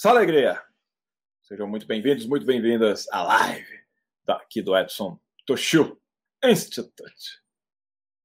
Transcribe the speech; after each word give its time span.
Só 0.00 0.10
alegria! 0.10 0.62
Sejam 1.42 1.66
muito 1.66 1.84
bem-vindos, 1.84 2.24
muito 2.24 2.46
bem-vindas 2.46 3.08
à 3.10 3.20
live 3.20 3.80
daqui 4.24 4.62
do 4.62 4.76
Edson 4.76 5.18
Toshio 5.44 6.00
Institute. 6.44 7.42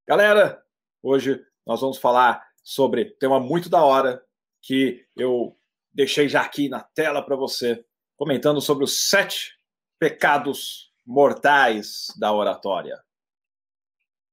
Galera, 0.08 0.64
hoje 1.02 1.44
nós 1.66 1.82
vamos 1.82 1.98
falar 1.98 2.48
sobre 2.64 3.06
tema 3.06 3.40
muito 3.40 3.70
da 3.70 3.84
hora 3.84 4.24
que 4.62 5.04
eu 5.18 5.58
deixei 5.92 6.30
já 6.30 6.44
aqui 6.44 6.70
na 6.70 6.80
tela 6.80 7.26
para 7.26 7.36
você, 7.36 7.84
comentando 8.16 8.62
sobre 8.62 8.84
os 8.84 9.10
sete 9.10 9.60
pecados 9.98 10.94
mortais 11.04 12.14
da 12.20 12.32
oratória. 12.32 13.04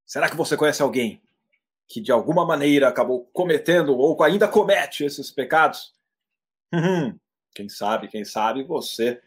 Será 0.05 0.29
que 0.29 0.37
você 0.37 0.55
conhece 0.55 0.83
alguém 0.83 1.19
que 1.87 1.99
de 1.99 2.11
alguma 2.11 2.45
maneira 2.45 2.87
acabou 2.87 3.25
cometendo 3.33 3.97
ou 3.97 4.21
ainda 4.21 4.47
comete 4.47 5.03
esses 5.03 5.31
pecados? 5.31 5.91
Hum, 6.71 7.19
quem 7.53 7.69
sabe, 7.69 8.07
quem 8.07 8.23
sabe 8.23 8.63
você 8.63 9.21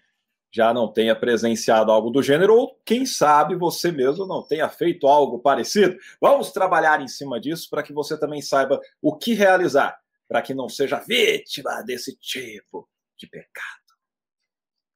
já 0.50 0.72
não 0.72 0.86
tenha 0.86 1.16
presenciado 1.16 1.90
algo 1.90 2.10
do 2.10 2.22
gênero, 2.22 2.54
ou 2.54 2.80
quem 2.84 3.04
sabe 3.04 3.56
você 3.56 3.90
mesmo 3.90 4.24
não 4.24 4.40
tenha 4.40 4.68
feito 4.68 5.08
algo 5.08 5.40
parecido. 5.40 5.98
Vamos 6.20 6.52
trabalhar 6.52 7.00
em 7.00 7.08
cima 7.08 7.40
disso 7.40 7.68
para 7.68 7.82
que 7.82 7.92
você 7.92 8.18
também 8.18 8.40
saiba 8.40 8.80
o 9.02 9.16
que 9.16 9.34
realizar, 9.34 9.98
para 10.28 10.40
que 10.40 10.54
não 10.54 10.68
seja 10.68 11.00
vítima 11.00 11.82
desse 11.82 12.16
tipo 12.16 12.88
de 13.18 13.26
pecado. 13.26 13.82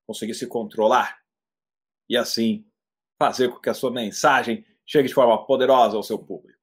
Conseguir 0.07 0.35
se 0.35 0.47
controlar 0.47 1.19
e 2.09 2.16
assim 2.16 2.65
fazer 3.19 3.49
com 3.49 3.59
que 3.59 3.69
a 3.69 3.74
sua 3.74 3.91
mensagem 3.91 4.65
chegue 4.87 5.09
de 5.09 5.15
forma 5.15 5.45
poderosa 5.45 5.97
ao 5.97 6.05
seu 6.05 6.19
público. 6.19 6.58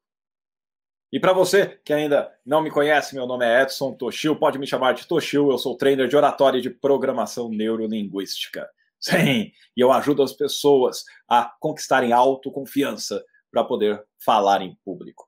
E 1.15 1.19
para 1.19 1.31
você 1.31 1.79
que 1.85 1.93
ainda 1.93 2.29
não 2.45 2.61
me 2.61 2.69
conhece, 2.69 3.15
meu 3.15 3.25
nome 3.25 3.45
é 3.45 3.61
Edson 3.61 3.93
Toshio, 3.93 4.35
pode 4.35 4.59
me 4.59 4.67
chamar 4.67 4.93
de 4.93 5.07
Toshio, 5.07 5.49
eu 5.49 5.57
sou 5.57 5.77
trainer 5.77 6.09
de 6.09 6.17
oratória 6.17 6.57
e 6.57 6.61
de 6.61 6.69
programação 6.69 7.47
neurolinguística. 7.47 8.69
Sim, 8.99 9.53
e 9.77 9.79
eu 9.79 9.93
ajudo 9.93 10.21
as 10.21 10.33
pessoas 10.33 11.05
a 11.25 11.55
conquistarem 11.61 12.11
autoconfiança 12.11 13.23
para 13.49 13.63
poder 13.63 14.03
falar 14.17 14.61
em 14.61 14.75
público. 14.83 15.25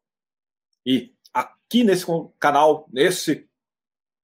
E 0.86 1.14
aqui 1.34 1.86
nesse 1.86 2.06
canal, 2.38 2.86
nesse 2.92 3.48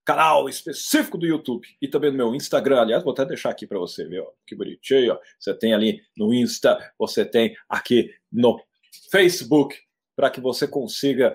canal 0.04 0.50
específico 0.50 1.18
do 1.18 1.26
YouTube 1.26 1.66
e 1.82 1.88
também 1.88 2.12
no 2.12 2.18
meu 2.18 2.36
Instagram, 2.36 2.82
aliás, 2.82 3.06
vou 3.06 3.14
até 3.14 3.24
deixar 3.24 3.52
aqui 3.52 3.66
para 3.66 3.80
você 3.80 4.04
ver, 4.04 4.20
ó, 4.20 4.30
que 4.46 4.54
bonitinho, 4.54 5.14
ó. 5.14 5.20
Você 5.40 5.58
tem 5.58 5.74
ali 5.74 6.02
no 6.18 6.34
Insta, 6.34 6.78
você 7.00 7.24
tem 7.24 7.56
aqui 7.70 8.14
no 8.30 8.62
Facebook, 9.10 9.78
para 10.14 10.30
que 10.30 10.42
você 10.42 10.68
consiga 10.68 11.34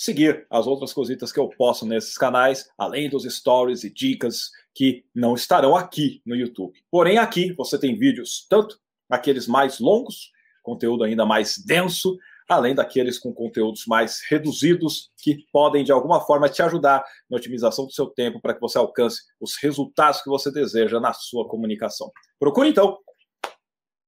seguir 0.00 0.46
as 0.48 0.66
outras 0.66 0.94
cositas 0.94 1.30
que 1.30 1.38
eu 1.38 1.46
posto 1.46 1.84
nesses 1.84 2.16
canais, 2.16 2.70
além 2.78 3.10
dos 3.10 3.24
stories 3.24 3.84
e 3.84 3.92
dicas 3.92 4.50
que 4.74 5.04
não 5.14 5.34
estarão 5.34 5.76
aqui 5.76 6.22
no 6.24 6.34
YouTube. 6.34 6.82
Porém, 6.90 7.18
aqui 7.18 7.52
você 7.52 7.78
tem 7.78 7.94
vídeos, 7.98 8.46
tanto 8.48 8.80
aqueles 9.10 9.46
mais 9.46 9.78
longos, 9.78 10.30
conteúdo 10.62 11.04
ainda 11.04 11.26
mais 11.26 11.58
denso, 11.58 12.16
além 12.48 12.74
daqueles 12.74 13.18
com 13.18 13.30
conteúdos 13.34 13.84
mais 13.86 14.22
reduzidos, 14.26 15.10
que 15.18 15.44
podem 15.52 15.84
de 15.84 15.92
alguma 15.92 16.22
forma 16.22 16.48
te 16.48 16.62
ajudar 16.62 17.04
na 17.28 17.36
otimização 17.36 17.84
do 17.84 17.92
seu 17.92 18.06
tempo 18.06 18.40
para 18.40 18.54
que 18.54 18.60
você 18.60 18.78
alcance 18.78 19.20
os 19.38 19.58
resultados 19.62 20.22
que 20.22 20.30
você 20.30 20.50
deseja 20.50 20.98
na 20.98 21.12
sua 21.12 21.46
comunicação. 21.46 22.10
Procure 22.38 22.70
então 22.70 22.96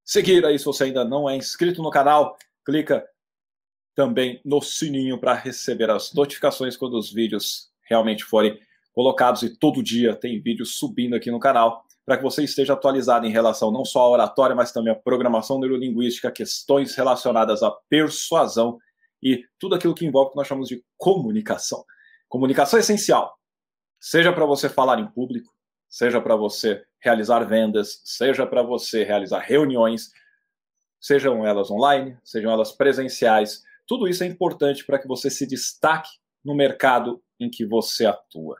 seguir 0.02 0.42
aí 0.46 0.58
se 0.58 0.64
você 0.64 0.84
ainda 0.84 1.04
não 1.04 1.28
é 1.28 1.36
inscrito 1.36 1.82
no 1.82 1.90
canal, 1.90 2.34
clica 2.64 3.06
também 3.94 4.40
no 4.44 4.60
sininho 4.60 5.18
para 5.18 5.34
receber 5.34 5.90
as 5.90 6.12
notificações 6.12 6.76
quando 6.76 6.94
os 6.98 7.12
vídeos 7.12 7.70
realmente 7.88 8.24
forem 8.24 8.58
colocados. 8.92 9.42
E 9.42 9.56
todo 9.56 9.82
dia 9.82 10.14
tem 10.14 10.40
vídeo 10.40 10.64
subindo 10.64 11.14
aqui 11.14 11.30
no 11.30 11.40
canal 11.40 11.84
para 12.04 12.16
que 12.16 12.22
você 12.22 12.42
esteja 12.42 12.72
atualizado 12.72 13.26
em 13.26 13.30
relação 13.30 13.70
não 13.70 13.84
só 13.84 14.00
à 14.00 14.10
oratória, 14.10 14.56
mas 14.56 14.72
também 14.72 14.92
à 14.92 14.96
programação 14.96 15.60
neurolinguística, 15.60 16.32
questões 16.32 16.94
relacionadas 16.94 17.62
à 17.62 17.70
persuasão 17.88 18.78
e 19.22 19.44
tudo 19.58 19.76
aquilo 19.76 19.94
que 19.94 20.04
envolve 20.04 20.28
o 20.28 20.30
que 20.32 20.36
nós 20.36 20.48
chamamos 20.48 20.68
de 20.68 20.82
comunicação. 20.96 21.84
Comunicação 22.28 22.78
é 22.78 22.80
essencial, 22.80 23.38
seja 24.00 24.32
para 24.32 24.44
você 24.44 24.68
falar 24.68 24.98
em 24.98 25.06
público, 25.06 25.52
seja 25.88 26.20
para 26.20 26.34
você 26.34 26.82
realizar 26.98 27.44
vendas, 27.44 28.00
seja 28.04 28.46
para 28.46 28.62
você 28.62 29.04
realizar 29.04 29.40
reuniões, 29.40 30.10
sejam 31.00 31.46
elas 31.46 31.70
online, 31.70 32.16
sejam 32.24 32.50
elas 32.50 32.72
presenciais, 32.72 33.62
tudo 33.86 34.08
isso 34.08 34.24
é 34.24 34.26
importante 34.26 34.84
para 34.84 34.98
que 34.98 35.08
você 35.08 35.30
se 35.30 35.46
destaque 35.46 36.10
no 36.44 36.54
mercado 36.54 37.22
em 37.38 37.50
que 37.50 37.64
você 37.64 38.06
atua. 38.06 38.58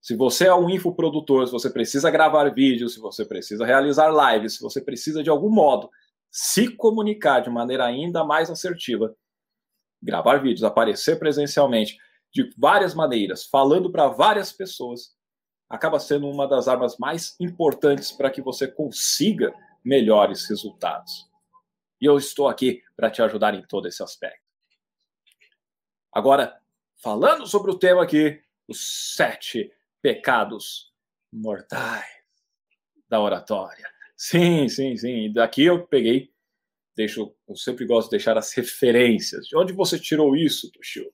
Se 0.00 0.16
você 0.16 0.46
é 0.46 0.54
um 0.54 0.70
infoprodutor, 0.70 1.46
se 1.46 1.52
você 1.52 1.70
precisa 1.70 2.10
gravar 2.10 2.48
vídeos, 2.54 2.94
se 2.94 3.00
você 3.00 3.24
precisa 3.24 3.66
realizar 3.66 4.10
lives, 4.10 4.56
se 4.56 4.62
você 4.62 4.80
precisa 4.80 5.22
de 5.22 5.30
algum 5.30 5.50
modo 5.50 5.90
se 6.30 6.68
comunicar 6.68 7.40
de 7.40 7.50
maneira 7.50 7.84
ainda 7.84 8.24
mais 8.24 8.50
assertiva, 8.50 9.14
gravar 10.02 10.38
vídeos, 10.38 10.62
aparecer 10.62 11.18
presencialmente 11.18 11.98
de 12.32 12.50
várias 12.56 12.94
maneiras, 12.94 13.44
falando 13.44 13.90
para 13.90 14.08
várias 14.08 14.52
pessoas, 14.52 15.16
acaba 15.68 15.98
sendo 15.98 16.28
uma 16.28 16.46
das 16.46 16.68
armas 16.68 16.96
mais 16.98 17.34
importantes 17.40 18.12
para 18.12 18.30
que 18.30 18.40
você 18.40 18.68
consiga 18.68 19.52
melhores 19.84 20.48
resultados. 20.48 21.28
E 22.00 22.06
eu 22.06 22.16
estou 22.16 22.48
aqui 22.48 22.82
para 22.96 23.10
te 23.10 23.20
ajudar 23.22 23.54
em 23.54 23.62
todo 23.62 23.88
esse 23.88 24.02
aspecto. 24.02 24.47
Agora, 26.18 26.60
falando 26.96 27.46
sobre 27.46 27.70
o 27.70 27.78
tema 27.78 28.02
aqui, 28.02 28.40
os 28.66 29.14
sete 29.14 29.70
pecados 30.02 30.92
mortais 31.32 32.04
da 33.08 33.20
oratória. 33.20 33.88
Sim, 34.16 34.68
sim, 34.68 34.96
sim. 34.96 35.32
Daqui 35.32 35.62
eu 35.62 35.86
peguei, 35.86 36.32
deixo, 36.96 37.32
eu 37.48 37.54
sempre 37.54 37.86
gosto 37.86 38.08
de 38.08 38.16
deixar 38.16 38.36
as 38.36 38.52
referências. 38.52 39.46
De 39.46 39.56
onde 39.56 39.72
você 39.72 39.96
tirou 39.96 40.34
isso, 40.34 40.72
Toshio? 40.72 41.08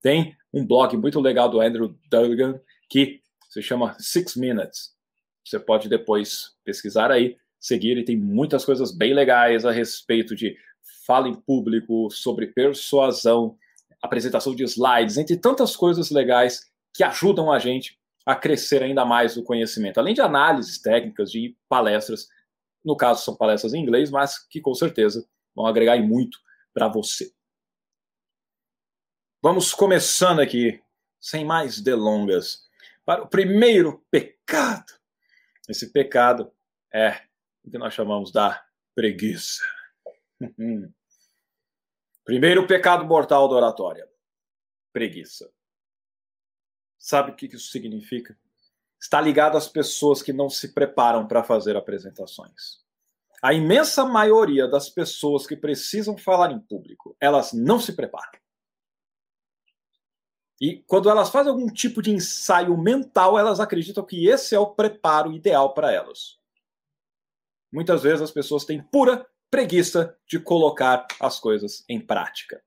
Tem 0.00 0.34
um 0.50 0.66
blog 0.66 0.96
muito 0.96 1.20
legal 1.20 1.50
do 1.50 1.60
Andrew 1.60 1.94
Duggan 2.08 2.58
que 2.88 3.20
se 3.50 3.60
chama 3.60 3.94
Six 4.00 4.34
Minutes. 4.34 4.96
Você 5.44 5.60
pode 5.60 5.90
depois 5.90 6.56
pesquisar 6.64 7.10
aí, 7.10 7.36
seguir, 7.60 7.98
e 7.98 8.04
tem 8.04 8.16
muitas 8.16 8.64
coisas 8.64 8.96
bem 8.96 9.12
legais 9.12 9.66
a 9.66 9.70
respeito 9.70 10.34
de 10.34 10.56
fala 11.06 11.28
em 11.28 11.34
público, 11.34 12.08
sobre 12.10 12.46
persuasão, 12.46 13.58
apresentação 14.02 14.54
de 14.54 14.64
slides, 14.64 15.16
entre 15.16 15.36
tantas 15.36 15.76
coisas 15.76 16.10
legais 16.10 16.70
que 16.92 17.04
ajudam 17.04 17.50
a 17.50 17.58
gente 17.58 17.98
a 18.26 18.34
crescer 18.34 18.82
ainda 18.82 19.04
mais 19.04 19.36
o 19.36 19.42
conhecimento, 19.42 19.98
além 19.98 20.14
de 20.14 20.20
análises 20.20 20.80
técnicas, 20.80 21.30
de 21.30 21.56
palestras, 21.68 22.28
no 22.84 22.96
caso 22.96 23.24
são 23.24 23.36
palestras 23.36 23.74
em 23.74 23.80
inglês, 23.80 24.10
mas 24.10 24.38
que 24.38 24.60
com 24.60 24.74
certeza 24.74 25.26
vão 25.54 25.66
agregar 25.66 25.96
muito 26.02 26.38
para 26.74 26.88
você. 26.88 27.32
Vamos 29.42 29.72
começando 29.74 30.40
aqui, 30.40 30.80
sem 31.20 31.44
mais 31.44 31.80
delongas, 31.80 32.68
para 33.04 33.22
o 33.22 33.28
primeiro 33.28 34.04
pecado. 34.10 34.92
Esse 35.68 35.92
pecado 35.92 36.52
é 36.92 37.22
o 37.64 37.70
que 37.70 37.78
nós 37.78 37.94
chamamos 37.94 38.30
da 38.30 38.64
preguiça. 38.94 39.62
Primeiro 42.24 42.66
pecado 42.66 43.04
mortal 43.04 43.48
da 43.48 43.56
oratória: 43.56 44.08
preguiça. 44.92 45.52
Sabe 46.98 47.32
o 47.32 47.34
que 47.34 47.46
isso 47.46 47.70
significa? 47.70 48.38
Está 49.00 49.20
ligado 49.20 49.56
às 49.56 49.66
pessoas 49.66 50.22
que 50.22 50.32
não 50.32 50.48
se 50.48 50.72
preparam 50.72 51.26
para 51.26 51.42
fazer 51.42 51.76
apresentações. 51.76 52.80
A 53.42 53.52
imensa 53.52 54.04
maioria 54.04 54.68
das 54.68 54.88
pessoas 54.88 55.44
que 55.44 55.56
precisam 55.56 56.16
falar 56.16 56.52
em 56.52 56.60
público, 56.60 57.16
elas 57.20 57.52
não 57.52 57.80
se 57.80 57.96
preparam. 57.96 58.40
E 60.60 60.80
quando 60.86 61.10
elas 61.10 61.28
fazem 61.28 61.50
algum 61.50 61.66
tipo 61.66 62.00
de 62.00 62.12
ensaio 62.12 62.78
mental, 62.78 63.36
elas 63.36 63.58
acreditam 63.58 64.06
que 64.06 64.28
esse 64.28 64.54
é 64.54 64.58
o 64.60 64.72
preparo 64.72 65.32
ideal 65.32 65.74
para 65.74 65.90
elas. 65.90 66.38
Muitas 67.72 68.04
vezes 68.04 68.22
as 68.22 68.30
pessoas 68.30 68.64
têm 68.64 68.80
pura 68.80 69.28
preguiça 69.52 70.16
de 70.26 70.40
colocar 70.40 71.06
as 71.20 71.38
coisas 71.38 71.84
em 71.86 72.00
prática. 72.00 72.64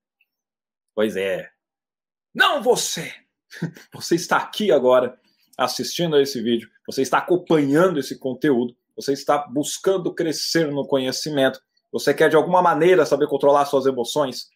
Pois 0.94 1.18
é. 1.18 1.50
Não 2.32 2.62
você! 2.62 3.12
Você 3.92 4.14
está 4.14 4.38
aqui 4.38 4.72
agora 4.72 5.20
assistindo 5.58 6.16
a 6.16 6.22
esse 6.22 6.42
vídeo, 6.42 6.70
você 6.86 7.02
está 7.02 7.20
acompanhando 7.20 7.98
esse 7.98 8.20
conteúdo, 8.20 8.76
você 8.94 9.14
está 9.14 9.38
buscando 9.48 10.14
crescer 10.14 10.70
no 10.70 10.86
conhecimento, 10.86 11.62
você 11.90 12.14
quer 12.14 12.30
de 12.30 12.36
alguma 12.36 12.62
maneira 12.62 13.06
saber 13.06 13.30
controlar 13.30 13.66
suas 13.66 13.86
emoções, 13.86 14.50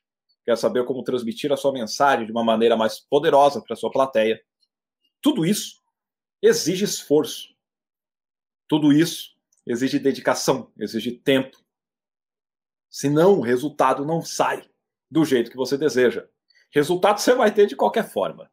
quer 0.44 0.58
saber 0.58 0.84
como 0.84 1.02
transmitir 1.02 1.54
a 1.54 1.58
sua 1.58 1.72
mensagem 1.72 2.26
de 2.26 2.34
uma 2.34 2.44
maneira 2.44 2.76
mais 2.76 3.00
poderosa 3.00 3.62
para 3.62 3.74
a 3.74 3.78
sua 3.78 3.90
plateia. 3.90 4.42
Tudo 5.22 5.46
isso 5.46 5.82
exige 6.42 6.84
esforço. 6.84 7.56
Tudo 8.68 8.92
isso 8.92 9.34
exige 9.66 9.98
dedicação, 9.98 10.70
exige 10.78 11.14
tempo, 11.14 11.58
Senão, 12.90 13.40
o 13.40 13.42
resultado 13.42 14.06
não 14.06 14.22
sai 14.22 14.64
do 15.10 15.24
jeito 15.24 15.52
que 15.52 15.58
você 15.58 15.78
deseja. 15.78 16.28
Resultado 16.72 17.20
você 17.20 17.34
vai 17.34 17.52
ter 17.52 17.66
de 17.66 17.76
qualquer 17.76 18.08
forma. 18.10 18.50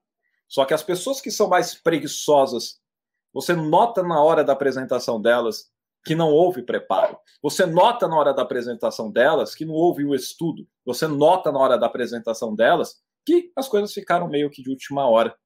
Só 0.48 0.64
que 0.64 0.74
as 0.74 0.82
pessoas 0.82 1.20
que 1.20 1.30
são 1.30 1.48
mais 1.48 1.74
preguiçosas, 1.74 2.80
Você 3.32 3.54
nota 3.54 4.02
na 4.02 4.18
hora 4.22 4.42
da 4.42 4.54
apresentação 4.54 5.20
delas 5.20 5.70
que 6.06 6.14
não 6.14 6.30
houve 6.30 6.62
preparo. 6.62 7.18
Você 7.42 7.66
nota 7.66 8.08
na 8.08 8.16
hora 8.16 8.32
da 8.32 8.40
apresentação 8.40 9.10
delas 9.10 9.54
que 9.54 9.66
não 9.66 9.74
houve 9.74 10.04
o 10.04 10.14
estudo. 10.14 10.66
Você 10.86 11.06
nota 11.06 11.52
na 11.52 11.58
hora 11.58 11.76
da 11.76 11.86
apresentação 11.86 12.54
delas 12.54 12.96
que 13.26 13.52
as 13.54 13.68
coisas 13.68 13.92
ficaram 13.92 14.26
meio 14.28 14.48
que 14.48 14.62
de 14.62 14.70
última 14.70 15.06
hora. 15.06 15.36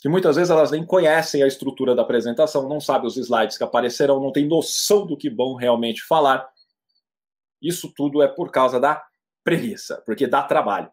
Que 0.00 0.08
muitas 0.08 0.34
vezes 0.34 0.50
elas 0.50 0.72
nem 0.72 0.84
conhecem 0.84 1.42
a 1.42 1.46
estrutura 1.46 1.94
da 1.94 2.02
apresentação, 2.02 2.68
não 2.68 2.80
sabem 2.80 3.06
os 3.06 3.16
slides 3.16 3.56
que 3.56 3.64
aparecerão, 3.64 4.20
não 4.20 4.32
têm 4.32 4.48
noção 4.48 5.06
do 5.06 5.16
que 5.16 5.30
vão 5.30 5.54
realmente 5.54 6.02
falar. 6.02 6.48
Isso 7.66 7.92
tudo 7.92 8.22
é 8.22 8.28
por 8.28 8.52
causa 8.52 8.78
da 8.78 9.04
preguiça, 9.42 10.00
porque 10.06 10.24
dá 10.24 10.40
trabalho. 10.44 10.88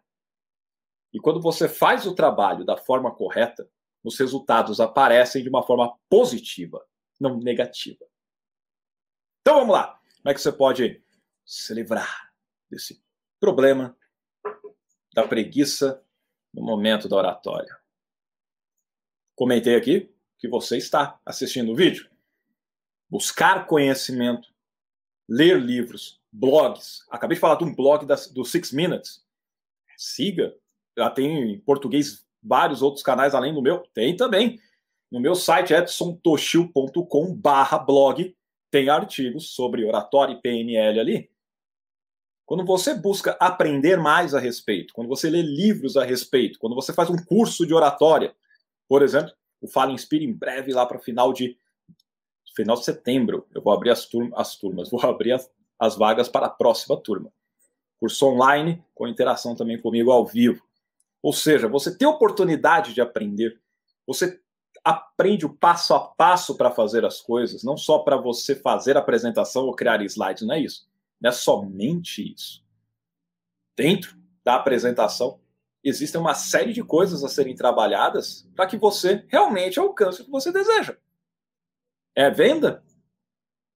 E 1.13 1.19
quando 1.19 1.39
você 1.39 1.69
faz 1.69 2.07
o 2.07 2.15
trabalho 2.15 2.65
da 2.65 2.75
forma 2.75 3.13
correta, 3.13 3.69
os 4.03 4.17
resultados 4.17 4.79
aparecem 4.79 5.43
de 5.43 5.49
uma 5.49 5.61
forma 5.61 5.95
positiva, 6.09 6.83
não 7.19 7.37
negativa. 7.37 8.03
Então 9.41 9.59
vamos 9.59 9.75
lá. 9.75 9.99
Como 10.17 10.31
é 10.31 10.33
que 10.33 10.41
você 10.41 10.51
pode 10.51 11.03
se 11.45 11.73
livrar 11.75 12.33
desse 12.71 12.99
problema 13.39 13.95
da 15.13 15.27
preguiça 15.27 16.03
no 16.51 16.63
momento 16.63 17.07
da 17.07 17.17
oratória? 17.17 17.77
Comentei 19.35 19.75
aqui 19.75 20.11
que 20.39 20.47
você 20.47 20.77
está 20.77 21.19
assistindo 21.23 21.71
o 21.71 21.75
vídeo. 21.75 22.09
Buscar 23.07 23.67
conhecimento, 23.67 24.51
ler 25.29 25.61
livros, 25.61 26.22
blogs. 26.33 27.06
Acabei 27.09 27.35
de 27.35 27.41
falar 27.41 27.56
de 27.56 27.63
um 27.63 27.74
blog 27.74 28.06
das, 28.06 28.27
do 28.27 28.44
Six 28.44 28.71
Minutes. 28.71 29.24
Siga. 29.95 30.53
Já 30.97 31.09
tem 31.09 31.53
em 31.53 31.59
português 31.59 32.25
vários 32.41 32.81
outros 32.81 33.03
canais 33.03 33.35
além 33.35 33.53
do 33.53 33.62
meu. 33.62 33.83
Tem 33.94 34.15
também. 34.15 34.59
No 35.12 35.19
meu 35.19 35.35
site 35.35 35.74
edsontoshio.com 35.74 37.39
blog 37.85 38.35
tem 38.71 38.89
artigos 38.89 39.51
sobre 39.51 39.85
oratória 39.85 40.33
e 40.33 40.41
PNL 40.41 41.00
ali. 41.00 41.30
Quando 42.45 42.65
você 42.65 42.95
busca 42.95 43.38
aprender 43.39 43.97
mais 43.97 44.33
a 44.33 44.39
respeito, 44.39 44.94
quando 44.94 45.07
você 45.07 45.30
lê 45.30 45.41
livros 45.41 45.95
a 45.95 46.03
respeito, 46.03 46.59
quando 46.59 46.75
você 46.75 46.91
faz 46.91 47.09
um 47.09 47.15
curso 47.15 47.65
de 47.65 47.74
oratória, 47.74 48.35
por 48.88 49.01
exemplo, 49.01 49.31
o 49.62 49.68
Fala 49.68 49.91
Inspira 49.91 50.24
em 50.24 50.33
breve 50.33 50.74
lá 50.74 50.85
para 50.85 51.00
final 51.00 51.31
de 51.31 51.57
final 52.56 52.75
de 52.75 52.85
setembro, 52.85 53.47
eu 53.53 53.62
vou 53.62 53.74
abrir 53.74 53.89
as, 53.89 54.07
as 54.35 54.56
turmas, 54.57 54.89
vou 54.91 55.01
abrir 55.01 55.31
as, 55.31 55.50
as 55.83 55.97
vagas 55.97 56.30
para 56.30 56.45
a 56.45 56.50
próxima 56.50 56.95
turma. 56.95 57.30
Curso 58.00 58.25
online 58.27 58.81
com 58.95 59.06
interação 59.06 59.53
também 59.53 59.80
comigo 59.80 60.12
ao 60.12 60.25
vivo. 60.25 60.63
Ou 61.21 61.33
seja, 61.33 61.68
você 61.68 61.95
tem 61.95 62.07
oportunidade 62.07 62.94
de 62.94 63.01
aprender, 63.01 63.59
você 64.07 64.39
aprende 64.81 65.45
o 65.45 65.53
passo 65.53 65.94
a 65.94 66.00
passo 66.00 66.56
para 66.56 66.71
fazer 66.71 67.03
as 67.03 67.19
coisas, 67.19 67.63
não 67.63 67.75
só 67.75 68.00
para 68.00 68.15
você 68.15 68.56
fazer 68.56 68.95
a 68.95 69.01
apresentação 69.01 69.65
ou 69.65 69.75
criar 69.75 70.01
slides, 70.01 70.44
não 70.44 70.56
é 70.56 70.59
isso. 70.62 70.88
Não 71.19 71.30
é 71.30 71.33
somente 71.33 72.33
isso. 72.33 72.63
Dentro 73.75 74.18
da 74.44 74.56
apresentação, 74.56 75.41
existem 75.83 76.19
uma 76.19 76.33
série 76.33 76.71
de 76.71 76.83
coisas 76.83 77.25
a 77.25 77.30
serem 77.30 77.56
trabalhadas 77.56 78.47
para 78.56 78.68
que 78.68 78.77
você 78.77 79.25
realmente 79.27 79.80
alcance 79.80 80.21
o 80.21 80.25
que 80.25 80.31
você 80.31 80.50
deseja. 80.51 80.97
É 82.15 82.30
venda? 82.30 82.83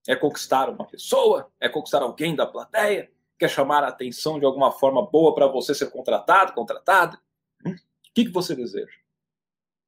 É 0.08 0.16
conquistar 0.16 0.70
uma 0.70 0.86
pessoa? 0.86 1.52
É 1.60 1.68
conquistar 1.68 2.02
alguém 2.02 2.36
da 2.36 2.46
plateia? 2.46 3.12
Quer 3.38 3.50
chamar 3.50 3.84
a 3.84 3.90
atenção 3.90 4.40
de 4.40 4.46
alguma 4.46 4.72
forma 4.72 5.06
boa 5.06 5.36
para 5.36 5.48
você 5.48 5.76
ser 5.76 5.92
contratado, 5.92 6.54
contratada? 6.54 7.20
Hum? 7.66 7.72
O 7.74 8.14
que, 8.14 8.26
que 8.26 8.32
você 8.32 8.56
deseja? 8.56 8.96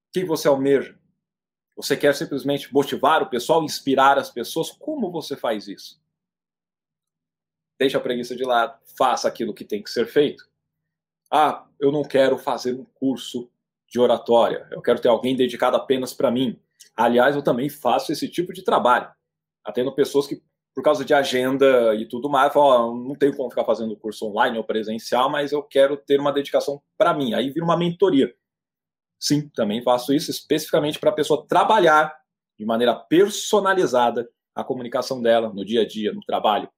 O 0.10 0.12
que, 0.14 0.26
você 0.26 0.48
almeja? 0.48 1.00
Você 1.76 1.96
quer 1.96 2.14
simplesmente 2.14 2.72
motivar 2.74 3.24
o 3.24 3.30
pessoal, 3.30 3.64
inspirar 3.64 4.18
as 4.18 4.30
pessoas? 4.30 4.70
Como 4.70 5.10
você 5.10 5.36
faz 5.36 5.68
isso? 5.68 6.00
Deixa 7.80 7.98
a 7.98 8.02
preguiça 8.02 8.36
de 8.36 8.44
lado, 8.44 8.78
faça 8.98 9.28
aquilo 9.28 9.54
que 9.54 9.64
tem 9.64 9.82
que 9.82 9.90
ser 9.90 10.06
feito. 10.06 10.50
Ah, 11.32 11.66
eu 11.80 11.92
não 11.92 12.04
quero 12.04 12.38
fazer 12.38 12.74
um 12.74 12.84
curso 12.84 13.50
de 13.88 14.00
oratória, 14.00 14.68
eu 14.72 14.82
quero 14.82 15.00
ter 15.00 15.08
alguém 15.08 15.36
dedicado 15.36 15.78
apenas 15.78 16.14
para 16.14 16.30
mim. 16.30 16.60
Aliás, 16.96 17.36
eu 17.36 17.42
também 17.42 17.70
faço 17.70 18.12
esse 18.12 18.28
tipo 18.28 18.52
de 18.52 18.62
trabalho. 18.62 19.10
Atendo 19.70 19.94
pessoas 19.94 20.26
que, 20.26 20.42
por 20.74 20.84
causa 20.84 21.06
de 21.06 21.14
agenda 21.14 21.94
e 21.94 22.08
tudo 22.08 22.28
mais, 22.28 22.52
falam, 22.52 22.96
não 22.96 23.16
tenho 23.16 23.36
como 23.36 23.50
ficar 23.50 23.64
fazendo 23.64 23.96
curso 23.96 24.26
online 24.26 24.58
ou 24.58 24.64
presencial, 24.64 25.30
mas 25.30 25.52
eu 25.52 25.62
quero 25.62 25.96
ter 25.96 26.20
uma 26.20 26.34
dedicação 26.34 26.82
para 26.98 27.14
mim. 27.14 27.36
Aí 27.36 27.52
vira 27.52 27.64
uma 27.64 27.78
mentoria. 27.78 28.34
Sim, 29.20 29.48
também 29.50 29.84
faço 29.84 30.12
isso 30.12 30.32
especificamente 30.32 30.98
para 30.98 31.12
a 31.12 31.14
pessoa 31.14 31.46
trabalhar 31.48 32.18
de 32.58 32.66
maneira 32.66 32.96
personalizada 32.96 34.28
a 34.56 34.64
comunicação 34.64 35.22
dela 35.22 35.54
no 35.54 35.64
dia 35.64 35.82
a 35.82 35.88
dia, 35.88 36.12
no 36.14 36.22
trabalho, 36.22 36.70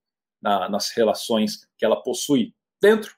na, 0.42 0.68
nas 0.68 0.92
relações 0.92 1.66
que 1.78 1.86
ela 1.86 2.02
possui 2.02 2.54
dentro 2.82 3.16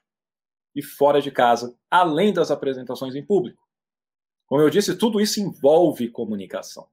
e 0.74 0.82
fora 0.82 1.20
de 1.20 1.32
casa, 1.32 1.76
além 1.90 2.32
das 2.32 2.50
apresentações 2.50 3.16
em 3.16 3.26
público. 3.26 3.60
Como 4.46 4.62
eu 4.62 4.70
disse, 4.70 4.96
tudo 4.96 5.20
isso 5.20 5.40
envolve 5.40 6.10
comunicação. 6.10 6.88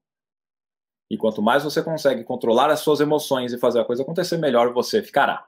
E 1.12 1.18
quanto 1.18 1.42
mais 1.42 1.62
você 1.62 1.84
consegue 1.84 2.24
controlar 2.24 2.70
as 2.70 2.80
suas 2.80 3.02
emoções 3.02 3.52
e 3.52 3.58
fazer 3.58 3.82
a 3.82 3.84
coisa 3.84 4.02
acontecer, 4.02 4.38
melhor 4.38 4.72
você 4.72 5.04
ficará. 5.04 5.46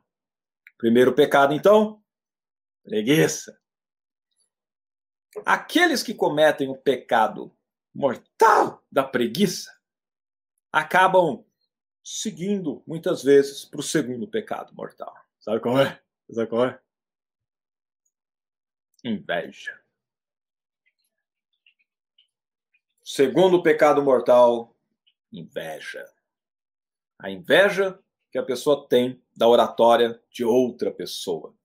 Primeiro 0.77 1.15
pecado, 1.15 1.53
então, 1.53 2.03
preguiça. 2.83 3.57
Aqueles 5.45 6.03
que 6.03 6.13
cometem 6.13 6.67
o 6.67 6.75
pecado 6.75 7.49
mortal 7.95 8.83
da 8.91 9.05
preguiça 9.05 9.73
acabam 10.69 11.45
seguindo 12.03 12.83
muitas 12.85 13.23
vezes 13.23 13.63
para 13.63 13.79
o 13.79 13.83
segundo 13.83 14.27
pecado 14.27 14.75
mortal. 14.75 15.15
Sabe 15.39 15.61
qual 15.61 15.79
é? 15.79 15.97
Sabe 16.29 16.49
qual 16.49 16.65
é? 16.65 16.79
Inveja. 19.01 19.81
Segundo 23.01 23.63
pecado 23.63 24.03
mortal, 24.03 24.72
inveja. 25.33 26.05
A 27.19 27.29
inveja 27.29 27.99
que 28.31 28.37
a 28.37 28.43
pessoa 28.43 28.87
tem 28.87 29.21
da 29.35 29.47
oratória 29.47 30.21
de 30.29 30.45
outra 30.45 30.91
pessoa. 30.91 31.55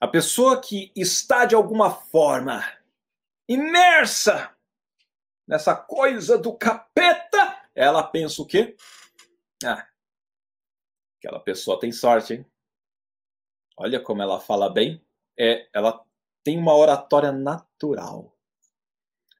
A 0.00 0.06
pessoa 0.06 0.60
que 0.60 0.92
está 0.94 1.44
de 1.44 1.54
alguma 1.54 1.90
forma 1.90 2.62
imersa 3.48 4.54
nessa 5.46 5.74
coisa 5.74 6.36
do 6.36 6.56
capeta, 6.56 7.62
ela 7.74 8.02
pensa 8.02 8.42
o 8.42 8.46
quê? 8.46 8.76
Ah, 9.64 9.88
aquela 11.18 11.40
pessoa 11.40 11.80
tem 11.80 11.92
sorte, 11.92 12.34
hein? 12.34 12.46
Olha 13.76 14.00
como 14.00 14.22
ela 14.22 14.40
fala 14.40 14.70
bem. 14.70 15.04
É, 15.38 15.68
ela 15.72 16.04
tem 16.42 16.58
uma 16.58 16.74
oratória 16.74 17.32
natural. 17.32 18.34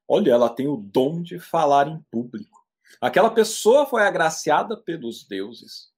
Olha, 0.06 0.32
ela 0.32 0.50
tem 0.50 0.68
o 0.68 0.76
dom 0.76 1.22
de 1.22 1.38
falar 1.38 1.88
em 1.88 2.00
público. 2.10 2.65
Aquela 3.00 3.30
pessoa 3.30 3.86
foi 3.86 4.02
agraciada 4.02 4.76
pelos 4.76 5.26
deuses. 5.26 5.92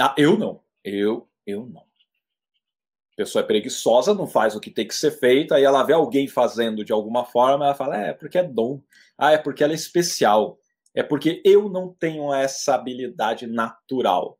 Ah, 0.00 0.14
eu 0.16 0.38
não. 0.38 0.62
Eu, 0.84 1.28
eu 1.46 1.66
não 1.66 1.84
pessoa 3.16 3.42
é 3.42 3.46
preguiçosa, 3.46 4.14
não 4.14 4.26
faz 4.26 4.56
o 4.56 4.60
que 4.60 4.70
tem 4.70 4.86
que 4.86 4.94
ser 4.94 5.12
feito, 5.12 5.54
aí 5.54 5.62
ela 5.62 5.82
vê 5.82 5.92
alguém 5.92 6.26
fazendo 6.26 6.84
de 6.84 6.92
alguma 6.92 7.24
forma, 7.24 7.64
ela 7.64 7.74
fala: 7.74 7.96
é 7.96 8.12
porque 8.12 8.38
é 8.38 8.42
dom. 8.42 8.82
Ah, 9.16 9.32
é 9.32 9.38
porque 9.38 9.62
ela 9.62 9.72
é 9.72 9.76
especial. 9.76 10.58
É 10.94 11.02
porque 11.02 11.40
eu 11.44 11.68
não 11.68 11.92
tenho 11.92 12.32
essa 12.34 12.74
habilidade 12.74 13.46
natural. 13.46 14.38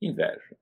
Inveja. 0.00 0.56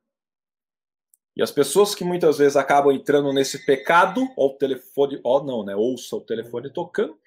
E 1.35 1.43
as 1.43 1.51
pessoas 1.51 1.95
que 1.95 2.05
muitas 2.05 2.39
vezes 2.39 2.57
acabam 2.57 2.93
entrando 2.93 3.33
nesse 3.33 3.65
pecado, 3.65 4.27
ó, 4.37 4.47
o 4.47 4.55
telefone, 4.57 5.21
ó, 5.23 5.43
não, 5.43 5.65
né? 5.65 5.77
Ouça 5.77 6.17
o 6.17 6.21
telefone 6.21 6.71
tocando, 6.71 7.19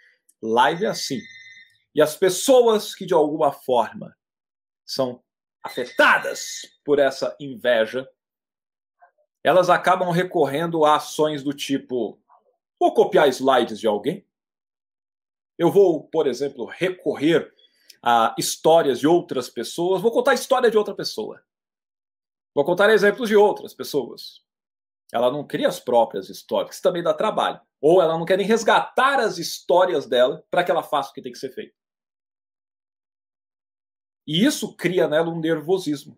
live 0.41 0.85
é 0.85 0.87
assim. 0.87 1.19
E 1.93 2.01
as 2.01 2.15
pessoas 2.15 2.93
que 2.93 3.05
de 3.05 3.13
alguma 3.13 3.51
forma 3.51 4.15
são 4.85 5.23
afetadas 5.63 6.61
por 6.83 6.99
essa 6.99 7.35
inveja, 7.39 8.09
elas 9.43 9.69
acabam 9.69 10.11
recorrendo 10.11 10.85
a 10.85 10.95
ações 10.95 11.43
do 11.43 11.53
tipo: 11.53 12.19
vou 12.79 12.93
copiar 12.93 13.27
slides 13.29 13.79
de 13.79 13.87
alguém? 13.87 14.25
Eu 15.57 15.71
vou, 15.71 16.03
por 16.03 16.27
exemplo, 16.27 16.65
recorrer 16.65 17.53
a 18.01 18.33
histórias 18.37 18.99
de 18.99 19.07
outras 19.07 19.49
pessoas, 19.49 20.01
vou 20.01 20.11
contar 20.11 20.31
a 20.31 20.35
história 20.35 20.71
de 20.71 20.77
outra 20.77 20.95
pessoa. 20.95 21.43
Vou 22.55 22.63
contar 22.63 22.89
exemplos 22.89 23.29
de 23.29 23.35
outras 23.35 23.73
pessoas. 23.73 24.41
Ela 25.11 25.31
não 25.31 25.45
cria 25.45 25.67
as 25.67 25.79
próprias 25.79 26.29
histórias, 26.29 26.75
isso 26.75 26.83
também 26.83 27.03
dá 27.03 27.13
trabalho. 27.13 27.59
Ou 27.81 28.01
ela 28.01 28.17
não 28.17 28.25
quer 28.25 28.37
nem 28.37 28.45
resgatar 28.45 29.19
as 29.19 29.37
histórias 29.37 30.05
dela 30.05 30.43
para 30.49 30.63
que 30.63 30.71
ela 30.71 30.83
faça 30.83 31.09
o 31.09 31.13
que 31.13 31.21
tem 31.21 31.31
que 31.31 31.39
ser 31.39 31.53
feito. 31.53 31.78
E 34.29 34.45
isso 34.45 34.75
cria 34.75 35.07
nela 35.07 35.31
um 35.31 35.39
nervosismo. 35.39 36.15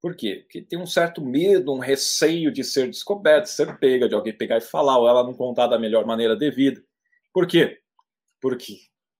Por 0.00 0.16
quê? 0.16 0.36
Porque 0.36 0.62
tem 0.62 0.78
um 0.78 0.86
certo 0.86 1.20
medo, 1.20 1.70
um 1.70 1.78
receio 1.78 2.50
de 2.50 2.64
ser 2.64 2.88
descoberto, 2.88 3.44
ser 3.44 3.78
pega, 3.78 4.08
de 4.08 4.14
alguém 4.14 4.34
pegar 4.34 4.56
e 4.56 4.62
falar, 4.62 4.96
ou 4.96 5.06
ela 5.06 5.22
não 5.22 5.34
contar 5.34 5.66
da 5.66 5.78
melhor 5.78 6.06
maneira 6.06 6.34
devida. 6.34 6.82
Por 7.34 7.46
quê? 7.46 7.82
Porque 8.40 8.78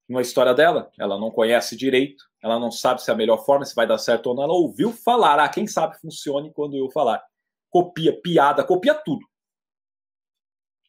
uma 0.09 0.23
história 0.23 0.55
dela, 0.55 0.91
ela 0.99 1.19
não 1.19 1.31
conhece 1.31 1.77
direito, 1.77 2.25
ela 2.43 2.59
não 2.59 2.71
sabe 2.71 3.03
se 3.03 3.11
é 3.11 3.13
a 3.13 3.17
melhor 3.17 3.45
forma, 3.45 3.67
se 3.67 3.75
vai 3.75 3.87
dar 3.87 3.99
certo 3.99 4.29
ou 4.29 4.35
não. 4.35 4.45
Ela 4.45 4.55
ouviu 4.55 4.95
falar, 4.95 5.39
ah, 5.39 5.49
quem 5.51 5.67
sabe 5.67 6.01
funcione 6.01 6.51
quando 6.55 6.75
eu 6.75 6.89
falar. 6.89 7.23
Copia 7.69 8.19
piada, 8.19 8.65
copia 8.65 8.95
tudo. 8.95 9.27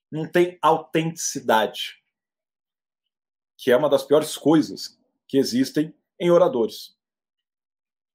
Não 0.09 0.31
tem 0.31 0.57
autenticidade, 0.61 2.01
que 3.57 3.69
é 3.69 3.75
uma 3.75 3.89
das 3.89 4.05
piores 4.05 4.37
coisas 4.37 4.97
que 5.27 5.37
existem 5.37 5.93
em 6.17 6.31
oradores. 6.31 6.96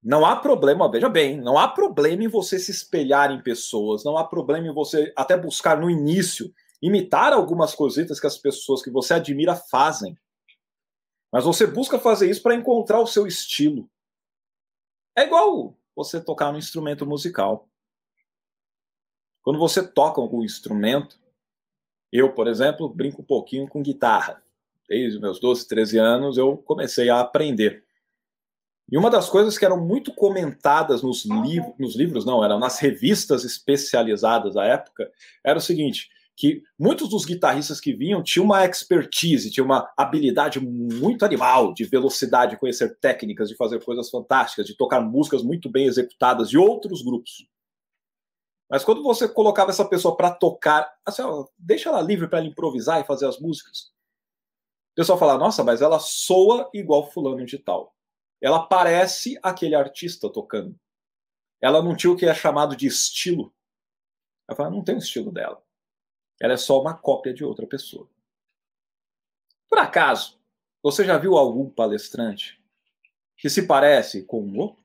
Não 0.03 0.27
há 0.27 0.35
problema, 0.35 0.91
veja 0.91 1.09
bem, 1.09 1.41
não 1.41 1.57
há 1.57 1.69
problema 1.69 2.25
em 2.25 2.29
você 2.29 2.59
se 2.59 2.73
espelhar 2.73 3.31
em 3.31 3.41
pessoas, 3.41 4.03
não 4.03 4.17
há 4.19 4.25
problema 4.25 4.67
em 4.67 4.75
você 4.75 5.13
até 5.17 5.37
buscar 5.37 5.81
no 5.81 5.89
início 5.89 6.53
imitar 6.83 7.33
algumas 7.33 7.75
coisitas 7.75 8.19
que 8.19 8.27
as 8.27 8.37
pessoas 8.37 8.83
que 8.83 8.91
você 8.91 9.15
admira 9.15 9.55
fazem. 9.55 10.19
Mas 11.31 11.45
você 11.45 11.67
busca 11.67 11.99
fazer 11.99 12.29
isso 12.29 12.43
para 12.43 12.57
encontrar 12.57 13.01
o 13.01 13.07
seu 13.07 13.27
estilo. 13.27 13.89
É 15.17 15.23
igual 15.23 15.79
você 15.95 16.21
tocar 16.21 16.53
um 16.53 16.59
instrumento 16.59 17.07
musical. 17.07 17.69
Quando 19.43 19.59
você 19.59 19.87
toca 19.87 20.21
algum 20.21 20.43
instrumento, 20.43 21.21
eu, 22.11 22.35
por 22.35 22.49
exemplo, 22.49 22.89
brinco 22.89 23.23
um 23.23 23.25
pouquinho 23.25 23.69
com 23.69 23.83
guitarra. 23.83 24.43
Desde 24.89 25.21
meus 25.21 25.39
12, 25.39 25.67
13 25.69 25.99
anos 25.99 26.37
eu 26.37 26.57
comecei 26.59 27.09
a 27.09 27.21
aprender. 27.21 27.85
E 28.93 28.99
uma 28.99 29.09
das 29.09 29.31
coisas 29.31 29.57
que 29.57 29.65
eram 29.65 29.83
muito 29.83 30.15
comentadas 30.15 31.03
nos, 31.03 31.25
liv 31.25 31.65
nos 31.79 31.97
livros, 31.97 32.27
não, 32.27 32.45
eram 32.45 32.59
nas 32.59 32.79
revistas 32.79 33.43
especializadas 33.43 34.53
da 34.53 34.67
época, 34.67 35.11
era 35.43 35.59
o 35.59 35.63
seguinte: 35.63 36.11
que 36.37 36.63
muitos 36.79 37.09
dos 37.09 37.25
guitarristas 37.25 37.81
que 37.81 37.95
vinham 37.95 38.23
tinham 38.23 38.45
uma 38.45 38.67
expertise, 38.67 39.51
tinham 39.51 39.65
uma 39.65 39.91
habilidade 39.97 40.61
muito 40.61 41.25
animal 41.25 41.73
de 41.73 41.85
velocidade, 41.85 42.51
de 42.51 42.59
conhecer 42.59 42.99
técnicas, 42.99 43.49
de 43.49 43.57
fazer 43.57 43.83
coisas 43.83 44.11
fantásticas, 44.11 44.67
de 44.67 44.77
tocar 44.77 45.01
músicas 45.01 45.43
muito 45.43 45.71
bem 45.71 45.87
executadas 45.87 46.51
de 46.51 46.59
outros 46.59 47.03
grupos. 47.03 47.49
Mas 48.69 48.85
quando 48.85 49.03
você 49.03 49.27
colocava 49.27 49.71
essa 49.71 49.87
pessoa 49.87 50.15
para 50.15 50.31
tocar, 50.31 50.93
assim, 51.07 51.23
ó, 51.23 51.47
deixa 51.59 51.89
ela 51.89 52.03
livre 52.03 52.29
para 52.29 52.41
ela 52.41 52.49
improvisar 52.49 53.01
e 53.01 53.05
fazer 53.05 53.27
as 53.27 53.41
músicas. 53.41 53.91
O 54.93 54.97
pessoal 54.97 55.19
fala, 55.19 55.39
nossa, 55.39 55.65
mas 55.65 55.81
ela 55.81 55.99
soa 55.99 56.69
igual 56.75 57.11
fulano 57.11 57.47
de 57.47 57.57
tal. 57.57 57.95
Ela 58.43 58.67
parece 58.67 59.39
aquele 59.41 59.77
artista 59.77 60.29
tocando. 60.29 60.77
Ela 61.61 61.81
não 61.81 61.97
tinha 61.97 62.13
o 62.13 62.17
que 62.17 62.27
é 62.27 62.35
chamado 62.35 62.75
de 62.75 62.89
estilo. 62.89 63.55
Ela 64.49 64.57
fala, 64.57 64.71
não 64.71 64.83
tem 64.83 64.97
o 64.97 64.99
estilo 64.99 65.31
dela. 65.31 65.65
Ela 66.41 66.55
é 66.55 66.57
só 66.57 66.81
uma 66.81 66.93
cópia 66.93 67.33
de 67.33 67.45
outra 67.45 67.69
pessoa. 67.69 68.11
Por 69.69 69.79
acaso, 69.79 70.41
você 70.83 71.05
já 71.05 71.17
viu 71.17 71.37
algum 71.37 71.71
palestrante 71.71 72.61
que 73.37 73.49
se 73.49 73.65
parece 73.65 74.25
com 74.25 74.43
um 74.43 74.59
outro? 74.59 74.83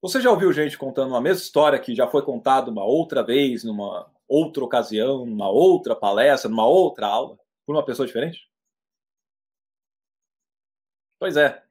Você 0.00 0.20
já 0.20 0.30
ouviu 0.30 0.52
gente 0.52 0.78
contando 0.78 1.08
uma 1.08 1.20
mesma 1.20 1.42
história 1.42 1.78
que 1.78 1.94
já 1.94 2.08
foi 2.08 2.24
contada 2.24 2.70
uma 2.70 2.84
outra 2.84 3.24
vez, 3.24 3.64
numa 3.64 4.08
outra 4.28 4.64
ocasião, 4.64 5.26
numa 5.26 5.48
outra 5.48 5.96
palestra, 5.96 6.48
numa 6.48 6.66
outra 6.66 7.08
aula, 7.08 7.36
por 7.66 7.74
uma 7.74 7.84
pessoa 7.84 8.06
diferente? 8.06 8.48
Pois 11.18 11.36
é. 11.36 11.64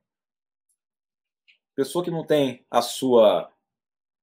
Pessoa 1.76 2.04
que 2.04 2.12
não 2.12 2.26
tem 2.26 2.66
a 2.70 2.82
sua, 2.82 3.52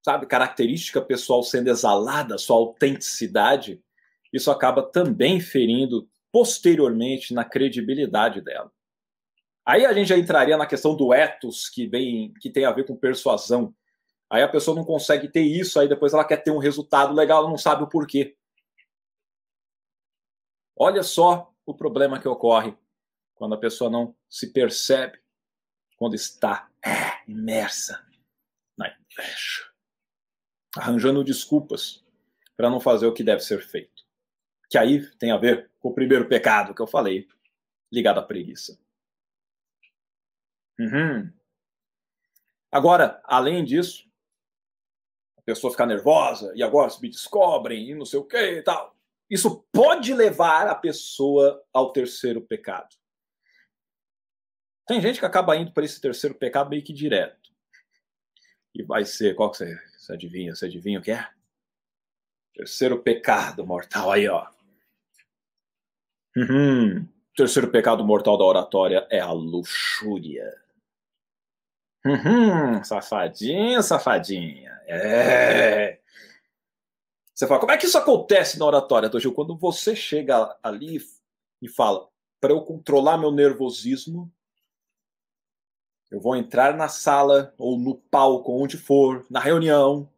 sabe, 0.04 0.26
característica 0.26 1.00
pessoal 1.00 1.42
sendo 1.42 1.68
exalada, 1.68 2.34
a 2.34 2.38
sua 2.38 2.56
autenticidade, 2.56 3.82
isso 4.32 4.50
acaba 4.50 4.82
também 4.82 5.40
ferindo 5.40 6.08
posteriormente 6.30 7.32
na 7.32 7.44
credibilidade 7.44 8.40
dela. 8.40 8.70
Aí 9.64 9.84
a 9.84 9.92
gente 9.92 10.08
já 10.08 10.16
entraria 10.16 10.56
na 10.56 10.66
questão 10.66 10.94
do 10.94 11.12
ethos, 11.12 11.68
que, 11.68 11.86
vem, 11.86 12.32
que 12.40 12.50
tem 12.50 12.64
a 12.64 12.72
ver 12.72 12.86
com 12.86 12.96
persuasão. 12.96 13.74
Aí 14.30 14.42
a 14.42 14.48
pessoa 14.48 14.74
não 14.76 14.84
consegue 14.84 15.28
ter 15.28 15.42
isso, 15.42 15.80
aí 15.80 15.88
depois 15.88 16.12
ela 16.12 16.24
quer 16.24 16.38
ter 16.38 16.50
um 16.50 16.58
resultado 16.58 17.14
legal, 17.14 17.48
não 17.48 17.56
sabe 17.56 17.82
o 17.82 17.88
porquê. 17.88 18.36
Olha 20.76 21.02
só 21.02 21.52
o 21.66 21.74
problema 21.74 22.20
que 22.20 22.28
ocorre 22.28 22.76
quando 23.34 23.54
a 23.54 23.58
pessoa 23.58 23.90
não 23.90 24.14
se 24.28 24.52
percebe, 24.52 25.18
quando 25.96 26.14
está 26.14 26.67
é, 26.84 27.30
imersa 27.30 28.04
na 28.76 28.88
inveja, 28.88 29.70
arranjando 30.76 31.24
desculpas 31.24 32.04
para 32.56 32.70
não 32.70 32.80
fazer 32.80 33.06
o 33.06 33.12
que 33.12 33.24
deve 33.24 33.40
ser 33.40 33.60
feito 33.60 34.08
que 34.68 34.76
aí 34.76 35.06
tem 35.16 35.30
a 35.30 35.36
ver 35.36 35.70
com 35.80 35.88
o 35.88 35.94
primeiro 35.94 36.28
pecado 36.28 36.74
que 36.74 36.82
eu 36.82 36.86
falei, 36.86 37.26
ligado 37.90 38.18
à 38.18 38.22
preguiça. 38.22 38.78
Uhum. 40.78 41.32
Agora, 42.70 43.20
além 43.24 43.64
disso, 43.64 44.06
a 45.38 45.42
pessoa 45.42 45.70
ficar 45.70 45.86
nervosa 45.86 46.52
e 46.54 46.62
agora 46.62 46.90
se 46.90 47.00
me 47.00 47.08
descobrem 47.08 47.90
e 47.90 47.94
não 47.94 48.04
sei 48.04 48.18
o 48.18 48.24
que 48.24 48.36
e 48.36 48.62
tal. 48.62 48.94
Isso 49.30 49.64
pode 49.72 50.12
levar 50.12 50.68
a 50.68 50.74
pessoa 50.74 51.64
ao 51.72 51.92
terceiro 51.92 52.42
pecado. 52.42 52.94
Tem 54.88 55.02
gente 55.02 55.20
que 55.20 55.26
acaba 55.26 55.54
indo 55.54 55.70
para 55.70 55.84
esse 55.84 56.00
terceiro 56.00 56.34
pecado 56.34 56.70
meio 56.70 56.82
que 56.82 56.94
direto. 56.94 57.50
E 58.74 58.82
vai 58.82 59.04
ser, 59.04 59.34
qual 59.34 59.50
que 59.50 59.58
você, 59.58 59.78
você 59.98 60.14
adivinha? 60.14 60.54
Você 60.54 60.64
adivinha 60.64 60.98
o 60.98 61.02
que 61.02 61.10
é? 61.10 61.28
Terceiro 62.54 63.02
pecado 63.02 63.66
mortal 63.66 64.10
aí, 64.10 64.26
ó. 64.26 64.48
Uhum. 66.34 67.06
Terceiro 67.36 67.70
pecado 67.70 68.02
mortal 68.02 68.38
da 68.38 68.44
oratória 68.44 69.06
é 69.10 69.20
a 69.20 69.30
luxúria. 69.30 70.50
Uhum. 72.06 72.82
Safadinha, 72.82 73.82
safadinha. 73.82 74.80
É. 74.86 76.00
Você 77.34 77.46
fala, 77.46 77.60
como 77.60 77.72
é 77.72 77.76
que 77.76 77.84
isso 77.84 77.98
acontece 77.98 78.58
na 78.58 78.64
oratória, 78.64 79.10
Gil? 79.20 79.34
Quando 79.34 79.54
você 79.54 79.94
chega 79.94 80.56
ali 80.62 80.98
e 81.60 81.68
fala, 81.68 82.08
para 82.40 82.52
eu 82.52 82.62
controlar 82.62 83.18
meu 83.18 83.30
nervosismo, 83.30 84.32
eu 86.10 86.20
vou 86.20 86.36
entrar 86.36 86.76
na 86.76 86.88
sala 86.88 87.54
ou 87.58 87.78
no 87.78 87.96
palco, 87.96 88.52
onde 88.52 88.76
for, 88.76 89.26
na 89.30 89.40
reunião, 89.40 90.08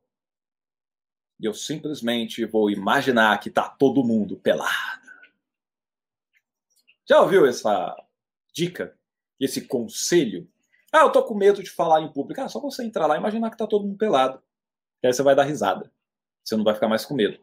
e 1.40 1.47
eu 1.47 1.54
simplesmente 1.54 2.44
vou 2.44 2.70
imaginar 2.70 3.40
que 3.40 3.50
tá 3.50 3.66
todo 3.66 4.04
mundo 4.04 4.37
pelado. 4.37 5.00
Já 7.09 7.20
ouviu 7.20 7.47
essa 7.47 7.97
dica? 8.52 8.94
Esse 9.40 9.66
conselho? 9.66 10.47
Ah, 10.92 11.00
eu 11.00 11.11
tô 11.11 11.25
com 11.25 11.35
medo 11.35 11.62
de 11.62 11.70
falar 11.70 12.02
em 12.02 12.12
público. 12.12 12.42
Ah, 12.42 12.49
só 12.49 12.61
você 12.61 12.85
entrar 12.85 13.06
lá 13.06 13.16
e 13.16 13.18
imaginar 13.18 13.50
que 13.50 13.56
tá 13.56 13.66
todo 13.66 13.87
mundo 13.87 13.97
pelado. 13.97 14.42
E 15.02 15.06
aí 15.06 15.12
você 15.14 15.23
vai 15.23 15.35
dar 15.35 15.44
risada. 15.44 15.90
Você 16.44 16.56
não 16.56 16.64
vai 16.64 16.75
ficar 16.75 16.88
mais 16.88 17.06
com 17.06 17.14
medo. 17.14 17.40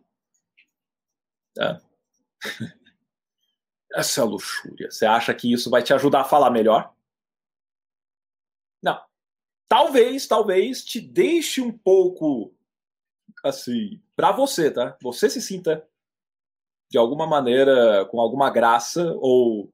É. 1.57 1.81
Essa 3.95 4.21
é 4.21 4.23
a 4.23 4.27
luxúria. 4.27 4.91
Você 4.91 5.07
acha 5.07 5.33
que 5.33 5.51
isso 5.51 5.71
vai 5.71 5.81
te 5.81 5.91
ajudar 5.91 6.21
a 6.21 6.25
falar 6.25 6.51
melhor? 6.51 6.93
Talvez, 9.67 10.27
talvez 10.27 10.83
te 10.83 11.01
deixe 11.01 11.61
um 11.61 11.71
pouco 11.71 12.53
assim, 13.43 14.01
para 14.15 14.31
você, 14.31 14.71
tá? 14.71 14.97
Você 15.01 15.29
se 15.29 15.41
sinta 15.41 15.87
de 16.89 16.97
alguma 16.97 17.27
maneira, 17.27 18.05
com 18.05 18.19
alguma 18.19 18.49
graça, 18.49 19.13
ou 19.19 19.71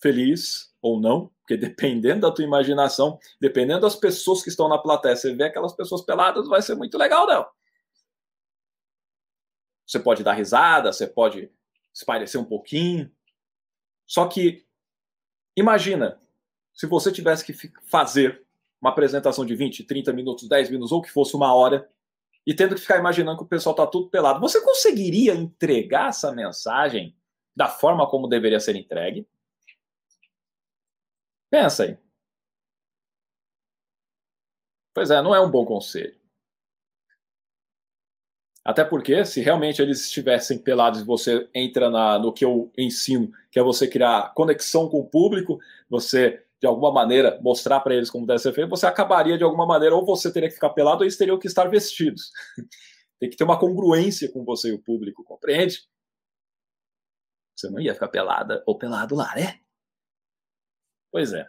feliz, 0.00 0.74
ou 0.82 1.00
não, 1.00 1.30
porque 1.40 1.56
dependendo 1.58 2.22
da 2.22 2.32
tua 2.32 2.44
imaginação, 2.44 3.18
dependendo 3.40 3.80
das 3.80 3.96
pessoas 3.96 4.42
que 4.42 4.48
estão 4.48 4.68
na 4.68 4.78
plateia, 4.78 5.16
você 5.16 5.34
vê 5.34 5.44
aquelas 5.44 5.72
pessoas 5.72 6.02
peladas, 6.02 6.48
vai 6.48 6.62
ser 6.62 6.74
muito 6.74 6.98
legal, 6.98 7.26
não. 7.26 7.46
Você 9.86 9.98
pode 9.98 10.22
dar 10.22 10.34
risada, 10.34 10.92
você 10.92 11.06
pode 11.06 11.50
espairecer 11.94 12.40
um 12.40 12.44
pouquinho. 12.44 13.10
Só 14.06 14.26
que, 14.26 14.66
imagina, 15.56 16.20
se 16.74 16.86
você 16.86 17.10
tivesse 17.10 17.44
que 17.44 17.72
fazer 17.84 18.46
uma 18.80 18.90
apresentação 18.90 19.44
de 19.44 19.54
20, 19.54 19.84
30 19.84 20.12
minutos, 20.12 20.48
10 20.48 20.70
minutos, 20.70 20.92
ou 20.92 21.02
que 21.02 21.10
fosse 21.10 21.34
uma 21.34 21.54
hora, 21.54 21.88
e 22.46 22.54
tendo 22.54 22.74
que 22.74 22.80
ficar 22.80 22.98
imaginando 22.98 23.38
que 23.38 23.44
o 23.44 23.48
pessoal 23.48 23.74
está 23.74 23.86
tudo 23.86 24.08
pelado. 24.08 24.40
Você 24.40 24.60
conseguiria 24.62 25.34
entregar 25.34 26.08
essa 26.08 26.32
mensagem 26.32 27.14
da 27.54 27.68
forma 27.68 28.08
como 28.08 28.28
deveria 28.28 28.60
ser 28.60 28.76
entregue? 28.76 29.26
Pensa 31.50 31.84
aí. 31.84 31.98
Pois 34.94 35.10
é, 35.10 35.20
não 35.22 35.34
é 35.34 35.40
um 35.40 35.50
bom 35.50 35.64
conselho. 35.64 36.18
Até 38.64 38.84
porque, 38.84 39.24
se 39.24 39.40
realmente 39.40 39.80
eles 39.80 40.04
estivessem 40.04 40.58
pelados 40.58 41.00
e 41.00 41.04
você 41.04 41.48
entra 41.54 41.88
na, 41.88 42.18
no 42.18 42.32
que 42.32 42.44
eu 42.44 42.70
ensino, 42.76 43.32
que 43.50 43.58
é 43.58 43.62
você 43.62 43.88
criar 43.88 44.34
conexão 44.34 44.88
com 44.88 45.00
o 45.00 45.06
público, 45.06 45.58
você 45.88 46.44
de 46.60 46.66
alguma 46.66 46.92
maneira, 46.92 47.38
mostrar 47.40 47.80
para 47.80 47.94
eles 47.94 48.10
como 48.10 48.26
deve 48.26 48.40
ser 48.40 48.52
feito, 48.52 48.68
você 48.68 48.86
acabaria 48.86 49.38
de 49.38 49.44
alguma 49.44 49.66
maneira, 49.66 49.94
ou 49.94 50.04
você 50.04 50.32
teria 50.32 50.48
que 50.48 50.56
ficar 50.56 50.70
pelado, 50.70 50.98
ou 50.98 51.04
eles 51.04 51.16
teriam 51.16 51.38
que 51.38 51.46
estar 51.46 51.68
vestidos. 51.68 52.32
Tem 53.20 53.30
que 53.30 53.36
ter 53.36 53.44
uma 53.44 53.58
congruência 53.58 54.30
com 54.30 54.44
você 54.44 54.70
e 54.70 54.72
o 54.72 54.82
público, 54.82 55.24
compreende? 55.24 55.88
Você 57.56 57.68
não 57.68 57.80
ia 57.80 57.94
ficar 57.94 58.08
pelada 58.08 58.62
ou 58.66 58.78
pelado 58.78 59.16
lá, 59.16 59.34
né? 59.34 59.60
Pois 61.10 61.32
é. 61.32 61.48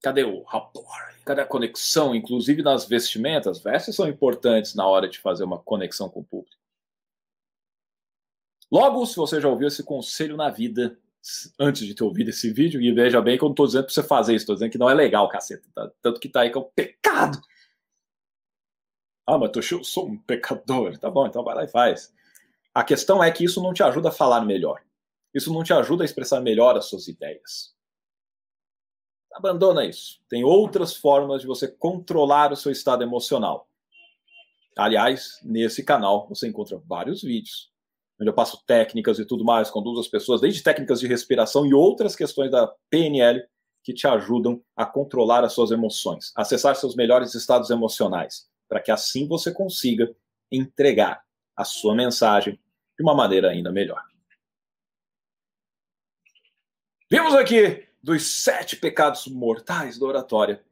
Cadê 0.00 0.24
o 0.24 0.42
rapport? 0.42 1.20
Cadê 1.24 1.40
a 1.40 1.46
conexão? 1.46 2.14
Inclusive 2.14 2.62
nas 2.62 2.86
vestimentas. 2.86 3.60
Vestes 3.60 3.96
são 3.96 4.08
importantes 4.08 4.74
na 4.74 4.86
hora 4.86 5.08
de 5.08 5.18
fazer 5.18 5.44
uma 5.44 5.58
conexão 5.58 6.08
com 6.08 6.20
o 6.20 6.24
público. 6.24 6.56
Logo, 8.70 9.04
se 9.04 9.16
você 9.16 9.40
já 9.40 9.48
ouviu 9.48 9.68
esse 9.68 9.82
conselho 9.82 10.36
na 10.36 10.48
vida, 10.48 10.98
antes 11.58 11.86
de 11.86 11.94
ter 11.94 12.02
ouvido 12.02 12.30
esse 12.30 12.52
vídeo, 12.52 12.80
e 12.80 12.92
veja 12.92 13.20
bem 13.20 13.38
que 13.38 13.44
eu 13.44 13.48
não 13.48 13.52
estou 13.52 13.66
dizendo 13.66 13.84
para 13.84 13.94
você 13.94 14.02
fazer 14.02 14.34
isso, 14.34 14.42
estou 14.42 14.56
dizendo 14.56 14.72
que 14.72 14.78
não 14.78 14.90
é 14.90 14.94
legal, 14.94 15.28
caceta. 15.28 15.68
Tá? 15.74 15.90
Tanto 16.00 16.20
que 16.20 16.28
tá 16.28 16.40
aí 16.40 16.50
que 16.50 16.58
é 16.58 16.60
um 16.60 16.70
pecado. 16.74 17.40
Ah, 19.26 19.38
mas 19.38 19.50
eu 19.70 19.84
sou 19.84 20.08
um 20.08 20.18
pecador. 20.18 20.98
Tá 20.98 21.10
bom, 21.10 21.26
então 21.26 21.44
vai 21.44 21.54
lá 21.54 21.64
e 21.64 21.68
faz. 21.68 22.12
A 22.74 22.82
questão 22.82 23.22
é 23.22 23.30
que 23.30 23.44
isso 23.44 23.62
não 23.62 23.72
te 23.72 23.82
ajuda 23.82 24.08
a 24.08 24.12
falar 24.12 24.40
melhor. 24.44 24.82
Isso 25.32 25.52
não 25.52 25.62
te 25.62 25.72
ajuda 25.72 26.02
a 26.02 26.06
expressar 26.06 26.40
melhor 26.40 26.76
as 26.76 26.86
suas 26.86 27.06
ideias. 27.06 27.72
Abandona 29.32 29.84
isso. 29.84 30.20
Tem 30.28 30.44
outras 30.44 30.94
formas 30.94 31.40
de 31.40 31.46
você 31.46 31.68
controlar 31.68 32.52
o 32.52 32.56
seu 32.56 32.72
estado 32.72 33.02
emocional. 33.02 33.68
Aliás, 34.76 35.38
nesse 35.42 35.84
canal 35.84 36.28
você 36.28 36.48
encontra 36.48 36.76
vários 36.78 37.22
vídeos 37.22 37.71
onde 38.22 38.30
eu 38.30 38.34
passo 38.34 38.62
técnicas 38.64 39.18
e 39.18 39.26
tudo 39.26 39.44
mais, 39.44 39.70
conduzo 39.70 40.00
as 40.00 40.08
pessoas, 40.08 40.40
desde 40.40 40.62
técnicas 40.62 41.00
de 41.00 41.06
respiração 41.06 41.66
e 41.66 41.74
outras 41.74 42.16
questões 42.16 42.50
da 42.50 42.72
PNL 42.88 43.44
que 43.82 43.92
te 43.92 44.06
ajudam 44.06 44.62
a 44.76 44.86
controlar 44.86 45.44
as 45.44 45.52
suas 45.52 45.72
emoções, 45.72 46.32
acessar 46.36 46.76
seus 46.76 46.94
melhores 46.94 47.34
estados 47.34 47.68
emocionais, 47.68 48.48
para 48.68 48.80
que 48.80 48.92
assim 48.92 49.26
você 49.26 49.52
consiga 49.52 50.14
entregar 50.50 51.22
a 51.56 51.64
sua 51.64 51.94
mensagem 51.94 52.54
de 52.96 53.02
uma 53.02 53.14
maneira 53.14 53.50
ainda 53.50 53.72
melhor. 53.72 54.02
Vimos 57.10 57.34
aqui 57.34 57.86
dos 58.02 58.24
sete 58.24 58.76
pecados 58.76 59.26
mortais 59.26 59.98
da 59.98 60.06
oratória. 60.06 60.64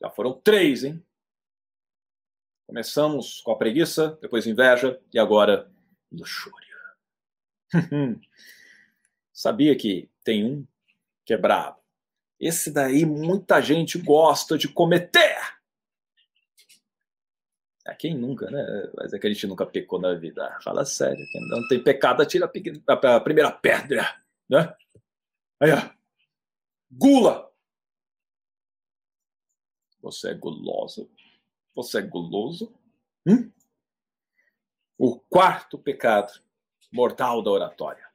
Já 0.00 0.10
foram 0.10 0.32
três, 0.32 0.84
hein? 0.84 1.02
Começamos 2.66 3.40
com 3.40 3.52
a 3.52 3.56
preguiça, 3.56 4.18
depois 4.20 4.46
inveja 4.46 5.00
e 5.12 5.18
agora 5.18 5.70
luxúria. 6.10 6.71
Sabia 9.32 9.76
que 9.76 10.10
tem 10.22 10.44
um 10.44 10.66
que 11.24 11.32
é 11.32 11.36
brabo. 11.36 11.80
Esse 12.38 12.70
daí 12.70 13.06
muita 13.06 13.60
gente 13.60 13.98
gosta 13.98 14.58
de 14.58 14.68
cometer. 14.68 15.36
É 17.86 17.94
quem 17.94 18.16
nunca, 18.16 18.50
né? 18.50 18.90
Mas 18.96 19.12
é 19.12 19.18
que 19.18 19.26
a 19.26 19.32
gente 19.32 19.46
nunca 19.46 19.66
pecou 19.66 20.00
na 20.00 20.14
vida. 20.14 20.58
Fala 20.62 20.84
sério, 20.84 21.24
quem 21.30 21.48
não 21.48 21.66
tem 21.68 21.82
pecado, 21.82 22.22
atira 22.22 22.50
a 22.86 23.20
primeira 23.20 23.50
pedra, 23.50 24.22
né? 24.48 24.74
Aí, 25.60 25.70
ó. 25.72 25.90
Gula. 26.90 27.50
Você 30.00 30.30
é 30.30 30.34
guloso? 30.34 31.10
Você 31.74 31.98
é 31.98 32.02
guloso? 32.02 32.74
Hum? 33.26 33.50
O 34.98 35.18
quarto 35.18 35.78
pecado 35.78 36.42
mortal 36.92 37.42
da 37.42 37.50
oratória. 37.50 38.06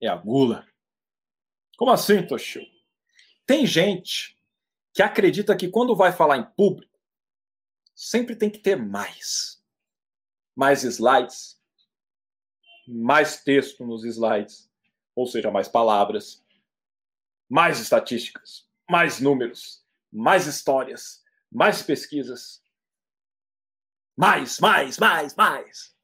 É 0.00 0.06
a 0.06 0.16
gula. 0.16 0.66
Como 1.76 1.90
assim, 1.90 2.26
Toshio? 2.26 2.62
Tem 3.46 3.66
gente 3.66 4.36
que 4.92 5.02
acredita 5.02 5.56
que 5.56 5.68
quando 5.68 5.96
vai 5.96 6.12
falar 6.12 6.36
em 6.36 6.44
público, 6.44 6.98
sempre 7.94 8.36
tem 8.36 8.50
que 8.50 8.58
ter 8.58 8.76
mais. 8.76 9.62
Mais 10.54 10.84
slides, 10.84 11.60
mais 12.86 13.42
texto 13.42 13.86
nos 13.86 14.04
slides, 14.04 14.70
ou 15.14 15.26
seja, 15.26 15.50
mais 15.50 15.68
palavras, 15.68 16.44
mais 17.48 17.80
estatísticas, 17.80 18.68
mais 18.88 19.20
números, 19.20 19.84
mais 20.12 20.46
histórias, 20.46 21.24
mais 21.50 21.82
pesquisas. 21.82 22.62
Mais, 24.16 24.60
mais, 24.60 24.98
mais, 24.98 25.34
mais. 25.34 25.96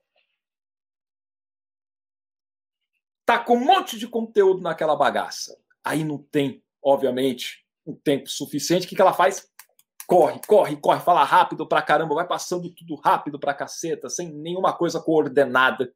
Tá 3.27 3.41
com 3.41 3.57
um 3.57 3.65
monte 3.65 3.99
de 3.99 4.07
conteúdo 4.07 4.63
naquela 4.63 4.95
bagaça. 4.95 5.59
Aí 5.85 6.05
não 6.05 6.17
tem, 6.17 6.63
obviamente, 6.81 7.67
um 7.85 7.95
tempo 7.95 8.29
suficiente. 8.29 8.87
O 8.87 8.89
que, 8.89 8.95
que 8.95 9.03
ela 9.03 9.13
faz? 9.13 9.51
Corre, 10.07 10.41
corre, 10.47 10.77
corre, 10.77 11.01
fala 11.01 11.25
rápido 11.25 11.67
pra 11.67 11.83
caramba, 11.83 12.15
vai 12.15 12.27
passando 12.27 12.73
tudo 12.73 12.95
rápido 12.95 13.41
pra 13.41 13.53
caceta, 13.53 14.09
sem 14.09 14.33
nenhuma 14.33 14.73
coisa 14.73 15.01
coordenada. 15.01 15.93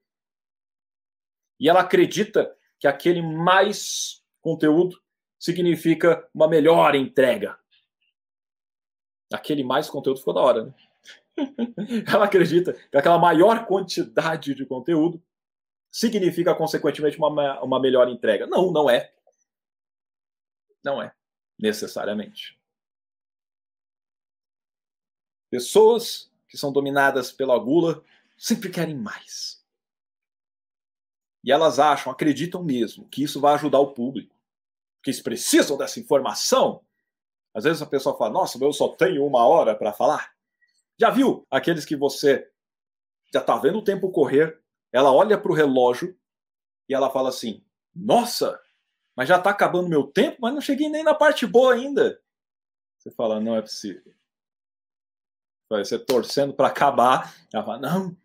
E 1.61 1.69
ela 1.69 1.81
acredita 1.81 2.53
que 2.81 2.89
aquele 2.89 3.23
mais 3.23 4.21
conteúdo 4.43 5.01
significa 5.39 6.29
uma 6.35 6.49
melhor 6.49 6.97
entrega. 6.97 7.57
Aquele 9.33 9.63
mais 9.63 9.89
conteúdo 9.89 10.19
ficou 10.19 10.35
da 10.35 10.41
hora, 10.41 10.65
né? 10.65 10.75
ela 12.13 12.25
acredita 12.25 12.73
que 12.73 12.97
aquela 12.97 13.19
maior 13.19 13.65
quantidade 13.67 14.55
de 14.55 14.67
conteúdo 14.67 15.23
significa, 15.91 16.55
consequentemente, 16.55 17.19
uma, 17.19 17.63
uma 17.63 17.81
melhor 17.81 18.09
entrega. 18.09 18.47
Não, 18.47 18.71
não 18.71 18.89
é. 18.89 19.13
Não 20.83 21.03
é, 21.03 21.13
necessariamente. 21.59 22.59
Pessoas 25.51 26.31
que 26.49 26.57
são 26.57 26.73
dominadas 26.73 27.33
pela 27.33 27.59
gula 27.59 28.03
sempre 28.37 28.71
querem 28.71 28.97
mais. 28.97 29.65
E 31.43 31.51
elas 31.51 31.79
acham, 31.79 32.13
acreditam 32.13 32.63
mesmo, 32.63 33.09
que 33.09 33.23
isso 33.23 33.41
vai 33.41 33.55
ajudar 33.55 33.81
o 33.81 33.93
público. 33.93 34.37
Que 35.03 35.11
eles 35.11 35.21
precisam 35.21 35.77
dessa 35.77 35.99
informação. 35.99 36.85
Às 37.55 37.65
vezes 37.65 37.83
a 37.83 37.87
pessoa 37.87 38.17
fala, 38.17 38.31
nossa, 38.31 38.63
eu 38.63 38.73
só 38.73 38.89
tenho 38.89 39.27
uma 39.27 39.47
hora 39.47 39.75
para 39.75 39.93
falar. 39.93 40.33
Já 40.99 41.11
viu 41.11 41.47
aqueles 41.51 41.85
que 41.85 41.97
você 41.97 42.49
já 43.33 43.41
está 43.41 43.57
vendo 43.57 43.79
o 43.79 43.85
tempo 43.85 44.11
correr 44.11 44.61
ela 44.93 45.13
olha 45.13 45.39
para 45.39 45.51
o 45.51 45.55
relógio 45.55 46.19
e 46.89 46.95
ela 46.95 47.11
fala 47.11 47.29
assim: 47.29 47.65
Nossa, 47.95 48.61
mas 49.17 49.29
já 49.29 49.37
está 49.37 49.51
acabando 49.51 49.89
meu 49.89 50.07
tempo, 50.07 50.39
mas 50.41 50.55
não 50.55 50.61
cheguei 50.61 50.89
nem 50.89 51.03
na 51.03 51.15
parte 51.15 51.47
boa 51.47 51.75
ainda. 51.75 52.21
Você 52.99 53.11
fala: 53.11 53.41
Não 53.41 53.57
é 53.57 53.63
possível. 53.63 54.15
Vai 55.69 55.85
ser 55.85 56.01
torcendo 56.01 56.53
para 56.53 56.69
acabar. 56.69 57.35
Ela 57.53 57.65
fala: 57.65 57.79
Não, 57.79 58.17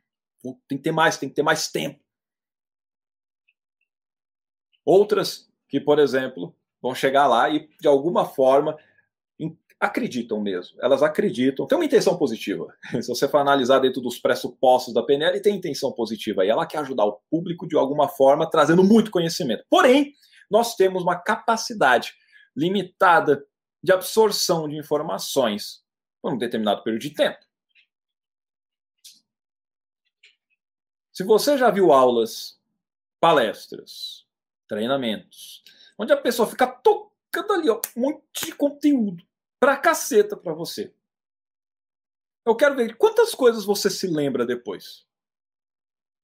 tem 0.67 0.77
que 0.77 0.83
ter 0.83 0.91
mais, 0.91 1.17
tem 1.17 1.29
que 1.29 1.35
ter 1.35 1.43
mais 1.43 1.71
tempo. 1.71 2.03
Outras 4.83 5.51
que, 5.67 5.79
por 5.79 5.97
exemplo, 5.97 6.55
vão 6.81 6.93
chegar 6.93 7.27
lá 7.27 7.49
e 7.49 7.67
de 7.79 7.87
alguma 7.87 8.25
forma 8.25 8.77
acreditam 9.79 10.39
mesmo. 10.41 10.77
Elas 10.81 11.03
acreditam. 11.03 11.67
Tem 11.67 11.77
uma 11.77 11.85
intenção 11.85 12.17
positiva. 12.17 12.73
Se 13.01 13.07
você 13.07 13.27
for 13.27 13.37
analisar 13.37 13.79
dentro 13.79 14.01
dos 14.01 14.17
pressupostos 14.17 14.93
da 14.93 15.03
PNL, 15.03 15.39
tem 15.41 15.55
intenção 15.55 15.91
positiva. 15.91 16.45
E 16.45 16.49
ela 16.49 16.65
quer 16.65 16.79
ajudar 16.79 17.05
o 17.05 17.19
público 17.29 17.67
de 17.67 17.75
alguma 17.75 18.07
forma, 18.07 18.49
trazendo 18.49 18.83
muito 18.83 19.11
conhecimento. 19.11 19.65
Porém, 19.69 20.13
nós 20.49 20.75
temos 20.75 21.03
uma 21.03 21.15
capacidade 21.15 22.13
limitada 22.55 23.45
de 23.83 23.91
absorção 23.91 24.67
de 24.67 24.77
informações 24.77 25.83
por 26.21 26.33
um 26.33 26.37
determinado 26.37 26.83
período 26.83 27.01
de 27.01 27.11
tempo. 27.11 27.37
Se 31.11 31.23
você 31.23 31.57
já 31.57 31.69
viu 31.69 31.93
aulas, 31.93 32.59
palestras, 33.19 34.25
treinamentos, 34.67 35.63
onde 35.97 36.11
a 36.11 36.17
pessoa 36.17 36.47
fica 36.47 36.67
tocando 37.35 37.53
ali, 37.53 37.69
ó, 37.69 37.81
um 37.95 38.01
monte 38.01 38.45
de 38.45 38.55
conteúdo 38.55 39.25
pra 39.59 39.77
caceta 39.77 40.37
pra 40.37 40.53
você. 40.53 40.93
Eu 42.45 42.55
quero 42.55 42.75
ver 42.75 42.95
quantas 42.95 43.33
coisas 43.33 43.65
você 43.65 43.89
se 43.89 44.07
lembra 44.07 44.45
depois. 44.45 45.05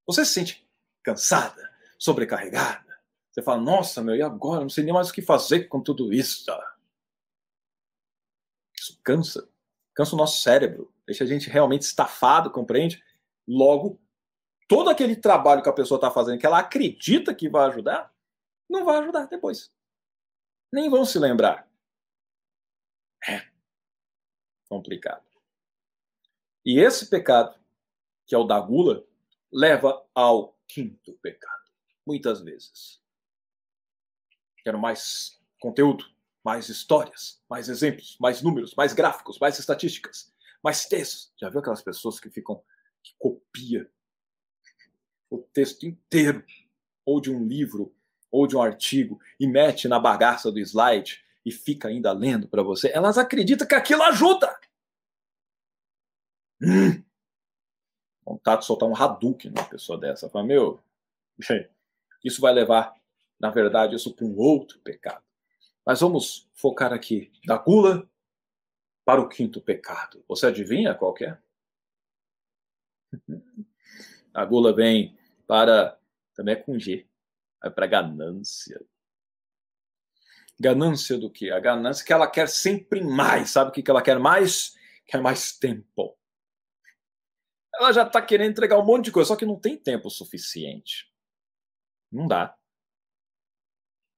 Você 0.05 0.23
se 0.23 0.33
sente 0.33 0.69
cansada, 1.03 1.69
sobrecarregada. 1.97 3.01
Você 3.31 3.41
fala, 3.41 3.61
nossa, 3.61 4.01
meu, 4.03 4.15
e 4.15 4.21
agora? 4.21 4.61
Não 4.61 4.69
sei 4.69 4.83
nem 4.83 4.93
mais 4.93 5.09
o 5.09 5.13
que 5.13 5.21
fazer 5.21 5.65
com 5.65 5.81
tudo 5.81 6.13
isso. 6.13 6.45
Isso 8.77 8.99
cansa. 9.03 9.49
Cansa 9.95 10.15
o 10.15 10.17
nosso 10.17 10.41
cérebro. 10.41 10.93
Deixa 11.05 11.23
a 11.23 11.27
gente 11.27 11.49
realmente 11.49 11.83
estafado, 11.83 12.51
compreende? 12.51 13.03
Logo, 13.47 13.99
todo 14.67 14.89
aquele 14.89 15.15
trabalho 15.15 15.63
que 15.63 15.69
a 15.69 15.73
pessoa 15.73 15.97
está 15.97 16.11
fazendo, 16.11 16.39
que 16.39 16.45
ela 16.45 16.59
acredita 16.59 17.33
que 17.33 17.49
vai 17.49 17.67
ajudar, 17.67 18.13
não 18.69 18.85
vai 18.85 18.97
ajudar 18.97 19.25
depois. 19.25 19.71
Nem 20.71 20.89
vão 20.89 21.05
se 21.05 21.19
lembrar. 21.19 21.69
É 23.27 23.51
complicado. 24.69 25.25
E 26.65 26.79
esse 26.79 27.09
pecado, 27.09 27.59
que 28.25 28.33
é 28.33 28.37
o 28.37 28.45
da 28.45 28.59
gula, 28.59 29.05
leva 29.51 30.07
ao 30.15 30.57
quinto 30.67 31.13
pecado. 31.21 31.69
Muitas 32.07 32.41
vezes. 32.41 33.01
Quero 34.63 34.79
mais 34.79 35.41
conteúdo, 35.59 36.05
mais 36.43 36.69
histórias, 36.69 37.43
mais 37.49 37.67
exemplos, 37.67 38.17
mais 38.19 38.41
números, 38.41 38.73
mais 38.75 38.93
gráficos, 38.93 39.39
mais 39.39 39.59
estatísticas, 39.59 40.33
mais 40.63 40.85
textos. 40.85 41.33
Já 41.39 41.49
viu 41.49 41.59
aquelas 41.59 41.81
pessoas 41.81 42.19
que 42.19 42.29
ficam 42.29 42.63
que 43.03 43.15
copia 43.17 43.91
o 45.29 45.39
texto 45.39 45.83
inteiro 45.85 46.45
ou 47.05 47.19
de 47.19 47.31
um 47.31 47.45
livro 47.45 47.95
ou 48.31 48.47
de 48.47 48.55
um 48.55 48.61
artigo 48.61 49.19
e 49.39 49.45
mete 49.45 49.87
na 49.87 49.99
bagaça 49.99 50.51
do 50.51 50.59
slide 50.59 51.23
e 51.45 51.51
fica 51.51 51.87
ainda 51.87 52.11
lendo 52.11 52.47
para 52.47 52.63
você, 52.63 52.89
elas 52.93 53.17
acreditam 53.17 53.67
que 53.67 53.75
aquilo 53.75 54.03
ajuda. 54.03 54.57
Hum. 56.61 57.03
Vontade 58.23 58.61
de 58.61 58.67
soltar 58.67 58.87
um 58.87 58.95
Hadouken 58.95 59.51
numa 59.51 59.67
pessoa 59.67 59.99
dessa. 59.99 60.29
Fala, 60.29 60.45
meu, 60.45 60.79
isso 62.23 62.39
vai 62.39 62.53
levar, 62.53 62.93
na 63.39 63.49
verdade, 63.49 63.95
isso 63.95 64.13
para 64.13 64.25
um 64.25 64.37
outro 64.37 64.79
pecado. 64.79 65.23
Mas 65.85 65.99
vamos 65.99 66.47
focar 66.53 66.93
aqui 66.93 67.31
da 67.45 67.57
gula 67.57 68.07
para 69.03 69.19
o 69.19 69.27
quinto 69.27 69.59
pecado. 69.59 70.23
Você 70.27 70.45
adivinha 70.45 70.93
qual 70.93 71.15
é? 71.21 71.37
A 74.33 74.45
gula 74.45 74.73
vem 74.73 75.17
para 75.45 75.99
também 76.33 76.53
é 76.53 76.57
com 76.57 76.79
G, 76.79 77.05
vai 77.61 77.71
para 77.71 77.87
ganância. 77.87 78.81
Ganância 80.59 81.17
do 81.17 81.29
que? 81.29 81.51
A 81.51 81.59
ganância 81.59 82.05
que 82.05 82.13
ela 82.13 82.29
quer 82.29 82.47
sempre 82.47 83.03
mais. 83.03 83.51
Sabe 83.51 83.69
o 83.69 83.73
que 83.73 83.89
ela 83.89 84.01
quer 84.01 84.19
mais? 84.19 84.75
Quer 85.05 85.21
mais 85.21 85.57
tempo. 85.57 86.17
Ela 87.75 87.91
já 87.91 88.03
está 88.03 88.21
querendo 88.21 88.51
entregar 88.51 88.77
um 88.77 88.85
monte 88.85 89.05
de 89.05 89.11
coisa, 89.11 89.29
só 89.29 89.35
que 89.35 89.45
não 89.45 89.59
tem 89.59 89.77
tempo 89.77 90.09
suficiente. 90.09 91.11
Não 92.11 92.27
dá. 92.27 92.55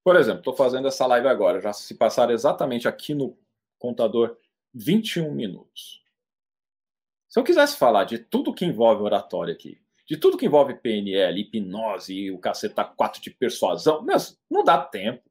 Por 0.04 0.16
exemplo, 0.18 0.40
estou 0.40 0.56
fazendo 0.56 0.88
essa 0.88 1.06
live 1.06 1.28
agora, 1.28 1.62
já 1.62 1.72
se 1.72 1.96
passar 1.96 2.30
exatamente 2.30 2.88
aqui 2.88 3.14
no 3.14 3.38
contador 3.80 4.38
21 4.74 5.34
minutos. 5.34 6.04
Se 7.30 7.40
eu 7.40 7.44
quisesse 7.44 7.78
falar 7.78 8.04
de 8.04 8.20
tudo 8.20 8.54
que 8.54 8.66
envolve 8.66 9.02
oratória 9.02 9.54
aqui, 9.54 9.83
de 10.06 10.18
tudo 10.18 10.38
que 10.38 10.46
envolve 10.46 10.76
PNL, 10.76 11.40
hipnose, 11.40 12.32
o 12.32 12.40
caceta 12.40 12.84
4 12.84 13.22
de 13.22 13.32
persuasão, 13.32 14.02
mas 14.04 14.38
não 14.50 14.64
dá 14.64 14.84
tempo. 14.84 15.24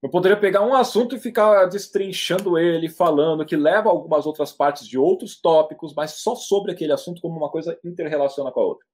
Eu 0.00 0.08
poderia 0.08 0.38
pegar 0.38 0.62
um 0.62 0.74
assunto 0.74 1.16
e 1.16 1.20
ficar 1.20 1.66
destrinchando 1.66 2.56
ele, 2.56 2.88
falando 2.88 3.44
que 3.44 3.56
leva 3.56 3.90
algumas 3.90 4.26
outras 4.26 4.52
partes 4.52 4.86
de 4.86 4.96
outros 4.96 5.40
tópicos, 5.40 5.92
mas 5.92 6.12
só 6.12 6.36
sobre 6.36 6.70
aquele 6.70 6.92
assunto 6.92 7.20
como 7.20 7.36
uma 7.36 7.50
coisa 7.50 7.78
interrelaciona 7.84 8.52
com 8.52 8.60
a 8.60 8.64
outra. 8.64 8.86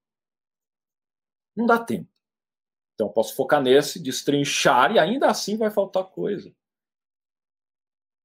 Não 1.55 1.67
dá 1.67 1.79
tempo. 1.79 2.09
Então 2.95 3.09
posso 3.11 3.35
focar 3.37 3.63
nesse, 3.63 4.03
destrinchar 4.03 4.93
e 4.93 4.99
ainda 4.99 5.29
assim 5.29 5.59
vai 5.59 5.71
faltar 5.71 6.05
coisa. 6.05 6.55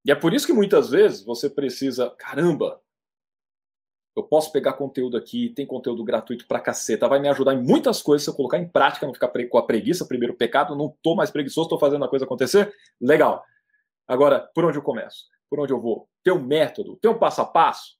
E 0.04 0.10
é 0.10 0.14
por 0.14 0.32
isso 0.32 0.46
que 0.46 0.52
muitas 0.52 0.88
vezes 0.88 1.22
você 1.22 1.50
precisa, 1.50 2.08
caramba, 2.10 2.82
eu 4.16 4.24
posso 4.24 4.52
pegar 4.52 4.72
conteúdo 4.72 5.16
aqui, 5.16 5.50
tem 5.50 5.64
conteúdo 5.64 6.04
gratuito 6.04 6.46
pra 6.46 6.60
caceta, 6.60 7.08
vai 7.08 7.20
me 7.20 7.28
ajudar 7.28 7.54
em 7.54 7.62
muitas 7.62 8.02
coisas 8.02 8.24
se 8.24 8.30
eu 8.30 8.34
colocar 8.34 8.58
em 8.58 8.68
prática, 8.68 9.06
não 9.06 9.14
ficar 9.14 9.28
com 9.28 9.58
a 9.58 9.66
preguiça, 9.66 10.06
primeiro 10.06 10.34
pecado, 10.34 10.76
não 10.76 10.94
tô 11.02 11.14
mais 11.14 11.30
preguiçoso, 11.30 11.68
tô 11.68 11.78
fazendo 11.78 12.04
a 12.04 12.08
coisa 12.08 12.24
acontecer. 12.24 12.74
Legal. 13.00 13.44
Agora, 14.06 14.40
por 14.54 14.64
onde 14.64 14.76
eu 14.76 14.82
começo? 14.82 15.26
Por 15.48 15.60
onde 15.60 15.72
eu 15.72 15.80
vou? 15.80 16.08
Tem 16.24 16.32
um 16.32 16.42
método, 16.42 16.96
tem 16.96 17.10
um 17.10 17.18
passo 17.18 17.40
a 17.40 17.46
passo. 17.46 17.96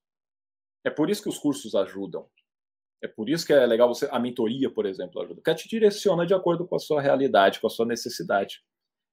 É 0.85 0.90
por 0.90 1.09
isso 1.09 1.23
que 1.23 1.29
os 1.29 1.38
cursos 1.38 1.75
ajudam. 1.75 2.27
É 3.03 3.09
por 3.09 3.29
isso 3.29 3.46
que 3.46 3.53
é 3.53 3.64
legal 3.64 3.88
você. 3.88 4.09
A 4.11 4.18
mentoria, 4.18 4.70
por 4.70 4.87
exemplo, 4.87 5.20
ajuda. 5.20 5.37
Porque 5.37 5.55
te 5.55 5.68
direciona 5.68 6.27
de 6.27 6.35
acordo 6.35 6.66
com 6.66 6.77
a 6.77 6.79
sua 6.79 7.01
realidade, 7.01 7.61
com 7.61 7.66
a 7.66 7.70
sua 7.70 7.87
necessidade. 7.87 8.62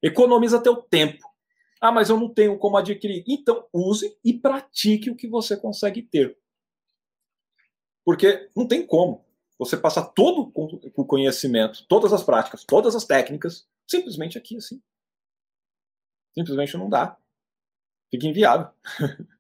Economiza 0.02 0.62
teu 0.62 0.76
tempo. 0.76 1.26
Ah, 1.80 1.92
mas 1.92 2.10
eu 2.10 2.20
não 2.20 2.34
tenho 2.34 2.58
como 2.58 2.78
adquirir. 2.78 3.24
Então, 3.28 3.66
use 3.72 4.18
e 4.24 4.34
pratique 4.34 5.10
o 5.10 5.16
que 5.16 5.28
você 5.28 5.56
consegue 5.56 6.02
ter. 6.02 6.38
Porque 8.08 8.50
não 8.56 8.66
tem 8.66 8.88
como 8.88 9.26
você 9.60 9.76
passar 9.76 10.06
todo 10.06 10.50
o 10.96 11.06
conhecimento, 11.06 11.86
todas 11.90 12.14
as 12.14 12.24
práticas, 12.24 12.64
todas 12.64 12.96
as 12.96 13.04
técnicas, 13.04 13.68
simplesmente 13.86 14.38
aqui 14.38 14.56
assim. 14.56 14.82
Simplesmente 16.34 16.78
não 16.78 16.88
dá. 16.88 17.18
Fica 18.10 18.26
inviável. 18.26 18.70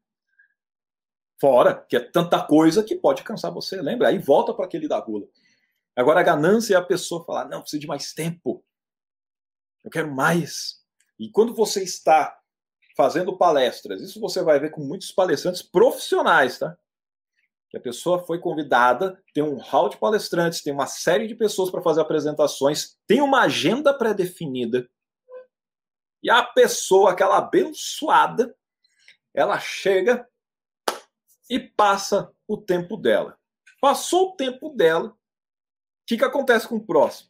Fora 1.40 1.82
que 1.88 1.96
é 1.96 2.02
tanta 2.02 2.46
coisa 2.46 2.84
que 2.84 2.98
pode 2.98 3.24
cansar 3.24 3.54
você, 3.54 3.82
lembra? 3.82 4.10
Aí 4.10 4.18
volta 4.18 4.54
para 4.54 4.66
aquele 4.66 4.86
da 4.86 5.00
gula. 5.00 5.30
Agora 5.96 6.20
a 6.20 6.24
ganância 6.24 6.76
é 6.76 6.78
a 6.78 6.84
pessoa 6.84 7.24
falar: 7.24 7.48
não, 7.48 7.62
preciso 7.62 7.80
de 7.80 7.88
mais 7.88 8.12
tempo. 8.12 8.66
Eu 9.82 9.90
quero 9.90 10.14
mais. 10.14 10.84
E 11.18 11.30
quando 11.30 11.56
você 11.56 11.84
está 11.84 12.38
fazendo 12.98 13.38
palestras, 13.38 14.02
isso 14.02 14.20
você 14.20 14.44
vai 14.44 14.60
ver 14.60 14.72
com 14.72 14.82
muitos 14.84 15.10
palestrantes 15.10 15.62
profissionais, 15.62 16.60
tá? 16.60 16.78
Que 17.70 17.78
a 17.78 17.82
pessoa 17.82 18.26
foi 18.26 18.40
convidada, 18.40 19.22
tem 19.34 19.44
um 19.44 19.58
hall 19.58 19.90
de 19.90 19.98
palestrantes, 19.98 20.62
tem 20.62 20.74
uma 20.74 20.88
série 20.88 21.28
de 21.28 21.36
pessoas 21.36 21.70
para 21.70 21.82
fazer 21.82 22.02
apresentações, 22.02 22.98
tem 23.06 23.22
uma 23.22 23.42
agenda 23.42 23.94
pré-definida. 23.94 24.90
E 26.24 26.30
a 26.30 26.44
pessoa, 26.44 27.12
aquela 27.12 27.38
abençoada, 27.38 28.56
ela 29.34 29.60
chega 29.60 30.28
e 31.50 31.60
passa 31.60 32.32
o 32.48 32.58
tempo 32.58 32.98
dela. 32.98 33.38
Passou 33.80 34.30
o 34.30 34.36
tempo 34.36 34.70
dela, 34.70 35.10
o 35.10 35.16
que, 36.08 36.18
que 36.18 36.26
acontece 36.26 36.68
com 36.68 36.78
o 36.78 36.86
próximo? 36.86 37.30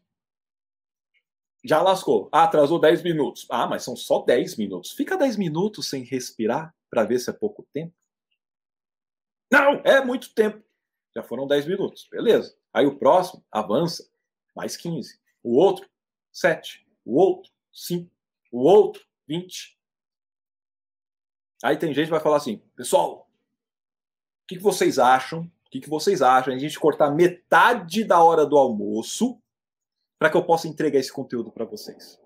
Já 1.65 1.81
lascou. 1.81 2.29
Ah, 2.31 2.43
atrasou 2.43 2.79
10 2.79 3.03
minutos. 3.03 3.45
Ah, 3.49 3.67
mas 3.67 3.83
são 3.83 3.95
só 3.95 4.23
10 4.23 4.55
minutos. 4.55 4.91
Fica 4.91 5.17
10 5.17 5.35
minutos 5.35 5.89
sem 5.89 6.03
respirar 6.03 6.73
para 6.89 7.03
ver 7.03 7.19
se 7.19 7.29
é 7.29 7.33
pouco 7.33 7.67
tempo. 7.73 7.93
Não, 9.51 9.81
é 9.85 10.03
muito 10.03 10.33
tempo. 10.33 10.63
Já 11.15 11.23
foram 11.23 11.47
10 11.47 11.67
minutos, 11.67 12.07
beleza. 12.11 12.55
Aí 12.73 12.85
o 12.85 12.97
próximo 12.97 13.43
avança, 13.51 14.07
mais 14.55 14.77
15. 14.77 15.19
O 15.41 15.55
outro, 15.57 15.89
7. 16.31 16.85
O 17.03 17.17
outro, 17.17 17.51
5. 17.71 18.11
O 18.51 18.59
outro, 18.59 19.03
20. 19.27 19.77
Aí 21.63 21.77
tem 21.77 21.93
gente 21.93 22.05
que 22.05 22.11
vai 22.11 22.19
falar 22.19 22.37
assim, 22.37 22.57
pessoal, 22.75 23.21
o 24.43 24.47
que, 24.47 24.57
que 24.57 24.63
vocês 24.63 24.99
acham? 24.99 25.41
O 25.65 25.69
que, 25.69 25.81
que 25.81 25.89
vocês 25.89 26.21
acham? 26.21 26.53
A 26.53 26.57
gente 26.57 26.79
cortar 26.79 27.09
metade 27.11 28.03
da 28.03 28.23
hora 28.23 28.45
do 28.45 28.57
almoço 28.57 29.41
para 30.19 30.29
que 30.29 30.37
eu 30.37 30.45
possa 30.45 30.67
entregar 30.67 30.99
esse 30.99 31.11
conteúdo 31.11 31.51
para 31.51 31.65
vocês. 31.65 32.19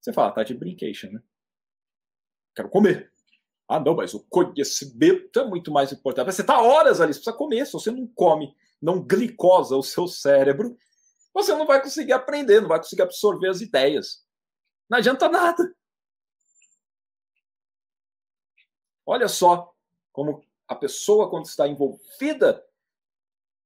Você 0.00 0.12
fala, 0.12 0.32
tá 0.32 0.44
de 0.44 0.54
brincation, 0.54 1.10
né? 1.10 1.22
Quero 2.54 2.68
comer. 2.68 3.12
Ah, 3.68 3.80
não, 3.80 3.94
mas 3.94 4.12
o 4.12 4.20
conhecimento 4.28 5.40
é 5.40 5.44
muito 5.44 5.72
mais 5.72 5.90
importante. 5.92 6.26
Você 6.26 6.42
está 6.42 6.60
horas 6.60 7.00
ali, 7.00 7.14
você 7.14 7.20
precisa 7.20 7.36
comer. 7.36 7.66
Se 7.66 7.72
você 7.72 7.90
não 7.90 8.06
come, 8.06 8.54
não 8.80 9.00
glicosa 9.00 9.76
o 9.76 9.82
seu 9.82 10.06
cérebro, 10.06 10.76
você 11.32 11.54
não 11.54 11.66
vai 11.66 11.82
conseguir 11.82 12.12
aprender, 12.12 12.60
não 12.60 12.68
vai 12.68 12.78
conseguir 12.78 13.02
absorver 13.02 13.48
as 13.48 13.60
ideias. 13.60 14.24
Não 14.88 14.98
adianta 14.98 15.28
nada. 15.28 15.74
Olha 19.06 19.28
só 19.28 19.74
como 20.12 20.44
a 20.68 20.74
pessoa, 20.74 21.28
quando 21.28 21.46
está 21.46 21.66
envolvida 21.66 22.64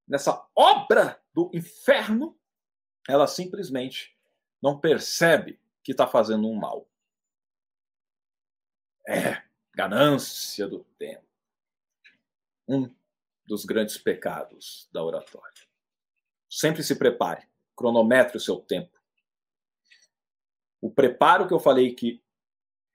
nessa 0.07 0.45
obra 0.55 1.21
do 1.33 1.51
inferno, 1.53 2.37
ela 3.07 3.27
simplesmente 3.27 4.17
não 4.61 4.79
percebe 4.79 5.59
que 5.83 5.91
está 5.91 6.07
fazendo 6.07 6.47
um 6.47 6.55
mal. 6.55 6.87
É, 9.07 9.41
ganância 9.79 10.67
do 10.67 10.83
tempo. 10.97 11.23
Um 12.67 12.93
dos 13.45 13.63
grandes 13.63 13.97
pecados 13.97 14.89
da 14.91 15.01
oratória. 15.01 15.63
Sempre 16.49 16.83
se 16.83 16.97
prepare, 16.97 17.47
cronometre 17.77 18.35
o 18.35 18.41
seu 18.41 18.57
tempo. 18.57 18.99
O 20.81 20.91
preparo 20.91 21.47
que 21.47 21.53
eu 21.53 21.59
falei 21.59 21.93
que 21.93 22.21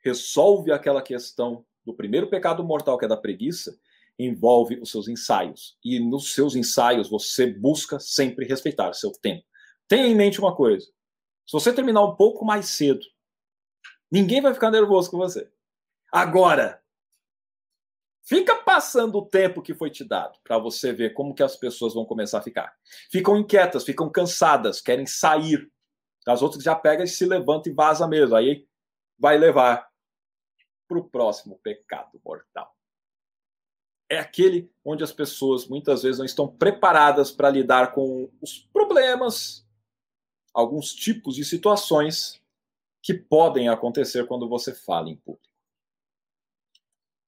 resolve 0.05 0.73
aquela 0.73 1.01
questão 1.01 1.65
do 1.87 1.95
primeiro 1.95 2.29
pecado 2.29 2.63
mortal, 2.63 2.99
que 2.99 3.07
é 3.07 3.09
da 3.09 3.17
preguiça, 3.17 3.81
envolve 4.19 4.79
os 4.79 4.91
seus 4.91 5.09
ensaios. 5.09 5.79
E 5.83 5.99
nos 5.99 6.35
seus 6.35 6.55
ensaios 6.55 7.09
você 7.09 7.47
busca 7.47 7.99
sempre 7.99 8.47
respeitar 8.47 8.93
seu 8.93 9.11
tempo. 9.11 9.47
Tenha 9.89 10.07
em 10.07 10.15
mente 10.15 10.39
uma 10.39 10.55
coisa: 10.55 10.85
se 11.47 11.53
você 11.53 11.73
terminar 11.73 12.05
um 12.05 12.15
pouco 12.15 12.45
mais 12.45 12.67
cedo, 12.67 13.05
ninguém 14.11 14.43
vai 14.43 14.53
ficar 14.53 14.71
nervoso 14.71 15.11
com 15.11 15.17
você. 15.17 15.51
Agora, 16.15 16.81
fica 18.23 18.55
passando 18.63 19.19
o 19.19 19.27
tempo 19.27 19.61
que 19.61 19.75
foi 19.75 19.91
te 19.91 20.05
dado 20.05 20.39
para 20.45 20.57
você 20.59 20.93
ver 20.93 21.13
como 21.13 21.35
que 21.35 21.43
as 21.43 21.57
pessoas 21.57 21.93
vão 21.93 22.05
começar 22.05 22.39
a 22.39 22.43
ficar. 22.43 22.73
Ficam 23.11 23.37
inquietas, 23.37 23.83
ficam 23.83 24.09
cansadas, 24.09 24.81
querem 24.81 25.07
sair. 25.07 25.69
As 26.25 26.41
outras 26.41 26.63
já 26.63 26.73
pegam 26.77 27.05
e 27.05 27.09
se 27.09 27.27
levantam 27.27 27.73
e 27.73 27.75
vaza 27.75 28.07
mesmo. 28.07 28.37
Aí 28.37 28.65
vai 29.19 29.37
levar 29.37 29.91
para 30.87 30.99
o 30.99 31.03
próximo 31.03 31.59
pecado 31.65 32.21
mortal. 32.25 32.73
É 34.09 34.21
aquele 34.21 34.71
onde 34.85 35.03
as 35.03 35.11
pessoas 35.11 35.67
muitas 35.67 36.05
vezes 36.05 36.19
não 36.21 36.25
estão 36.25 36.47
preparadas 36.47 37.33
para 37.33 37.51
lidar 37.51 37.93
com 37.93 38.31
os 38.41 38.61
problemas, 38.73 39.67
alguns 40.53 40.95
tipos 40.95 41.35
de 41.35 41.45
situações 41.45 42.41
que 43.03 43.15
podem 43.15 43.69
acontecer 43.69 44.29
quando 44.29 44.49
você 44.49 44.73
fala 44.73 45.11
em 45.11 45.17
público. 45.17 45.54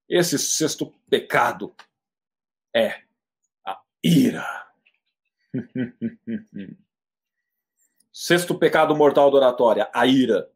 Esse 0.08 0.38
sexto 0.38 0.92
pecado 1.10 1.74
é 2.74 3.02
a 3.64 3.82
ira. 4.02 4.72
sexto 8.12 8.58
pecado 8.58 8.94
mortal 8.94 9.30
da 9.30 9.36
oratória, 9.36 9.90
a 9.92 10.06
ira. 10.06 10.50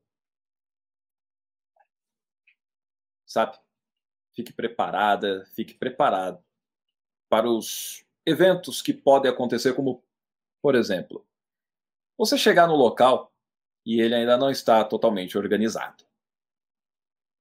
sabe? 3.31 3.57
Fique 4.35 4.53
preparada, 4.53 5.45
fique 5.55 5.75
preparado 5.75 6.43
para 7.29 7.49
os 7.49 8.05
eventos 8.27 8.83
que 8.83 8.93
podem 8.93 9.31
acontecer, 9.31 9.73
como, 9.75 10.03
por 10.61 10.75
exemplo, 10.75 11.25
você 12.19 12.37
chegar 12.37 12.67
no 12.67 12.75
local 12.75 13.33
e 13.87 14.01
ele 14.01 14.17
ainda 14.17 14.37
não 14.37 14.51
está 14.51 14.85
totalmente 14.85 15.39
organizado. 15.39 16.05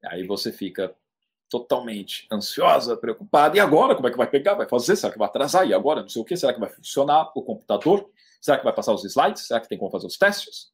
Aí 0.06 0.26
você 0.26 0.52
fica 0.52 0.96
totalmente 1.50 2.28
ansiosa, 2.32 2.96
preocupada. 2.96 3.58
E 3.58 3.60
agora, 3.60 3.96
como 3.96 4.08
é 4.08 4.12
que 4.12 4.18
vai 4.18 4.30
pegar? 4.30 4.54
Vai 4.54 4.68
fazer? 4.68 4.96
Será 4.96 5.12
que 5.12 5.18
vai 5.18 5.28
atrasar? 5.28 5.68
E 5.68 5.74
agora, 5.74 6.02
não 6.02 6.10
sei 6.10 6.22
o 6.22 6.26
que? 6.26 6.38
Será 6.38 6.54
que 6.54 6.60
vai 6.60 6.70
funcionar 6.70 7.32
o 7.36 7.42
computador? 7.42 8.10
Será 8.40 8.58
que 8.58 8.64
vai 8.64 8.74
passar 8.74 8.94
os 8.94 9.04
slides? 9.04 9.48
Será 9.48 9.60
que 9.60 9.68
tem 9.68 9.78
como 9.78 9.92
fazer 9.92 10.08
os 10.08 10.18
testes? 10.18 10.72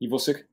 E 0.00 0.08
você, 0.08 0.46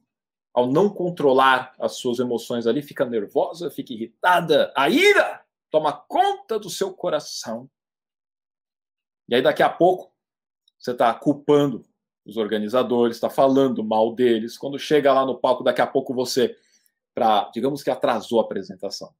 ao 0.53 0.67
não 0.67 0.89
controlar 0.89 1.73
as 1.79 1.97
suas 1.97 2.19
emoções 2.19 2.67
ali, 2.67 2.81
fica 2.81 3.05
nervosa, 3.05 3.71
fica 3.71 3.93
irritada. 3.93 4.71
A 4.75 4.89
ira 4.89 5.43
toma 5.71 5.91
conta 5.91 6.59
do 6.59 6.69
seu 6.69 6.93
coração. 6.93 7.69
E 9.27 9.35
aí, 9.35 9.41
daqui 9.41 9.63
a 9.63 9.69
pouco, 9.69 10.13
você 10.77 10.91
está 10.91 11.13
culpando 11.13 11.85
os 12.25 12.37
organizadores, 12.37 13.17
está 13.17 13.29
falando 13.29 13.83
mal 13.83 14.13
deles. 14.13 14.57
Quando 14.57 14.77
chega 14.77 15.13
lá 15.13 15.25
no 15.25 15.37
palco, 15.37 15.63
daqui 15.63 15.81
a 15.81 15.87
pouco 15.87 16.13
você, 16.13 16.57
pra, 17.13 17.49
digamos 17.53 17.83
que 17.83 17.89
atrasou 17.89 18.39
a 18.39 18.43
apresentação. 18.43 19.13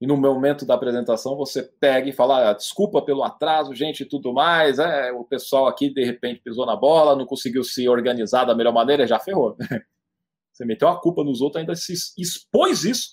E 0.00 0.06
no 0.06 0.16
momento 0.16 0.66
da 0.66 0.74
apresentação 0.74 1.36
você 1.36 1.62
pega 1.62 2.08
e 2.08 2.12
fala: 2.12 2.50
ah, 2.50 2.52
desculpa 2.52 3.00
pelo 3.00 3.22
atraso, 3.22 3.72
gente, 3.72 4.02
e 4.02 4.04
tudo 4.04 4.32
mais. 4.32 4.80
É, 4.80 5.12
o 5.12 5.22
pessoal 5.22 5.68
aqui 5.68 5.88
de 5.88 6.04
repente 6.04 6.40
pisou 6.40 6.66
na 6.66 6.74
bola, 6.74 7.14
não 7.14 7.24
conseguiu 7.24 7.62
se 7.62 7.88
organizar 7.88 8.44
da 8.44 8.54
melhor 8.54 8.72
maneira, 8.72 9.06
já 9.06 9.20
ferrou. 9.20 9.56
Você 10.52 10.64
meteu 10.64 10.88
a 10.88 11.00
culpa 11.00 11.22
nos 11.22 11.40
outros, 11.40 11.60
ainda 11.60 11.76
se 11.76 11.94
expôs 12.18 12.84
isso 12.84 13.12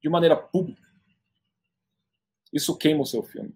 de 0.00 0.08
maneira 0.08 0.36
pública. 0.36 0.80
Isso 2.52 2.76
queima 2.78 3.02
o 3.02 3.06
seu 3.06 3.22
filme. 3.22 3.54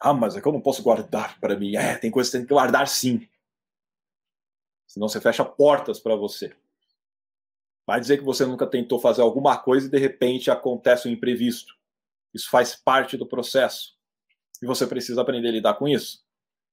Ah, 0.00 0.14
mas 0.14 0.36
é 0.36 0.40
que 0.40 0.46
eu 0.46 0.52
não 0.52 0.60
posso 0.60 0.82
guardar 0.82 1.40
para 1.40 1.56
mim. 1.56 1.74
É, 1.74 1.96
tem 1.96 2.10
coisa 2.10 2.30
que 2.30 2.36
tem 2.36 2.46
que 2.46 2.54
guardar 2.54 2.86
sim. 2.86 3.28
Senão 4.86 5.08
você 5.08 5.20
fecha 5.20 5.44
portas 5.44 5.98
para 5.98 6.14
você. 6.14 6.54
Vai 7.86 8.00
dizer 8.00 8.18
que 8.18 8.24
você 8.24 8.44
nunca 8.44 8.66
tentou 8.66 8.98
fazer 8.98 9.22
alguma 9.22 9.56
coisa 9.56 9.86
e 9.86 9.90
de 9.90 9.98
repente 9.98 10.50
acontece 10.50 11.08
um 11.08 11.12
imprevisto. 11.12 11.72
Isso 12.34 12.50
faz 12.50 12.74
parte 12.74 13.16
do 13.16 13.26
processo. 13.26 13.94
E 14.60 14.66
você 14.66 14.86
precisa 14.86 15.22
aprender 15.22 15.48
a 15.48 15.52
lidar 15.52 15.74
com 15.74 15.86
isso. 15.86 16.24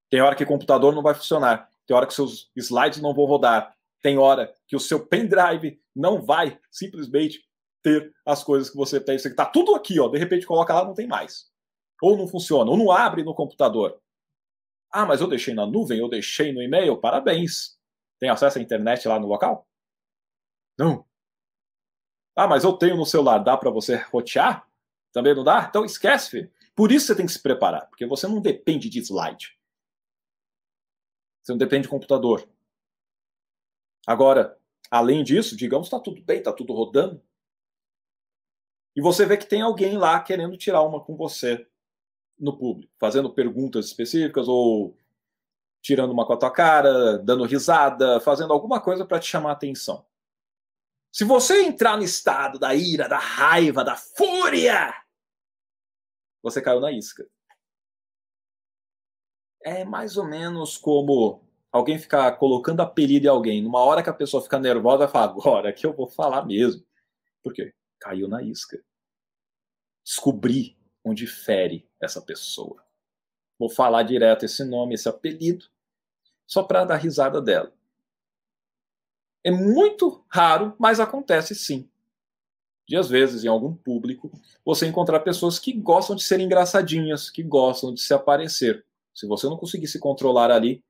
Tem 0.10 0.21
hora 0.21 0.36
que 0.36 0.43
o 0.43 0.47
computador 0.47 0.93
não 0.93 1.04
vai 1.04 1.13
funcionar. 1.13 1.69
Tem 1.86 1.95
hora 1.95 2.08
que 2.08 2.13
seus 2.13 2.49
slides 2.56 3.02
não 3.02 3.13
vão 3.13 3.26
rodar. 3.26 3.76
Tem 4.02 4.17
hora 4.17 4.54
que 4.67 4.76
o 4.76 4.80
seu 4.80 5.06
pendrive 5.06 5.80
não 5.95 6.21
vai 6.21 6.60
simplesmente 6.71 7.47
ter 7.82 8.13
as 8.26 8.43
coisas 8.43 8.69
que 8.69 8.78
você 8.78 8.99
tem. 8.99 9.17
Você 9.17 9.28
está 9.28 9.45
tudo 9.45 9.76
aqui, 9.76 9.99
ó. 9.99 10.08
De 10.08 10.17
repente 10.17 10.45
coloca 10.45 10.73
lá, 10.73 10.84
não 10.84 10.93
tem 10.93 11.08
mais. 11.08 11.52
Ou 12.02 12.17
não 12.17 12.28
funciona, 12.28 12.69
ou 12.71 12.78
não 12.78 12.91
abre 12.91 13.23
no 13.23 13.36
computador. 13.36 13.99
Ah, 14.91 15.06
mas 15.06 15.21
eu 15.21 15.28
deixei 15.28 15.54
na 15.54 15.65
nuvem, 15.65 15.99
eu 15.99 16.10
deixei 16.10 16.52
no 16.52 16.62
e-mail. 16.62 16.97
Parabéns. 16.97 17.78
Tem 18.19 18.30
acesso 18.30 18.58
à 18.58 18.62
internet 18.62 19.08
lá 19.08 19.19
no 19.19 19.28
local? 19.28 19.67
Não. 20.77 21.05
Ah, 22.36 22.47
mas 22.47 22.63
eu 22.63 22.73
tenho 22.73 22.97
no 22.97 23.05
celular, 23.05 23.39
dá 23.39 23.55
para 23.55 23.69
você 23.69 23.95
rotear? 24.12 24.67
Também 25.12 25.36
não 25.36 25.43
dá? 25.43 25.67
Então 25.69 25.86
esquece, 25.86 26.31
filho. 26.31 26.51
Por 26.75 26.91
isso 26.91 27.05
você 27.05 27.15
tem 27.15 27.25
que 27.25 27.31
se 27.31 27.41
preparar, 27.41 27.88
porque 27.88 28.05
você 28.05 28.27
não 28.27 28.41
depende 28.41 28.89
de 28.89 28.99
slide. 28.99 29.57
Você 31.41 31.51
não 31.51 31.57
depende 31.57 31.83
de 31.83 31.89
computador. 31.89 32.47
Agora, 34.07 34.57
além 34.89 35.23
disso, 35.23 35.55
digamos, 35.55 35.88
está 35.88 35.99
tudo 35.99 36.21
bem, 36.23 36.39
está 36.39 36.51
tudo 36.51 36.73
rodando. 36.73 37.21
E 38.95 39.01
você 39.01 39.25
vê 39.25 39.38
que 39.38 39.45
tem 39.45 39.62
alguém 39.62 39.97
lá 39.97 40.19
querendo 40.19 40.57
tirar 40.57 40.81
uma 40.81 41.03
com 41.03 41.15
você 41.15 41.67
no 42.39 42.57
público, 42.57 42.91
fazendo 42.99 43.33
perguntas 43.33 43.86
específicas 43.86 44.47
ou 44.47 44.97
tirando 45.81 46.12
uma 46.12 46.25
com 46.25 46.33
a 46.33 46.38
tua 46.38 46.51
cara, 46.51 47.17
dando 47.19 47.43
risada, 47.43 48.19
fazendo 48.19 48.53
alguma 48.53 48.81
coisa 48.81 49.05
para 49.05 49.19
te 49.19 49.27
chamar 49.27 49.49
a 49.49 49.53
atenção. 49.53 50.05
Se 51.13 51.23
você 51.23 51.62
entrar 51.62 51.95
no 51.95 52.04
estado 52.04 52.58
da 52.58 52.73
ira, 52.73 53.08
da 53.08 53.19
raiva, 53.19 53.84
da 53.84 53.95
fúria, 53.95 54.91
você 56.41 56.60
caiu 56.60 56.80
na 56.80 56.91
isca. 56.91 57.30
É 59.62 59.86
mais 59.86 60.17
ou 60.17 60.26
menos 60.26 60.76
como 60.76 61.43
alguém 61.71 61.99
ficar 61.99 62.32
colocando 62.38 62.82
apelido 62.82 63.28
em 63.28 63.30
alguém. 63.30 63.62
Numa 63.62 63.82
hora 63.82 64.02
que 64.02 64.10
a 64.10 64.13
pessoa 64.13 64.41
fica 64.41 64.58
nervosa, 64.58 65.08
fala, 65.08 65.26
agora 65.32 65.71
que 65.71 65.86
eu 65.86 65.93
vou 65.93 66.08
falar 66.08 66.47
mesmo. 66.47 66.84
Por 67.43 67.54
quê? 67.54 67.76
Caiu 67.99 68.28
na 68.28 68.41
isca. 68.41 68.84
Descobri 70.04 70.76
onde 71.06 71.28
fere 71.28 71.88
essa 72.02 72.23
pessoa. 72.23 72.84
Vou 73.60 73.69
falar 73.69 74.02
direto 74.02 74.45
esse 74.45 74.63
nome, 74.63 74.95
esse 74.95 75.08
apelido, 75.08 75.67
só 76.47 76.63
para 76.63 76.86
dar 76.86 76.95
risada 76.95 77.39
dela. 77.39 77.71
É 79.43 79.51
muito 79.51 80.23
raro, 80.29 80.73
mas 80.79 80.99
acontece 80.99 81.53
sim. 81.53 81.89
De 82.88 82.95
às 82.95 83.10
vezes, 83.10 83.43
em 83.43 83.47
algum 83.47 83.73
público, 83.73 84.32
você 84.63 84.86
encontrar 84.86 85.19
pessoas 85.21 85.58
que 85.60 85.73
gostam 85.73 86.15
de 86.15 86.23
ser 86.23 86.39
engraçadinhas, 86.39 87.29
que 87.29 87.43
gostam 87.43 87.93
de 87.93 88.01
se 88.01 88.13
aparecer. 88.13 88.86
Se 89.13 89.27
você 89.27 89.47
não 89.47 89.58
conseguir 89.58 89.88
se 89.88 89.99
controlar 89.99 90.51
ali 90.51 90.84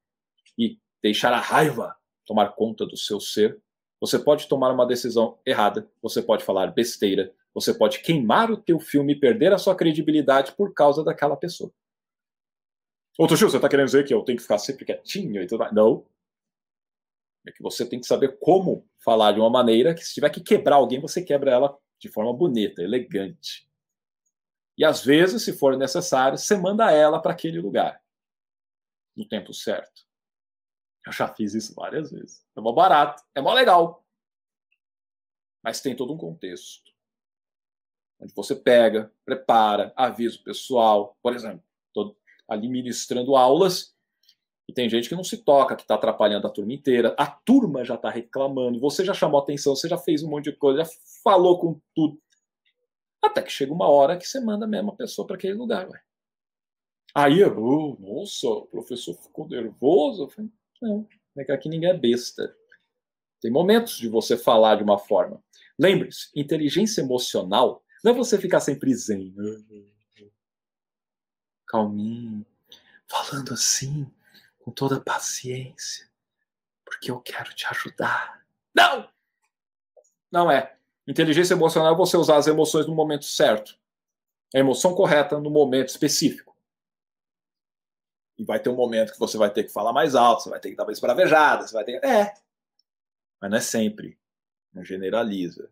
e 0.57 0.79
deixar 1.01 1.33
a 1.33 1.39
raiva 1.39 1.95
tomar 2.25 2.53
conta 2.55 2.85
do 2.85 2.97
seu 2.97 3.19
ser, 3.19 3.59
você 3.99 4.17
pode 4.17 4.47
tomar 4.47 4.71
uma 4.71 4.85
decisão 4.85 5.37
errada, 5.45 5.89
você 6.01 6.21
pode 6.21 6.43
falar 6.43 6.67
besteira, 6.67 7.33
você 7.53 7.73
pode 7.73 7.99
queimar 7.99 8.51
o 8.51 8.57
teu 8.57 8.79
filme 8.79 9.13
e 9.13 9.19
perder 9.19 9.53
a 9.53 9.57
sua 9.57 9.75
credibilidade 9.75 10.53
por 10.53 10.73
causa 10.73 11.03
daquela 11.03 11.37
pessoa. 11.37 11.71
Ô, 13.17 13.27
Tuxu, 13.27 13.49
você 13.49 13.57
está 13.57 13.69
querendo 13.69 13.85
dizer 13.85 14.05
que 14.05 14.13
eu 14.13 14.23
tenho 14.23 14.37
que 14.37 14.41
ficar 14.41 14.57
sempre 14.57 14.85
quietinho 14.85 15.41
e 15.41 15.47
tudo 15.47 15.59
mais? 15.59 15.73
Não, 15.73 16.03
é 17.45 17.51
que 17.51 17.61
você 17.61 17.85
tem 17.85 17.99
que 17.99 18.07
saber 18.07 18.37
como 18.39 18.87
falar 19.03 19.33
de 19.33 19.39
uma 19.39 19.49
maneira 19.49 19.93
que, 19.93 20.03
se 20.03 20.13
tiver 20.13 20.29
que 20.29 20.41
quebrar 20.41 20.77
alguém, 20.77 20.99
você 20.99 21.21
quebra 21.21 21.51
ela 21.51 21.77
de 21.99 22.09
forma 22.09 22.33
bonita, 22.33 22.81
elegante. 22.81 23.69
E 24.77 24.83
às 24.83 25.03
vezes, 25.03 25.43
se 25.43 25.53
for 25.53 25.77
necessário, 25.77 26.37
você 26.37 26.57
manda 26.57 26.91
ela 26.91 27.21
para 27.21 27.33
aquele 27.33 27.59
lugar 27.59 28.01
no 29.15 29.27
tempo 29.27 29.53
certo. 29.53 30.03
Eu 31.05 31.11
já 31.11 31.27
fiz 31.27 31.53
isso 31.53 31.75
várias 31.75 32.11
vezes. 32.11 32.45
É 32.55 32.61
mó 32.61 32.71
barato, 32.71 33.21
é 33.35 33.41
mó 33.41 33.53
legal. 33.53 34.05
Mas 35.61 35.81
tem 35.81 35.95
todo 35.95 36.13
um 36.13 36.17
contexto. 36.17 36.91
Onde 38.19 38.33
você 38.33 38.55
pega, 38.55 39.13
prepara, 39.25 39.93
avisa 39.95 40.37
o 40.37 40.43
pessoal. 40.43 41.17
Por 41.21 41.35
exemplo, 41.35 41.63
estou 41.87 42.17
ali 42.47 42.67
ministrando 42.69 43.35
aulas 43.35 43.92
e 44.67 44.73
tem 44.73 44.89
gente 44.89 45.09
que 45.09 45.15
não 45.15 45.23
se 45.23 45.37
toca, 45.37 45.75
que 45.75 45.81
está 45.81 45.95
atrapalhando 45.95 46.47
a 46.47 46.49
turma 46.49 46.73
inteira. 46.73 47.13
A 47.17 47.27
turma 47.27 47.83
já 47.83 47.95
está 47.95 48.09
reclamando. 48.09 48.79
Você 48.79 49.03
já 49.03 49.13
chamou 49.13 49.39
atenção, 49.39 49.75
você 49.75 49.89
já 49.89 49.97
fez 49.97 50.23
um 50.23 50.29
monte 50.29 50.45
de 50.45 50.53
coisa, 50.53 50.83
já 50.83 50.89
falou 51.23 51.59
com 51.59 51.79
tudo. 51.93 52.17
Até 53.21 53.41
que 53.41 53.51
chega 53.51 53.73
uma 53.73 53.89
hora 53.89 54.17
que 54.17 54.27
você 54.27 54.39
manda 54.39 54.65
a 54.65 54.67
mesma 54.67 54.95
pessoa 54.95 55.27
para 55.27 55.35
aquele 55.35 55.53
lugar. 55.53 55.87
Ué. 55.89 56.01
Aí, 57.13 57.43
oh, 57.43 57.97
nossa, 57.99 58.47
o 58.47 58.65
professor 58.67 59.13
ficou 59.15 59.47
nervoso. 59.47 60.29
Falei, 60.29 60.49
não, 60.81 61.07
é 61.37 61.43
que 61.43 61.51
aqui 61.51 61.67
ninguém 61.67 61.89
é 61.89 61.97
besta. 61.97 62.55
Tem 63.41 63.51
momentos 63.51 63.97
de 63.97 64.07
você 64.07 64.37
falar 64.37 64.75
de 64.75 64.83
uma 64.83 64.97
forma. 64.97 65.43
Lembre-se, 65.77 66.29
inteligência 66.33 67.01
emocional 67.01 67.83
não 68.03 68.13
é 68.13 68.15
você 68.15 68.37
ficar 68.37 68.61
sempre 68.61 68.93
zen. 68.95 69.33
Calminho, 71.67 72.45
falando 73.07 73.53
assim 73.53 74.09
com 74.63 74.71
toda 74.71 75.01
paciência, 75.01 76.09
porque 76.85 77.11
eu 77.11 77.19
quero 77.19 77.53
te 77.53 77.65
ajudar. 77.67 78.45
Não! 78.73 79.09
Não 80.31 80.49
é. 80.49 80.77
Inteligência 81.05 81.53
emocional 81.53 81.93
é 81.93 81.97
você 81.97 82.15
usar 82.15 82.37
as 82.37 82.47
emoções 82.47 82.87
no 82.87 82.95
momento 82.95 83.25
certo. 83.25 83.77
A 84.55 84.59
emoção 84.59 84.95
correta 84.95 85.37
no 85.37 85.49
momento 85.49 85.89
específico. 85.89 86.55
E 88.37 88.45
vai 88.45 88.59
ter 88.59 88.69
um 88.69 88.75
momento 88.75 89.11
que 89.11 89.19
você 89.19 89.37
vai 89.37 89.51
ter 89.51 89.65
que 89.65 89.71
falar 89.71 89.91
mais 89.91 90.15
alto, 90.15 90.43
você 90.43 90.49
vai 90.49 90.59
ter 90.59 90.69
que 90.69 90.75
dar 90.75 90.83
uma 90.83 90.93
esbravejada, 90.93 91.67
você 91.67 91.73
vai 91.73 91.83
ter 91.83 91.99
que... 91.99 92.05
É. 92.05 92.33
Mas 93.41 93.51
não 93.51 93.57
é 93.57 93.61
sempre. 93.61 94.17
Não 94.71 94.83
generaliza. 94.83 95.69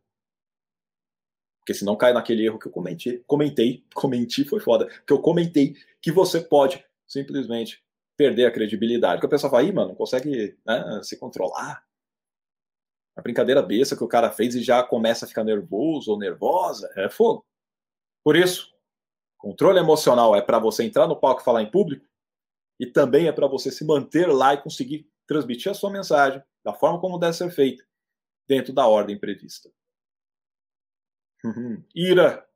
Porque 1.59 1.73
senão 1.73 1.95
cai 1.95 2.11
naquele 2.11 2.45
erro 2.45 2.59
que 2.59 2.67
eu 2.67 2.71
comentei, 2.71 3.19
comentei, 3.25 3.85
comentei 3.93 4.43
foi 4.43 4.59
foda, 4.59 4.87
que 5.07 5.13
eu 5.13 5.21
comentei 5.21 5.75
que 6.01 6.11
você 6.11 6.41
pode 6.41 6.83
simplesmente 7.07 7.83
perder 8.21 8.45
a 8.45 8.51
credibilidade. 8.51 9.15
Porque 9.15 9.25
a 9.25 9.29
pessoa 9.29 9.49
fala, 9.49 9.63
ih, 9.63 9.71
mano, 9.71 9.89
não 9.89 9.95
consegue 9.95 10.55
né, 10.63 11.01
se 11.01 11.17
controlar. 11.17 11.83
A 13.15 13.21
brincadeira 13.21 13.63
besta 13.63 13.97
que 13.97 14.03
o 14.03 14.07
cara 14.07 14.29
fez 14.29 14.53
e 14.53 14.61
já 14.61 14.83
começa 14.83 15.25
a 15.25 15.27
ficar 15.27 15.43
nervoso 15.43 16.11
ou 16.11 16.19
nervosa, 16.19 16.87
é 16.95 17.09
fogo. 17.09 17.43
Por 18.23 18.35
isso, 18.35 18.71
controle 19.39 19.79
emocional 19.79 20.35
é 20.35 20.41
para 20.41 20.59
você 20.59 20.83
entrar 20.83 21.07
no 21.07 21.19
palco 21.19 21.41
e 21.41 21.43
falar 21.43 21.63
em 21.63 21.71
público 21.71 22.05
e 22.79 22.85
também 22.85 23.27
é 23.27 23.31
para 23.31 23.47
você 23.47 23.71
se 23.71 23.83
manter 23.83 24.27
lá 24.27 24.53
e 24.53 24.61
conseguir 24.61 25.11
transmitir 25.27 25.71
a 25.71 25.75
sua 25.75 25.89
mensagem 25.89 26.43
da 26.63 26.73
forma 26.75 27.01
como 27.01 27.17
deve 27.17 27.33
ser 27.33 27.49
feita, 27.49 27.83
dentro 28.47 28.71
da 28.71 28.87
ordem 28.87 29.17
prevista. 29.17 29.71
Uhum. 31.43 31.83
Ira, 31.95 32.47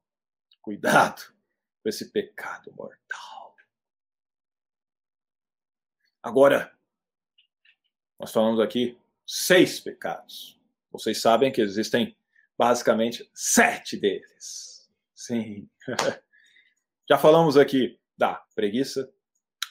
cuidado 0.62 1.34
com 1.82 1.90
esse 1.90 2.12
pecado 2.12 2.72
mortal. 2.78 3.45
Agora, 6.26 6.76
nós 8.20 8.32
falamos 8.32 8.60
aqui 8.60 8.98
seis 9.28 9.80
pecados. 9.80 10.60
Vocês 10.92 11.22
sabem 11.22 11.52
que 11.52 11.62
existem 11.62 12.18
basicamente 12.58 13.30
sete 13.32 13.96
deles. 13.96 14.90
Sim. 15.14 15.70
Já 17.08 17.20
falamos 17.20 17.58
aqui 17.58 18.00
da 18.18 18.44
preguiça, 18.56 19.08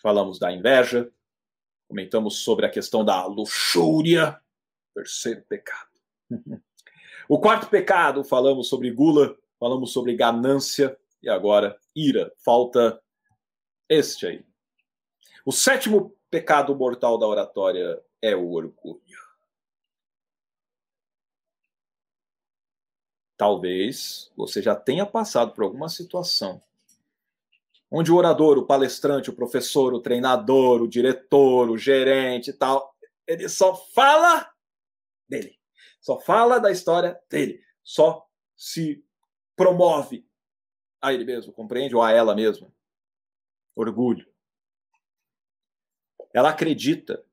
falamos 0.01 0.39
da 0.39 0.53
inveja, 0.53 1.13
comentamos 1.89 2.45
sobre 2.45 2.67
a 2.67 2.71
questão 2.71 3.05
da 3.05 3.27
luxúria, 3.27 4.41
terceiro 4.95 5.43
pecado. 5.43 5.91
O 7.27 7.41
quarto 7.41 7.71
pecado, 7.71 8.23
falamos 8.23 8.69
sobre 8.69 8.91
gula, 8.91 9.35
falamos 9.59 9.95
sobre 9.95 10.15
ganância 10.15 10.95
e 11.23 11.29
agora 11.31 11.75
ira. 11.97 12.31
Falta 12.37 13.03
este 13.89 14.27
aí. 14.27 14.45
O 15.45 15.53
sétimo 15.53 16.17
pecado 16.31 16.75
mortal 16.75 17.19
da 17.19 17.27
oratória 17.27 18.03
é 18.23 18.35
o 18.35 18.53
orgulho. 18.53 19.03
Talvez 23.37 24.33
você 24.37 24.63
já 24.63 24.75
tenha 24.75 25.05
passado 25.05 25.53
por 25.53 25.65
alguma 25.65 25.89
situação 25.89 26.63
onde 27.97 28.11
o 28.11 28.17
orador, 28.17 28.59
o 28.59 28.67
palestrante, 28.67 29.31
o 29.31 29.37
professor, 29.37 29.95
o 29.95 30.01
treinador, 30.01 30.83
o 30.83 30.89
diretor, 30.89 31.71
o 31.71 31.79
gerente 31.79 32.51
e 32.51 32.53
tal, 32.53 32.93
ele 33.25 33.49
só 33.49 33.77
fala 33.77 34.53
dele. 35.29 35.57
Só 36.01 36.19
fala 36.19 36.59
da 36.59 36.73
história 36.73 37.17
dele. 37.31 37.63
Só 37.85 38.27
se 38.57 39.05
promove 39.55 40.27
a 41.01 41.15
ele 41.15 41.25
mesmo, 41.25 41.53
compreende? 41.53 41.95
Ou 41.95 42.03
a 42.03 42.11
ela 42.11 42.35
mesma. 42.35 42.69
Orgulho. 43.77 44.27
Ela 46.35 46.51
acredita 46.51 47.25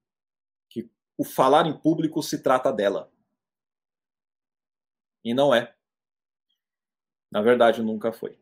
que 0.70 0.90
o 1.18 1.26
falar 1.26 1.66
em 1.66 1.76
público 1.76 2.22
se 2.22 2.42
trata 2.42 2.72
dela. 2.72 3.12
E 5.24 5.34
não 5.34 5.54
é. 5.54 5.74
Na 7.32 7.42
verdade, 7.42 7.82
nunca 7.82 8.14
foi. 8.14 8.38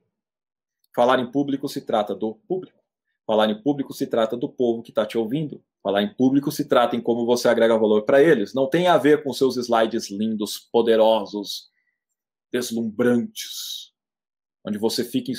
Falar 0.94 1.20
em 1.20 1.32
público 1.32 1.70
se 1.70 1.82
trata 1.82 2.14
do 2.14 2.36
público. 2.36 2.78
Falar 3.26 3.50
em 3.50 3.62
público 3.62 3.94
se 3.94 4.06
trata 4.06 4.36
do 4.36 4.50
povo 4.50 4.84
que 4.84 4.92
está 4.92 5.06
te 5.06 5.18
ouvindo. 5.18 5.64
Falar 5.82 6.02
em 6.02 6.14
público 6.14 6.52
se 6.52 6.68
trata 6.68 6.96
em 6.96 7.02
como 7.02 7.26
você 7.26 7.48
agrega 7.48 7.78
valor 7.78 8.04
para 8.04 8.22
eles. 8.22 8.54
Não 8.54 8.68
tem 8.68 8.88
a 8.88 8.98
ver 8.98 9.24
com 9.24 9.32
seus 9.32 9.56
slides 9.56 10.10
lindos, 10.10 10.58
poderosos, 10.58 11.70
deslumbrantes, 12.52 13.94
onde 14.66 14.78
você 14.78 15.06
fica 15.06 15.32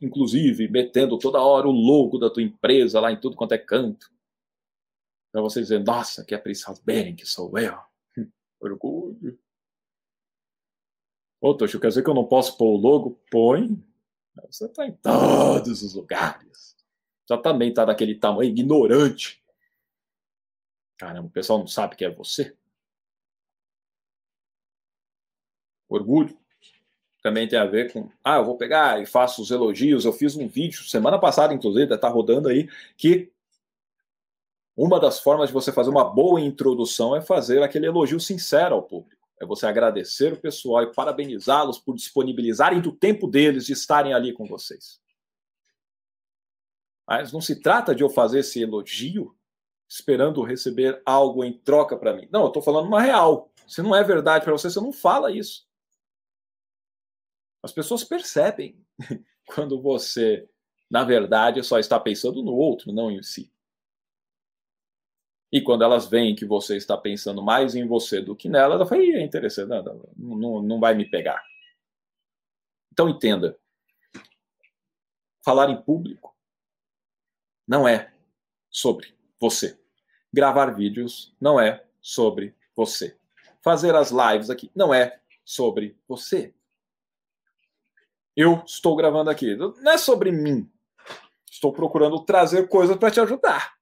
inclusive 0.00 0.68
metendo 0.68 1.18
toda 1.18 1.40
hora 1.40 1.68
o 1.68 1.72
logo 1.72 2.18
da 2.18 2.28
tua 2.28 2.42
empresa 2.42 3.00
lá 3.00 3.10
em 3.10 3.20
tudo 3.20 3.36
quanto 3.36 3.52
é 3.52 3.58
canto. 3.58 4.10
Para 5.32 5.40
você 5.40 5.60
dizer, 5.60 5.82
nossa, 5.82 6.24
que 6.24 6.34
é 6.34 6.38
Prince 6.38 6.64
bem 6.84 7.16
que 7.16 7.24
sou 7.24 7.58
eu. 7.58 7.78
Orgulho. 8.60 9.38
Ô, 11.40 11.54
Tocho, 11.54 11.80
quer 11.80 11.88
dizer 11.88 12.04
que 12.04 12.10
eu 12.10 12.14
não 12.14 12.26
posso 12.26 12.56
pôr 12.56 12.74
o 12.74 12.76
logo? 12.76 13.18
Põe. 13.30 13.82
Você 14.46 14.66
está 14.66 14.86
em 14.86 14.92
todos 14.92 15.82
os 15.82 15.94
lugares. 15.94 16.76
Já 17.28 17.38
também 17.38 17.70
está 17.70 17.84
daquele 17.84 18.14
tamanho 18.14 18.50
ignorante. 18.50 19.42
Caramba, 20.98 21.26
o 21.26 21.32
pessoal 21.32 21.58
não 21.58 21.66
sabe 21.66 21.96
que 21.96 22.04
é 22.04 22.10
você. 22.10 22.56
Orgulho 25.88 26.38
também 27.22 27.46
tem 27.48 27.58
a 27.58 27.64
ver 27.64 27.92
com, 27.92 28.10
ah, 28.22 28.36
eu 28.36 28.44
vou 28.44 28.56
pegar 28.56 29.00
e 29.00 29.06
faço 29.06 29.40
os 29.40 29.50
elogios. 29.50 30.04
Eu 30.04 30.12
fiz 30.12 30.36
um 30.36 30.48
vídeo 30.48 30.82
semana 30.84 31.18
passada, 31.18 31.54
inclusive, 31.54 31.94
está 31.94 32.08
rodando 32.08 32.48
aí, 32.48 32.68
que 32.96 33.31
uma 34.76 34.98
das 34.98 35.20
formas 35.20 35.48
de 35.48 35.52
você 35.52 35.70
fazer 35.70 35.90
uma 35.90 36.04
boa 36.04 36.40
introdução 36.40 37.14
é 37.14 37.20
fazer 37.20 37.62
aquele 37.62 37.86
elogio 37.86 38.18
sincero 38.18 38.74
ao 38.74 38.82
público. 38.82 39.22
É 39.40 39.44
você 39.44 39.66
agradecer 39.66 40.32
o 40.32 40.40
pessoal 40.40 40.82
e 40.82 40.94
parabenizá-los 40.94 41.78
por 41.78 41.94
disponibilizarem 41.94 42.80
do 42.80 42.92
tempo 42.92 43.26
deles 43.26 43.66
de 43.66 43.72
estarem 43.72 44.14
ali 44.14 44.32
com 44.32 44.46
vocês. 44.46 45.00
Mas 47.06 47.32
não 47.32 47.40
se 47.40 47.60
trata 47.60 47.94
de 47.94 48.02
eu 48.02 48.08
fazer 48.08 48.38
esse 48.38 48.62
elogio 48.62 49.36
esperando 49.88 50.42
receber 50.42 51.02
algo 51.04 51.44
em 51.44 51.52
troca 51.52 51.96
para 51.96 52.14
mim. 52.14 52.26
Não, 52.30 52.42
eu 52.42 52.46
estou 52.46 52.62
falando 52.62 52.86
uma 52.86 53.02
real. 53.02 53.52
Se 53.66 53.82
não 53.82 53.94
é 53.94 54.02
verdade 54.02 54.42
para 54.44 54.52
você, 54.52 54.70
você 54.70 54.80
não 54.80 54.92
fala 54.92 55.30
isso. 55.30 55.66
As 57.62 57.72
pessoas 57.72 58.02
percebem 58.02 58.82
quando 59.54 59.82
você, 59.82 60.48
na 60.90 61.04
verdade, 61.04 61.62
só 61.62 61.78
está 61.78 62.00
pensando 62.00 62.42
no 62.42 62.54
outro, 62.54 62.90
não 62.90 63.10
em 63.10 63.22
si. 63.22 63.51
E 65.52 65.60
quando 65.60 65.84
elas 65.84 66.06
veem 66.06 66.34
que 66.34 66.46
você 66.46 66.78
está 66.78 66.96
pensando 66.96 67.42
mais 67.42 67.74
em 67.74 67.86
você 67.86 68.22
do 68.22 68.34
que 68.34 68.48
nela, 68.48 68.76
ela 68.76 68.86
fala, 68.86 69.02
é 69.02 69.22
interessante, 69.22 69.68
não, 69.68 70.00
não, 70.16 70.62
não 70.62 70.80
vai 70.80 70.94
me 70.94 71.04
pegar. 71.04 71.44
Então 72.90 73.06
entenda. 73.06 73.58
Falar 75.44 75.68
em 75.68 75.82
público 75.82 76.34
não 77.68 77.86
é 77.86 78.14
sobre 78.70 79.14
você. 79.38 79.78
Gravar 80.32 80.74
vídeos 80.74 81.36
não 81.38 81.60
é 81.60 81.84
sobre 82.00 82.56
você. 82.74 83.18
Fazer 83.60 83.94
as 83.94 84.10
lives 84.10 84.48
aqui 84.48 84.70
não 84.74 84.94
é 84.94 85.20
sobre 85.44 85.98
você. 86.08 86.54
Eu 88.34 88.62
estou 88.64 88.96
gravando 88.96 89.28
aqui. 89.28 89.54
Não 89.54 89.92
é 89.92 89.98
sobre 89.98 90.32
mim. 90.32 90.70
Estou 91.50 91.72
procurando 91.74 92.24
trazer 92.24 92.68
coisas 92.68 92.96
para 92.96 93.10
te 93.10 93.20
ajudar 93.20 93.81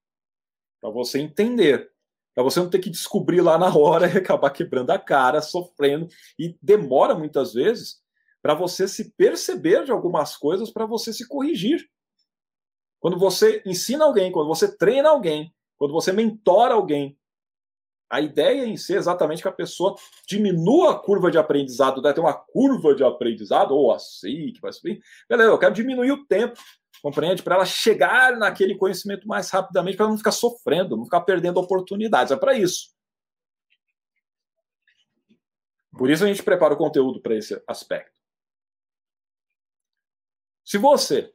para 0.81 0.91
você 0.91 1.19
entender, 1.19 1.91
para 2.35 2.45
você 2.45 2.61
não 2.61 2.71
ter 2.71 2.79
que 2.79 2.91
descobrir 2.91 3.41
lá 3.41 3.59
na 3.59 3.75
hora 3.77 4.07
e 4.07 4.17
acabar 4.19 4.51
quebrando 4.51 4.91
a 4.91 4.99
cara, 4.99 5.43
sofrendo 5.43 6.09
e 6.39 6.57
demora 6.63 7.15
muitas 7.15 7.53
vezes 7.53 8.01
para 8.43 8.55
você 8.55 8.89
se 8.89 9.13
perceber 9.13 9.85
de 9.85 9.93
algumas 9.93 10.37
coisas 10.37 10.71
para 10.71 10.87
você 10.87 11.13
se 11.13 11.29
corrigir. 11.29 11.87
Quando 12.99 13.19
você 13.19 13.63
ensina 13.67 14.05
alguém, 14.05 14.33
quando 14.33 14.49
você 14.49 14.77
treina 14.77 15.11
alguém, 15.11 15.55
quando 15.77 15.93
você 15.93 16.13
mentora 16.13 16.75
alguém, 16.75 17.19
a 18.11 18.21
ideia 18.21 18.67
em 18.67 18.77
si 18.77 18.93
é 18.93 18.97
exatamente 18.97 19.41
que 19.41 19.49
a 19.49 19.53
pessoa 19.53 19.95
diminua 20.27 20.93
a 20.93 20.99
curva 20.99 21.31
de 21.31 21.39
aprendizado, 21.39 22.03
deve 22.03 22.15
ter 22.15 22.21
uma 22.21 22.35
curva 22.35 22.93
de 22.95 23.05
aprendizado, 23.05 23.73
ou 23.73 23.93
assim, 23.93 24.53
que 24.53 24.61
vai 24.61 24.73
subir. 24.73 25.01
Beleza, 25.29 25.51
eu 25.51 25.59
quero 25.59 25.73
diminuir 25.73 26.11
o 26.11 26.27
tempo 26.27 26.61
compreende? 27.01 27.43
Para 27.43 27.57
ela 27.57 27.65
chegar 27.65 28.37
naquele 28.37 28.77
conhecimento 28.77 29.27
mais 29.27 29.51
rapidamente, 29.51 29.97
para 29.97 30.09
não 30.09 30.19
ficar 30.19 30.33
sofrendo, 30.33 30.97
não 30.97 31.05
ficar 31.05 31.23
perdendo 31.23 31.59
oportunidades. 31.59 32.33
É 32.33 32.37
para 32.37 32.55
isso. 32.55 32.95
Por 35.97 36.09
isso 36.11 36.25
a 36.25 36.29
gente 36.29 36.43
prepara 36.43 36.75
o 36.75 36.79
conteúdo 36.79 37.21
para 37.21 37.35
esse 37.35 37.63
aspecto. 37.67 38.19
Se 40.65 40.79
você 40.79 41.35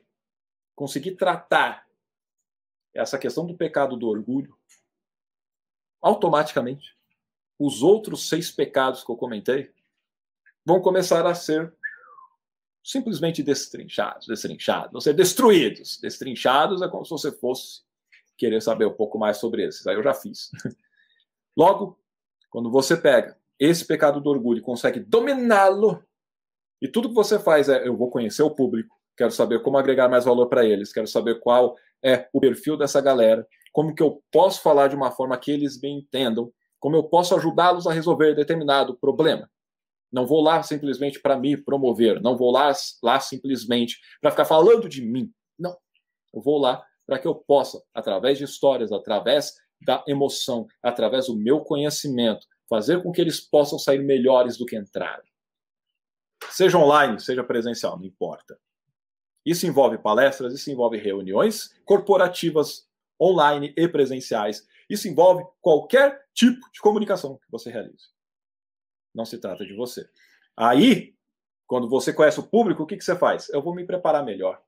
conseguir 0.76 1.16
tratar 1.16 1.86
essa 2.94 3.18
questão 3.18 3.46
do 3.46 3.58
pecado 3.58 3.98
do 3.98 4.08
orgulho, 4.08 4.58
automaticamente 6.02 6.98
os 7.60 7.82
outros 7.82 8.28
seis 8.28 8.52
pecados 8.52 9.04
que 9.04 9.12
eu 9.12 9.18
comentei 9.18 9.74
vão 10.66 10.82
começar 10.82 11.26
a 11.26 11.36
ser 11.36 11.74
simplesmente 12.86 13.42
destrinchados, 13.42 14.28
destrinchados, 14.28 14.92
vão 14.92 15.02
ser 15.02 15.14
destruídos. 15.14 15.98
Destrinchados 16.00 16.84
é 16.84 16.88
como 16.88 17.04
se 17.04 17.10
você 17.10 17.32
fosse 17.32 17.82
querer 18.38 18.62
saber 18.62 18.86
um 18.86 18.94
pouco 18.94 19.18
mais 19.18 19.38
sobre 19.38 19.66
esses. 19.66 19.88
Aí 19.88 19.96
eu 19.96 20.04
já 20.04 20.14
fiz. 20.14 20.52
Logo, 21.58 22.00
quando 22.52 22.70
você 22.70 22.96
pega 22.96 23.36
esse 23.60 23.86
pecado 23.88 24.22
do 24.22 24.30
orgulho 24.30 24.60
e 24.60 24.62
consegue 24.62 25.00
dominá-lo, 25.00 26.04
e 26.80 26.88
tudo 26.88 27.10
que 27.10 27.16
você 27.16 27.40
faz 27.40 27.70
é: 27.70 27.88
eu 27.88 27.98
vou 27.98 28.12
conhecer 28.12 28.44
o 28.44 28.54
público, 28.54 28.96
quero 29.18 29.32
saber 29.32 29.64
como 29.64 29.80
agregar 29.80 30.08
mais 30.08 30.26
valor 30.26 30.48
para 30.48 30.64
eles, 30.64 30.94
quero 30.94 31.08
saber 31.08 31.40
qual 31.40 31.76
é 32.04 32.30
o 32.32 32.40
perfil 32.40 32.78
dessa 32.78 33.02
galera, 33.02 33.48
como 33.74 33.96
que 33.96 34.04
eu 34.04 34.22
posso 34.32 34.62
falar 34.62 34.90
de 34.90 34.96
uma 34.96 35.10
forma 35.10 35.36
que 35.40 35.50
eles 35.50 35.82
me 35.82 35.90
entendam, 35.90 36.54
como 36.80 36.96
eu 36.96 37.04
posso 37.04 37.36
ajudá-los 37.36 37.88
a 37.88 37.94
resolver 37.94 38.36
determinado 38.36 38.96
problema. 38.96 39.50
Não 40.16 40.26
vou 40.26 40.42
lá 40.42 40.64
simplesmente 40.64 41.20
para 41.20 41.38
me 41.38 41.58
promover, 41.58 42.22
não 42.22 42.38
vou 42.38 42.50
lá, 42.50 42.72
lá 43.04 43.20
simplesmente 43.20 44.00
para 44.22 44.32
ficar 44.32 44.46
falando 44.46 44.88
de 44.88 45.02
mim. 45.02 45.30
Não. 45.60 45.78
Eu 46.34 46.42
vou 46.42 46.58
lá 46.58 46.82
para 47.06 47.20
que 47.20 47.28
eu 47.28 47.36
possa, 47.36 47.84
através 47.94 48.38
de 48.38 48.46
histórias, 48.46 48.94
através 48.94 49.56
da 49.82 50.02
emoção, 50.08 50.68
através 50.82 51.28
do 51.28 51.36
meu 51.36 51.60
conhecimento, 51.60 52.48
fazer 52.70 53.04
com 53.04 53.12
que 53.12 53.20
eles 53.20 53.42
possam 53.42 53.78
sair 53.78 54.00
melhores 54.00 54.58
do 54.58 54.66
que 54.66 54.78
entraram. 54.78 55.26
Seja 56.50 56.78
online, 56.78 57.20
seja 57.20 57.44
presencial, 57.44 57.98
não 57.98 58.06
importa. 58.06 58.58
Isso 59.46 59.68
envolve 59.68 59.98
palestras, 59.98 60.54
isso 60.54 60.72
envolve 60.72 60.98
reuniões 60.98 61.78
corporativas 61.84 62.88
online 63.22 63.74
e 63.76 63.86
presenciais. 63.86 64.66
Isso 64.90 65.10
envolve 65.10 65.44
qualquer 65.60 66.24
tipo 66.34 66.72
de 66.72 66.80
comunicação 66.80 67.38
que 67.38 67.52
você 67.52 67.70
realize. 67.70 68.15
Não 69.16 69.26
se 69.26 69.40
trata 69.40 69.66
de 69.66 69.74
você. 69.74 70.08
Aí, 70.56 71.16
Quando 71.68 71.90
você 71.90 72.14
conhece 72.14 72.40
o 72.40 72.48
público, 72.48 72.84
o 72.84 72.86
que, 72.86 72.96
que 72.96 73.04
você 73.04 73.16
faz? 73.16 73.50
Eu 73.50 73.60
vou 73.60 73.74
me 73.74 73.84
preparar 73.84 74.24
melhor. 74.24 74.62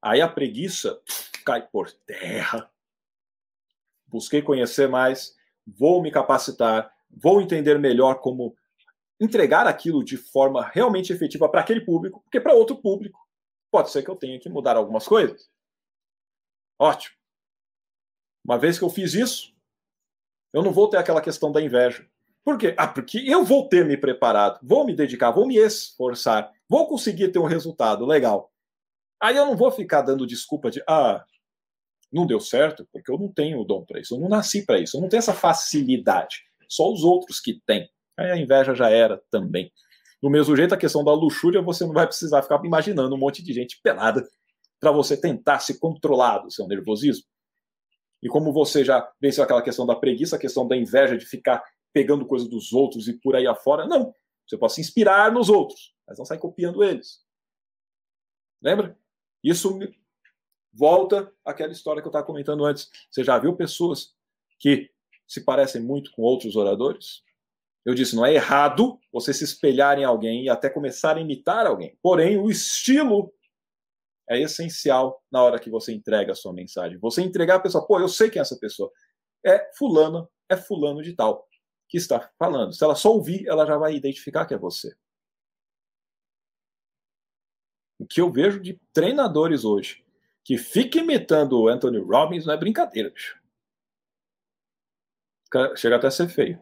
Aí 0.00 0.20
a 0.20 0.28
preguiça 0.28 1.02
cai 1.44 1.66
por 1.66 1.90
terra. 1.90 2.70
Busquei 4.06 4.42
conhecer 4.42 4.88
mais, 4.88 5.36
vou 5.66 6.00
me 6.00 6.12
capacitar, 6.12 6.94
vou 7.10 7.40
entender 7.40 7.78
melhor 7.78 8.20
como 8.20 8.56
entregar 9.20 9.66
aquilo 9.66 10.04
de 10.04 10.16
forma 10.16 10.64
realmente 10.68 11.12
efetiva 11.12 11.48
para 11.48 11.60
aquele 11.60 11.80
público, 11.80 12.20
porque 12.20 12.40
para 12.40 12.54
outro 12.54 12.76
público 12.76 13.18
pode 13.70 13.90
ser 13.90 14.02
que 14.02 14.10
eu 14.10 14.16
tenha 14.16 14.38
que 14.38 14.48
mudar 14.48 14.76
algumas 14.76 15.06
coisas. 15.06 15.50
Ótimo. 16.78 17.16
Uma 18.44 18.58
vez 18.58 18.78
que 18.78 18.84
eu 18.84 18.90
fiz 18.90 19.14
isso, 19.14 19.52
eu 20.52 20.62
não 20.62 20.72
vou 20.72 20.88
ter 20.88 20.96
aquela 20.96 21.22
questão 21.22 21.50
da 21.50 21.60
inveja. 21.62 22.08
Por 22.44 22.58
quê? 22.58 22.74
Ah, 22.76 22.88
porque 22.88 23.18
eu 23.18 23.44
vou 23.44 23.68
ter 23.68 23.84
me 23.84 23.96
preparado, 23.96 24.58
vou 24.62 24.84
me 24.84 24.94
dedicar, 24.94 25.30
vou 25.30 25.46
me 25.46 25.56
esforçar, 25.56 26.50
vou 26.68 26.86
conseguir 26.88 27.28
ter 27.28 27.38
um 27.38 27.46
resultado 27.46 28.04
legal. 28.04 28.50
Aí 29.20 29.36
eu 29.36 29.46
não 29.46 29.56
vou 29.56 29.70
ficar 29.70 30.02
dando 30.02 30.26
desculpa 30.26 30.70
de, 30.70 30.82
ah, 30.88 31.24
não 32.12 32.26
deu 32.26 32.40
certo, 32.40 32.86
porque 32.92 33.10
eu 33.10 33.18
não 33.18 33.32
tenho 33.32 33.60
o 33.60 33.64
dom 33.64 33.84
para 33.84 34.00
isso, 34.00 34.14
eu 34.14 34.20
não 34.20 34.28
nasci 34.28 34.66
para 34.66 34.80
isso, 34.80 34.96
eu 34.96 35.00
não 35.00 35.08
tenho 35.08 35.20
essa 35.20 35.32
facilidade. 35.32 36.42
Só 36.68 36.90
os 36.92 37.04
outros 37.04 37.38
que 37.38 37.60
têm. 37.64 37.88
Aí 38.16 38.30
a 38.30 38.36
inveja 38.36 38.74
já 38.74 38.90
era 38.90 39.22
também. 39.30 39.72
Do 40.20 40.30
mesmo 40.30 40.56
jeito, 40.56 40.74
a 40.74 40.78
questão 40.78 41.04
da 41.04 41.12
luxúria, 41.12 41.62
você 41.62 41.84
não 41.84 41.92
vai 41.92 42.06
precisar 42.06 42.42
ficar 42.42 42.60
imaginando 42.64 43.14
um 43.14 43.18
monte 43.18 43.42
de 43.42 43.52
gente 43.52 43.80
pelada 43.82 44.26
para 44.80 44.90
você 44.90 45.16
tentar 45.16 45.60
se 45.60 45.78
controlar 45.78 46.38
do 46.38 46.50
seu 46.50 46.66
nervosismo. 46.66 47.24
E 48.22 48.28
como 48.28 48.52
você 48.52 48.84
já 48.84 49.08
venceu 49.20 49.42
aquela 49.42 49.62
questão 49.62 49.86
da 49.86 49.96
preguiça, 49.96 50.36
a 50.36 50.38
questão 50.38 50.66
da 50.66 50.76
inveja 50.76 51.16
de 51.16 51.26
ficar 51.26 51.62
pegando 51.92 52.26
coisas 52.26 52.48
dos 52.48 52.72
outros 52.72 53.08
e 53.08 53.12
por 53.12 53.36
aí 53.36 53.46
afora, 53.46 53.86
não. 53.86 54.14
Você 54.46 54.56
pode 54.56 54.74
se 54.74 54.80
inspirar 54.80 55.32
nos 55.32 55.48
outros, 55.48 55.94
mas 56.06 56.18
não 56.18 56.24
sair 56.24 56.38
copiando 56.38 56.82
eles. 56.82 57.20
Lembra? 58.60 58.98
Isso 59.42 59.78
volta 60.72 61.32
àquela 61.44 61.72
história 61.72 62.00
que 62.00 62.06
eu 62.06 62.10
estava 62.10 62.26
comentando 62.26 62.64
antes. 62.64 62.90
Você 63.10 63.22
já 63.24 63.38
viu 63.38 63.56
pessoas 63.56 64.14
que 64.58 64.90
se 65.26 65.44
parecem 65.44 65.82
muito 65.82 66.12
com 66.12 66.22
outros 66.22 66.56
oradores? 66.56 67.22
Eu 67.84 67.94
disse, 67.94 68.14
não 68.14 68.24
é 68.24 68.34
errado 68.34 68.98
você 69.12 69.34
se 69.34 69.42
espelhar 69.42 69.98
em 69.98 70.04
alguém 70.04 70.44
e 70.44 70.48
até 70.48 70.70
começar 70.70 71.16
a 71.16 71.20
imitar 71.20 71.66
alguém. 71.66 71.98
Porém, 72.00 72.38
o 72.38 72.48
estilo 72.48 73.32
é 74.28 74.40
essencial 74.40 75.20
na 75.30 75.42
hora 75.42 75.58
que 75.58 75.68
você 75.68 75.92
entrega 75.92 76.32
a 76.32 76.36
sua 76.36 76.52
mensagem. 76.52 76.98
Você 76.98 77.22
entregar 77.22 77.56
a 77.56 77.60
pessoa, 77.60 77.84
pô, 77.86 77.98
eu 77.98 78.08
sei 78.08 78.30
quem 78.30 78.38
é 78.38 78.42
essa 78.42 78.56
pessoa. 78.56 78.90
É 79.44 79.70
fulano, 79.76 80.30
é 80.48 80.56
fulano 80.56 81.02
de 81.02 81.14
tal 81.14 81.48
que 81.92 81.98
está 81.98 82.32
falando. 82.38 82.72
Se 82.72 82.82
ela 82.82 82.94
só 82.94 83.12
ouvir, 83.12 83.46
ela 83.46 83.66
já 83.66 83.76
vai 83.76 83.94
identificar 83.94 84.46
que 84.46 84.54
é 84.54 84.58
você. 84.58 84.96
O 87.98 88.06
que 88.06 88.18
eu 88.18 88.32
vejo 88.32 88.58
de 88.58 88.80
treinadores 88.94 89.62
hoje 89.62 90.02
que 90.42 90.56
fica 90.56 91.00
imitando 91.00 91.60
o 91.60 91.68
Anthony 91.68 91.98
Robbins 91.98 92.46
não 92.46 92.54
é 92.54 92.56
brincadeira, 92.56 93.10
bicho. 93.10 93.38
Chega 95.76 95.96
até 95.96 96.06
a 96.06 96.10
ser 96.10 96.30
feio. 96.30 96.60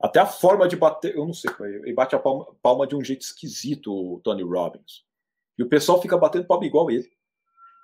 Até 0.00 0.20
a 0.20 0.26
forma 0.26 0.68
de 0.68 0.76
bater, 0.76 1.16
eu 1.16 1.26
não 1.26 1.34
sei, 1.34 1.50
ele 1.58 1.92
bate 1.92 2.14
a 2.14 2.18
palma, 2.20 2.46
palma, 2.62 2.86
de 2.86 2.94
um 2.94 3.02
jeito 3.02 3.22
esquisito, 3.22 3.92
o 3.92 4.20
Tony 4.20 4.44
Robbins. 4.44 5.04
E 5.58 5.64
o 5.64 5.68
pessoal 5.68 6.00
fica 6.00 6.16
batendo 6.16 6.46
palma 6.46 6.64
igual 6.64 6.92
ele. 6.92 7.10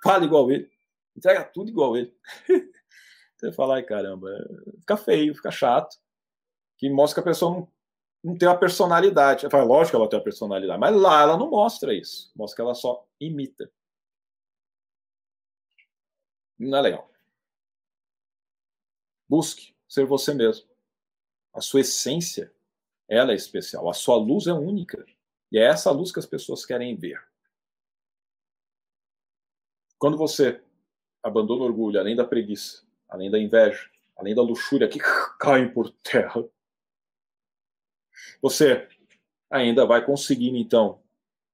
Fala 0.01 0.23
igual 0.23 0.49
ele. 0.49 0.71
Entrega 1.17 1.43
tudo 1.43 1.69
igual 1.69 1.97
ele. 1.97 2.15
Você 3.35 3.51
fala, 3.51 3.75
ai 3.75 3.83
caramba, 3.83 4.29
fica 4.79 4.95
feio, 4.95 5.35
fica 5.35 5.51
chato. 5.51 5.97
Que 6.83 6.89
mostra 6.89 7.23
que 7.23 7.29
a 7.29 7.31
pessoa 7.31 7.53
não 7.53 7.73
não 8.21 8.37
tem 8.37 8.45
uma 8.45 8.59
personalidade. 8.59 9.49
Falo, 9.49 9.67
lógico 9.67 9.91
que 9.91 9.95
ela 9.95 10.09
tem 10.09 10.19
uma 10.19 10.23
personalidade, 10.23 10.77
mas 10.77 10.93
lá 10.93 11.21
ela 11.21 11.37
não 11.37 11.49
mostra 11.49 11.93
isso. 11.93 12.29
Mostra 12.35 12.57
que 12.57 12.61
ela 12.61 12.75
só 12.75 13.07
imita. 13.21 13.71
Não 16.59 16.77
é 16.77 16.81
legal. 16.81 17.09
Busque 19.29 19.73
ser 19.87 20.05
você 20.05 20.33
mesmo. 20.33 20.69
A 21.53 21.61
sua 21.61 21.79
essência, 21.79 22.53
ela 23.07 23.31
é 23.31 23.35
especial. 23.35 23.89
A 23.89 23.93
sua 23.93 24.17
luz 24.17 24.47
é 24.47 24.53
única. 24.53 25.05
E 25.53 25.57
é 25.57 25.63
essa 25.63 25.89
luz 25.89 26.11
que 26.11 26.19
as 26.19 26.25
pessoas 26.25 26.65
querem 26.65 26.97
ver. 26.97 27.25
Quando 29.97 30.17
você 30.17 30.61
abandona 31.21 31.61
o 31.61 31.65
orgulho, 31.65 31.97
além 31.97 32.15
da 32.15 32.25
preguiça, 32.25 32.85
além 33.07 33.31
da 33.31 33.39
inveja, 33.39 33.89
além 34.17 34.35
da 34.35 34.41
luxúria 34.41 34.89
que 34.89 34.99
caem 35.39 35.73
por 35.73 35.89
terra, 35.89 36.43
você 38.41 38.87
ainda 39.49 39.85
vai 39.85 40.05
conseguir, 40.05 40.57
então, 40.57 41.01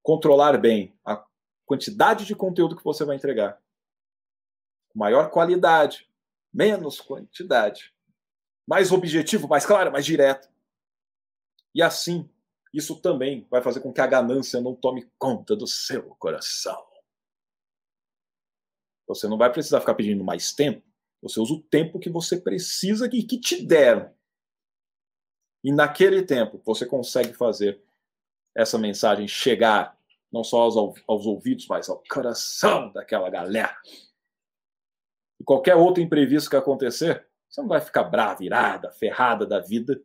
controlar 0.02 0.58
bem 0.58 0.94
a 1.04 1.24
quantidade 1.66 2.26
de 2.26 2.36
conteúdo 2.36 2.76
que 2.76 2.84
você 2.84 3.04
vai 3.06 3.16
entregar. 3.16 3.62
Maior 4.94 5.30
qualidade, 5.30 6.10
menos 6.54 7.00
quantidade. 7.00 7.94
Mais 8.68 8.92
objetivo, 8.92 9.48
mais 9.48 9.66
claro, 9.66 9.92
mais 9.92 10.06
direto. 10.06 10.50
E 11.74 11.82
assim, 11.82 12.30
isso 12.74 13.00
também 13.02 13.48
vai 13.50 13.62
fazer 13.62 13.82
com 13.82 13.94
que 13.94 14.02
a 14.02 14.08
ganância 14.08 14.62
não 14.62 14.76
tome 14.76 15.10
conta 15.18 15.56
do 15.56 15.68
seu 15.68 16.16
coração. 16.16 16.88
Você 19.08 19.28
não 19.28 19.38
vai 19.38 19.52
precisar 19.52 19.80
ficar 19.80 19.96
pedindo 19.96 20.24
mais 20.24 20.54
tempo. 20.54 20.88
Você 21.22 21.40
usa 21.40 21.54
o 21.54 21.62
tempo 21.62 22.00
que 22.00 22.10
você 22.10 22.40
precisa 22.40 23.10
e 23.12 23.24
que 23.24 23.40
te 23.40 23.66
deram. 23.66 24.14
E 25.64 25.72
naquele 25.72 26.24
tempo 26.24 26.62
você 26.66 26.86
consegue 26.86 27.34
fazer 27.34 27.82
essa 28.56 28.78
mensagem 28.78 29.28
chegar 29.28 29.98
não 30.32 30.44
só 30.44 30.62
aos, 30.62 30.76
aos 31.08 31.26
ouvidos, 31.26 31.68
mas 31.68 31.90
ao 31.90 32.04
coração 32.10 32.92
daquela 32.92 33.30
galera. 33.30 33.76
E 35.40 35.44
qualquer 35.44 35.76
outro 35.76 36.04
imprevisto 36.04 36.50
que 36.50 36.56
acontecer, 36.56 37.26
você 37.50 37.62
não 37.62 37.68
vai 37.68 37.82
ficar 37.82 38.04
brava, 38.04 38.44
irada, 38.44 38.92
ferrada 38.92 39.46
da 39.46 39.60
vida 39.60 40.00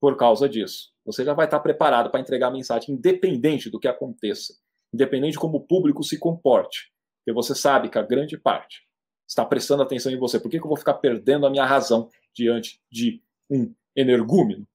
por 0.00 0.16
causa 0.16 0.48
disso. 0.48 0.92
Você 1.04 1.24
já 1.24 1.32
vai 1.32 1.46
estar 1.46 1.60
preparado 1.60 2.10
para 2.10 2.20
entregar 2.20 2.48
a 2.48 2.52
mensagem, 2.52 2.94
independente 2.94 3.70
do 3.70 3.78
que 3.78 3.86
aconteça, 3.86 4.54
independente 4.92 5.32
de 5.32 5.38
como 5.38 5.58
o 5.58 5.66
público 5.66 6.02
se 6.02 6.18
comporte. 6.18 6.92
Porque 7.18 7.32
você 7.32 7.54
sabe 7.54 7.88
que 7.88 7.98
a 7.98 8.02
grande 8.02 8.36
parte 8.36 8.84
está 9.28 9.44
prestando 9.44 9.82
atenção 9.82 10.10
em 10.10 10.18
você. 10.18 10.40
Por 10.40 10.50
que, 10.50 10.58
que 10.58 10.64
eu 10.64 10.68
vou 10.68 10.76
ficar 10.76 10.94
perdendo 10.94 11.46
a 11.46 11.50
minha 11.50 11.64
razão 11.64 12.10
diante 12.34 12.80
de 12.90 13.22
um 13.48 13.72
energúmeno 13.94 14.66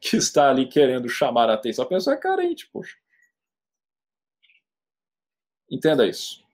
que 0.00 0.16
está 0.16 0.50
ali 0.50 0.68
querendo 0.68 1.08
chamar 1.08 1.50
a 1.50 1.54
atenção. 1.54 1.84
A 1.84 1.88
pessoa 1.88 2.14
é 2.14 2.18
carente, 2.18 2.68
poxa. 2.68 2.96
Entenda 5.70 6.06
isso. 6.06 6.44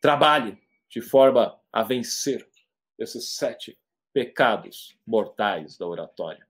Trabalhe 0.00 0.60
de 0.90 1.00
forma 1.00 1.58
a 1.72 1.82
vencer 1.82 2.46
esses 2.98 3.30
sete 3.30 3.78
pecados 4.12 4.98
mortais 5.06 5.78
da 5.78 5.86
oratória. 5.86 6.46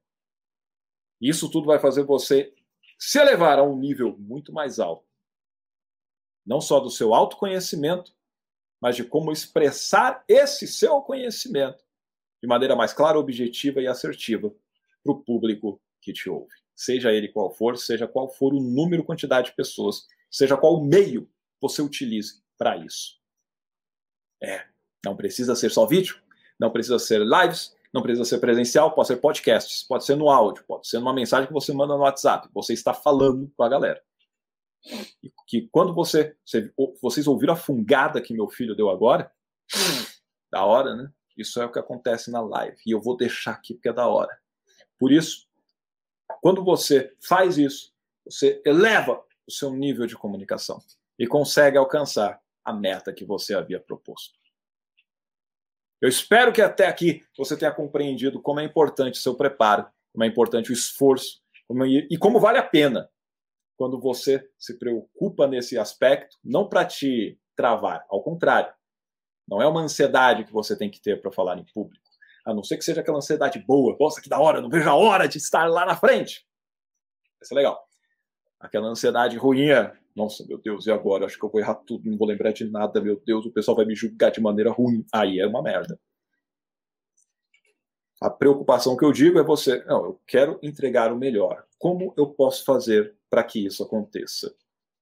Isso 1.21 1.49
tudo 1.49 1.67
vai 1.67 1.79
fazer 1.79 2.03
você 2.03 2.53
se 2.99 3.19
elevar 3.19 3.59
a 3.59 3.63
um 3.63 3.77
nível 3.77 4.17
muito 4.19 4.53
mais 4.53 4.81
alto. 4.81 5.07
Não 6.45 6.61
só 6.61 6.81
do 6.81 6.91
seu 6.91 7.15
autoconhecimento, 7.15 8.13
mas 8.81 8.97
de 8.97 9.05
como 9.05 9.31
expressar 9.31 10.25
esse 10.27 10.67
seu 10.67 11.01
conhecimento 11.03 11.82
de 12.43 12.49
maneira 12.49 12.74
mais 12.74 12.93
clara, 12.93 13.18
objetiva 13.18 13.80
e 13.80 13.86
assertiva 13.86 14.53
para 15.03 15.12
o 15.12 15.20
público 15.20 15.80
que 16.01 16.12
te 16.12 16.28
ouve. 16.28 16.53
Seja 16.74 17.12
ele 17.12 17.28
qual 17.28 17.51
for, 17.51 17.78
seja 17.78 18.09
qual 18.09 18.28
for 18.28 18.53
o 18.53 18.61
número, 18.61 19.05
quantidade 19.05 19.51
de 19.51 19.57
pessoas, 19.57 20.07
seja 20.30 20.57
qual 20.57 20.74
o 20.74 20.84
meio 20.84 21.30
você 21.61 21.80
utilize 21.80 22.43
para 22.59 22.76
isso. 22.76 23.20
É, 24.43 24.66
não 25.05 25.16
precisa 25.16 25.55
ser 25.55 25.70
só 25.70 25.86
vídeo, 25.86 26.20
não 26.59 26.72
precisa 26.72 26.99
ser 26.99 27.20
lives, 27.20 27.76
não 27.93 28.03
precisa 28.03 28.24
ser 28.24 28.38
presencial, 28.38 28.93
pode 28.93 29.09
ser 29.09 29.16
podcasts, 29.18 29.84
pode 29.84 30.05
ser 30.05 30.16
no 30.16 30.28
áudio, 30.28 30.64
pode 30.66 30.88
ser 30.88 30.99
numa 30.99 31.12
mensagem 31.12 31.47
que 31.47 31.53
você 31.53 31.72
manda 31.72 31.95
no 31.95 32.01
WhatsApp. 32.01 32.49
Você 32.53 32.72
está 32.72 32.93
falando 32.93 33.53
com 33.57 33.62
a 33.62 33.68
galera. 33.68 34.03
E 35.22 35.30
que 35.47 35.68
quando 35.70 35.95
você, 35.95 36.34
vocês 37.01 37.26
ouviram 37.28 37.53
a 37.53 37.57
fungada 37.57 38.20
que 38.20 38.32
meu 38.32 38.49
filho 38.49 38.74
deu 38.74 38.90
agora, 38.90 39.30
da 40.51 40.64
hora, 40.64 40.97
né? 40.97 41.12
Isso 41.43 41.61
é 41.61 41.66
o 41.66 41.70
que 41.70 41.78
acontece 41.78 42.30
na 42.30 42.40
live. 42.40 42.76
E 42.86 42.93
eu 42.93 43.01
vou 43.01 43.16
deixar 43.16 43.53
aqui 43.53 43.74
porque 43.74 43.88
é 43.88 43.93
da 43.93 44.07
hora. 44.07 44.36
Por 44.99 45.12
isso, 45.12 45.47
quando 46.40 46.64
você 46.64 47.14
faz 47.20 47.59
isso, 47.59 47.93
você 48.24 48.62
eleva 48.64 49.22
o 49.47 49.53
seu 49.53 49.70
nível 49.70 50.07
de 50.07 50.16
comunicação 50.16 50.80
e 51.18 51.26
consegue 51.26 51.76
alcançar 51.76 52.40
a 52.64 52.72
meta 52.72 53.12
que 53.12 53.24
você 53.24 53.55
havia 53.55 53.80
proposto. 53.80 54.38
Eu 56.01 56.09
espero 56.09 56.53
que 56.53 56.62
até 56.62 56.86
aqui 56.86 57.24
você 57.36 57.57
tenha 57.57 57.72
compreendido 57.72 58.40
como 58.40 58.61
é 58.61 58.64
importante 58.64 59.18
o 59.18 59.22
seu 59.22 59.34
preparo, 59.34 59.86
como 60.12 60.24
é 60.24 60.26
importante 60.26 60.70
o 60.70 60.72
esforço 60.72 61.40
e 62.11 62.18
como 62.18 62.40
vale 62.40 62.59
a 62.59 62.62
pena 62.62 63.09
quando 63.76 64.01
você 64.01 64.49
se 64.59 64.78
preocupa 64.78 65.47
nesse 65.47 65.78
aspecto, 65.78 66.36
não 66.45 66.68
para 66.68 66.84
te 66.84 67.38
travar, 67.57 68.05
ao 68.09 68.22
contrário, 68.22 68.72
não 69.49 69.61
é 69.61 69.66
uma 69.66 69.80
ansiedade 69.80 70.45
que 70.45 70.53
você 70.53 70.76
tem 70.76 70.90
que 70.90 71.01
ter 71.01 71.20
para 71.20 71.32
falar 71.32 71.59
em 71.59 71.64
público. 71.72 72.03
A 72.45 72.53
não 72.53 72.62
ser 72.62 72.76
que 72.76 72.84
seja 72.84 73.01
aquela 73.01 73.18
ansiedade 73.18 73.59
boa. 73.61 73.97
Nossa, 74.01 74.20
que 74.20 74.28
da 74.28 74.38
hora, 74.40 74.61
não 74.61 74.68
vejo 74.68 74.88
a 74.88 74.95
hora 74.95 75.28
de 75.28 75.38
estar 75.38 75.68
lá 75.68 75.86
na 75.86 75.97
frente. 75.97 76.47
Vai 77.38 77.47
ser 77.47 77.55
legal. 77.55 77.84
Aquela 78.59 78.88
ansiedade 78.88 79.36
ruim 79.36 79.70
é, 79.70 79.93
nossa, 80.14 80.45
meu 80.47 80.59
Deus, 80.59 80.86
e 80.86 80.90
agora? 80.90 81.26
Acho 81.26 81.38
que 81.38 81.45
eu 81.45 81.51
vou 81.51 81.61
errar 81.61 81.74
tudo, 81.74 82.09
não 82.09 82.18
vou 82.18 82.28
lembrar 82.28 82.53
de 82.53 82.68
nada, 82.68 83.01
meu 83.01 83.20
Deus, 83.24 83.47
o 83.47 83.53
pessoal 83.53 83.76
vai 83.76 83.84
me 83.84 83.95
julgar 83.95 84.30
de 84.30 84.40
maneira 84.40 84.70
ruim. 84.70 85.05
Aí 85.12 85.40
é 85.40 85.47
uma 85.47 85.62
merda. 85.62 85.99
A 88.20 88.30
preocupação 88.30 88.97
que 88.97 89.05
eu 89.05 89.12
digo 89.12 89.38
é 89.38 89.43
você, 89.43 89.82
não, 89.84 90.05
eu 90.05 90.20
quero 90.26 90.59
entregar 90.62 91.12
o 91.12 91.18
melhor. 91.18 91.64
Como 91.78 92.14
eu 92.16 92.28
posso 92.28 92.64
fazer 92.64 93.16
para 93.28 93.43
que 93.43 93.66
isso 93.66 93.82
aconteça? 93.82 94.55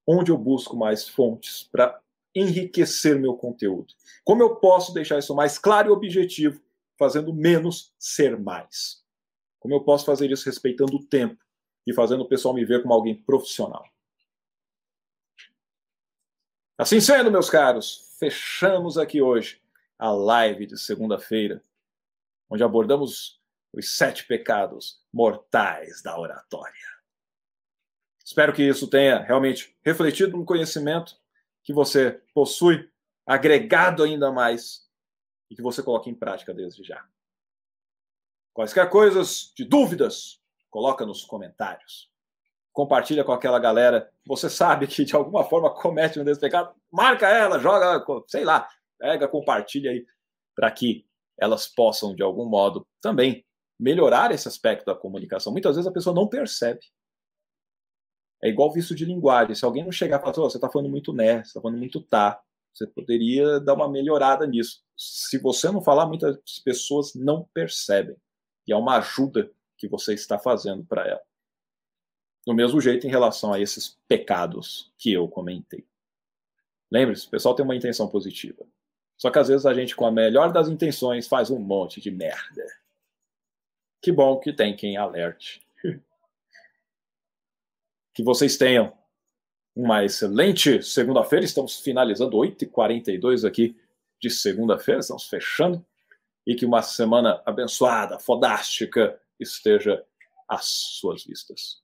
Onde 0.07 0.30
eu 0.30 0.38
busco 0.38 0.74
mais 0.74 1.07
fontes 1.07 1.68
para 1.70 2.01
enriquecer 2.35 3.18
meu 3.18 3.35
conteúdo? 3.35 3.95
Como 4.24 4.43
eu 4.43 4.57
posso 4.57 4.93
deixar 4.93 5.18
isso 5.18 5.35
mais 5.35 5.59
claro 5.59 5.89
e 5.89 5.93
objetivo, 5.93 6.61
fazendo 6.99 7.33
menos 7.33 7.95
ser 7.99 8.39
mais? 8.39 9.03
Como 9.59 9.74
eu 9.74 9.81
posso 9.81 10.05
fazer 10.05 10.31
isso 10.31 10.47
respeitando 10.47 10.97
o 10.97 11.05
tempo 11.05 11.43
e 11.87 11.93
fazendo 11.93 12.22
o 12.22 12.28
pessoal 12.28 12.55
me 12.55 12.64
ver 12.64 12.83
como 12.83 12.95
alguém 12.95 13.14
profissional? 13.14 13.85
Assim 16.78 16.99
sendo, 16.99 17.31
meus 17.31 17.51
caros, 17.51 18.16
fechamos 18.18 18.97
aqui 18.97 19.20
hoje 19.20 19.61
a 19.99 20.11
live 20.11 20.64
de 20.64 20.78
segunda-feira, 20.78 21.62
onde 22.49 22.64
abordamos 22.64 23.39
os 23.70 23.97
sete 23.97 24.26
pecados 24.26 25.05
mortais 25.12 26.03
da 26.03 26.18
oratória. 26.18 26.74
Espero 28.24 28.55
que 28.55 28.62
isso 28.62 28.89
tenha 28.89 29.18
realmente 29.18 29.76
refletido 29.83 30.37
no 30.37 30.45
conhecimento 30.45 31.20
que 31.63 31.73
você 31.73 32.23
possui, 32.35 32.89
agregado 33.27 34.03
ainda 34.03 34.33
mais 34.33 34.89
e 35.51 35.55
que 35.55 35.63
você 35.63 35.83
coloque 35.83 36.11
em 36.11 36.15
prática 36.15 36.55
desde 36.55 36.83
já. 36.83 37.05
Quaisquer 38.53 38.89
coisas 38.91 39.53
de 39.57 39.65
dúvidas, 39.65 40.41
coloca 40.69 41.07
nos 41.07 41.25
comentários. 41.25 42.11
Compartilha 42.73 43.25
com 43.25 43.33
aquela 43.33 43.59
galera 43.59 44.13
que 44.23 44.29
você 44.29 44.49
sabe 44.49 44.87
que 44.87 45.05
de 45.05 45.15
alguma 45.15 45.45
forma 45.45 45.73
comete 45.75 46.19
um 46.19 46.25
desses 46.25 46.41
pecados. 46.41 46.75
Marca 46.91 47.29
ela, 47.29 47.59
joga, 47.59 48.05
sei 48.29 48.45
lá, 48.45 48.69
pega, 48.99 49.29
compartilha 49.29 49.91
aí 49.91 50.05
para 50.55 50.71
que 50.71 51.07
elas 51.39 51.67
possam 51.67 52.15
de 52.15 52.23
algum 52.23 52.45
modo 52.45 52.87
também 53.01 53.45
melhorar 53.79 54.31
esse 54.31 54.47
aspecto 54.47 54.85
da 54.85 54.95
comunicação. 54.95 55.53
Muitas 55.53 55.77
vezes 55.77 55.89
a 55.89 55.93
pessoa 55.93 56.15
não 56.15 56.29
percebe. 56.29 56.81
É 58.43 58.49
igual 58.49 58.72
visto 58.72 58.95
de 58.95 59.05
linguagem. 59.05 59.55
Se 59.55 59.64
alguém 59.64 59.84
não 59.84 59.93
chegar 59.93 60.18
e 60.18 60.20
falar, 60.20 60.38
oh, 60.38 60.51
você 60.51 60.57
está 60.57 60.68
falando 60.68 60.88
muito 60.88 61.12
né, 61.12 61.36
você 61.36 61.49
está 61.49 61.61
falando 61.61 61.78
muito 61.78 62.01
tá, 62.01 62.41
você 62.72 62.86
poderia 62.86 63.61
dar 63.61 63.74
uma 63.74 63.88
melhorada 63.88 64.47
nisso. 64.47 64.82
Se 64.97 65.38
você 65.38 65.70
não 65.70 65.82
falar, 65.82 66.07
muitas 66.07 66.38
pessoas 66.64 67.14
não 67.14 67.49
percebem. 67.53 68.16
E 68.66 68.72
é 68.72 68.76
uma 68.76 68.99
ajuda 68.99 69.51
que 69.76 69.88
você 69.88 70.14
está 70.14 70.38
fazendo 70.38 70.84
para 70.84 71.07
ela. 71.07 71.22
Do 72.47 72.55
mesmo 72.55 72.80
jeito 72.80 73.07
em 73.07 73.11
relação 73.11 73.53
a 73.53 73.61
esses 73.61 73.99
pecados 74.09 74.93
que 74.99 75.12
eu 75.12 75.28
comentei. 75.28 75.86
Lembre-se, 76.91 77.26
o 77.26 77.30
pessoal 77.30 77.55
tem 77.55 77.64
uma 77.64 77.76
intenção 77.76 78.09
positiva. 78.09 78.66
Só 79.16 79.30
que 79.30 79.38
às 79.38 79.49
vezes 79.49 79.66
a 79.66 79.74
gente, 79.74 79.95
com 79.95 80.07
a 80.07 80.11
melhor 80.11 80.53
das 80.53 80.68
intenções, 80.68 81.28
faz 81.28 81.51
um 81.51 81.59
monte 81.59 82.01
de 82.01 82.11
merda. 82.11 82.64
Que 84.01 84.11
bom 84.11 84.38
que 84.41 84.53
tem 84.53 84.74
quem 84.74 84.97
alerte. 84.97 85.61
que 88.15 88.23
vocês 88.23 88.57
tenham 88.57 88.93
uma 89.75 90.05
excelente 90.05 90.83
segunda-feira. 90.83 91.45
Estamos 91.45 91.81
finalizando 91.81 92.37
8h42 92.37 93.47
aqui 93.47 93.77
de 94.21 94.31
segunda-feira, 94.31 95.01
estamos 95.01 95.25
fechando. 95.25 95.85
E 96.47 96.55
que 96.55 96.67
uma 96.67 96.83
semana 96.83 97.43
abençoada, 97.45 98.19
fodástica, 98.19 99.21
esteja 99.39 100.05
às 100.49 100.67
suas 100.67 101.25
vistas. 101.25 101.83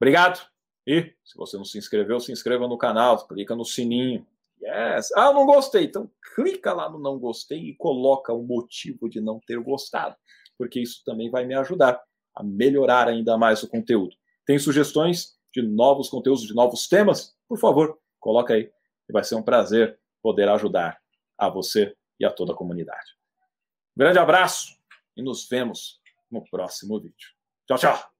Obrigado. 0.00 0.46
E 0.86 1.12
se 1.24 1.36
você 1.36 1.56
não 1.56 1.64
se 1.64 1.78
inscreveu, 1.78 2.20
se 2.20 2.30
inscreva 2.30 2.68
no 2.68 2.78
canal, 2.78 3.26
clica 3.26 3.56
no 3.56 3.64
sininho. 3.64 4.24
Yes. 4.62 5.12
Ah, 5.12 5.32
não 5.32 5.44
gostei. 5.44 5.84
Então 5.84 6.10
clica 6.34 6.72
lá 6.72 6.88
no 6.88 6.98
não 6.98 7.18
gostei 7.18 7.70
e 7.70 7.76
coloca 7.76 8.32
o 8.32 8.42
motivo 8.42 9.08
de 9.08 9.20
não 9.20 9.40
ter 9.40 9.58
gostado, 9.60 10.16
porque 10.56 10.80
isso 10.80 11.02
também 11.04 11.30
vai 11.30 11.44
me 11.44 11.54
ajudar 11.54 12.00
a 12.34 12.42
melhorar 12.42 13.08
ainda 13.08 13.36
mais 13.36 13.62
o 13.62 13.68
conteúdo. 13.68 14.14
Tem 14.44 14.58
sugestões? 14.58 15.35
De 15.56 15.62
novos 15.62 16.10
conteúdos, 16.10 16.46
de 16.46 16.54
novos 16.54 16.86
temas, 16.86 17.34
por 17.48 17.58
favor, 17.58 17.98
coloca 18.20 18.52
aí. 18.52 18.70
E 19.08 19.12
vai 19.12 19.24
ser 19.24 19.36
um 19.36 19.42
prazer 19.42 19.98
poder 20.22 20.48
ajudar 20.48 21.00
a 21.38 21.48
você 21.48 21.96
e 22.20 22.26
a 22.26 22.30
toda 22.30 22.52
a 22.52 22.56
comunidade. 22.56 23.16
Um 23.96 24.00
grande 24.00 24.18
abraço 24.18 24.76
e 25.16 25.22
nos 25.22 25.48
vemos 25.48 26.00
no 26.30 26.44
próximo 26.50 27.00
vídeo. 27.00 27.30
Tchau, 27.66 27.78
tchau! 27.78 28.15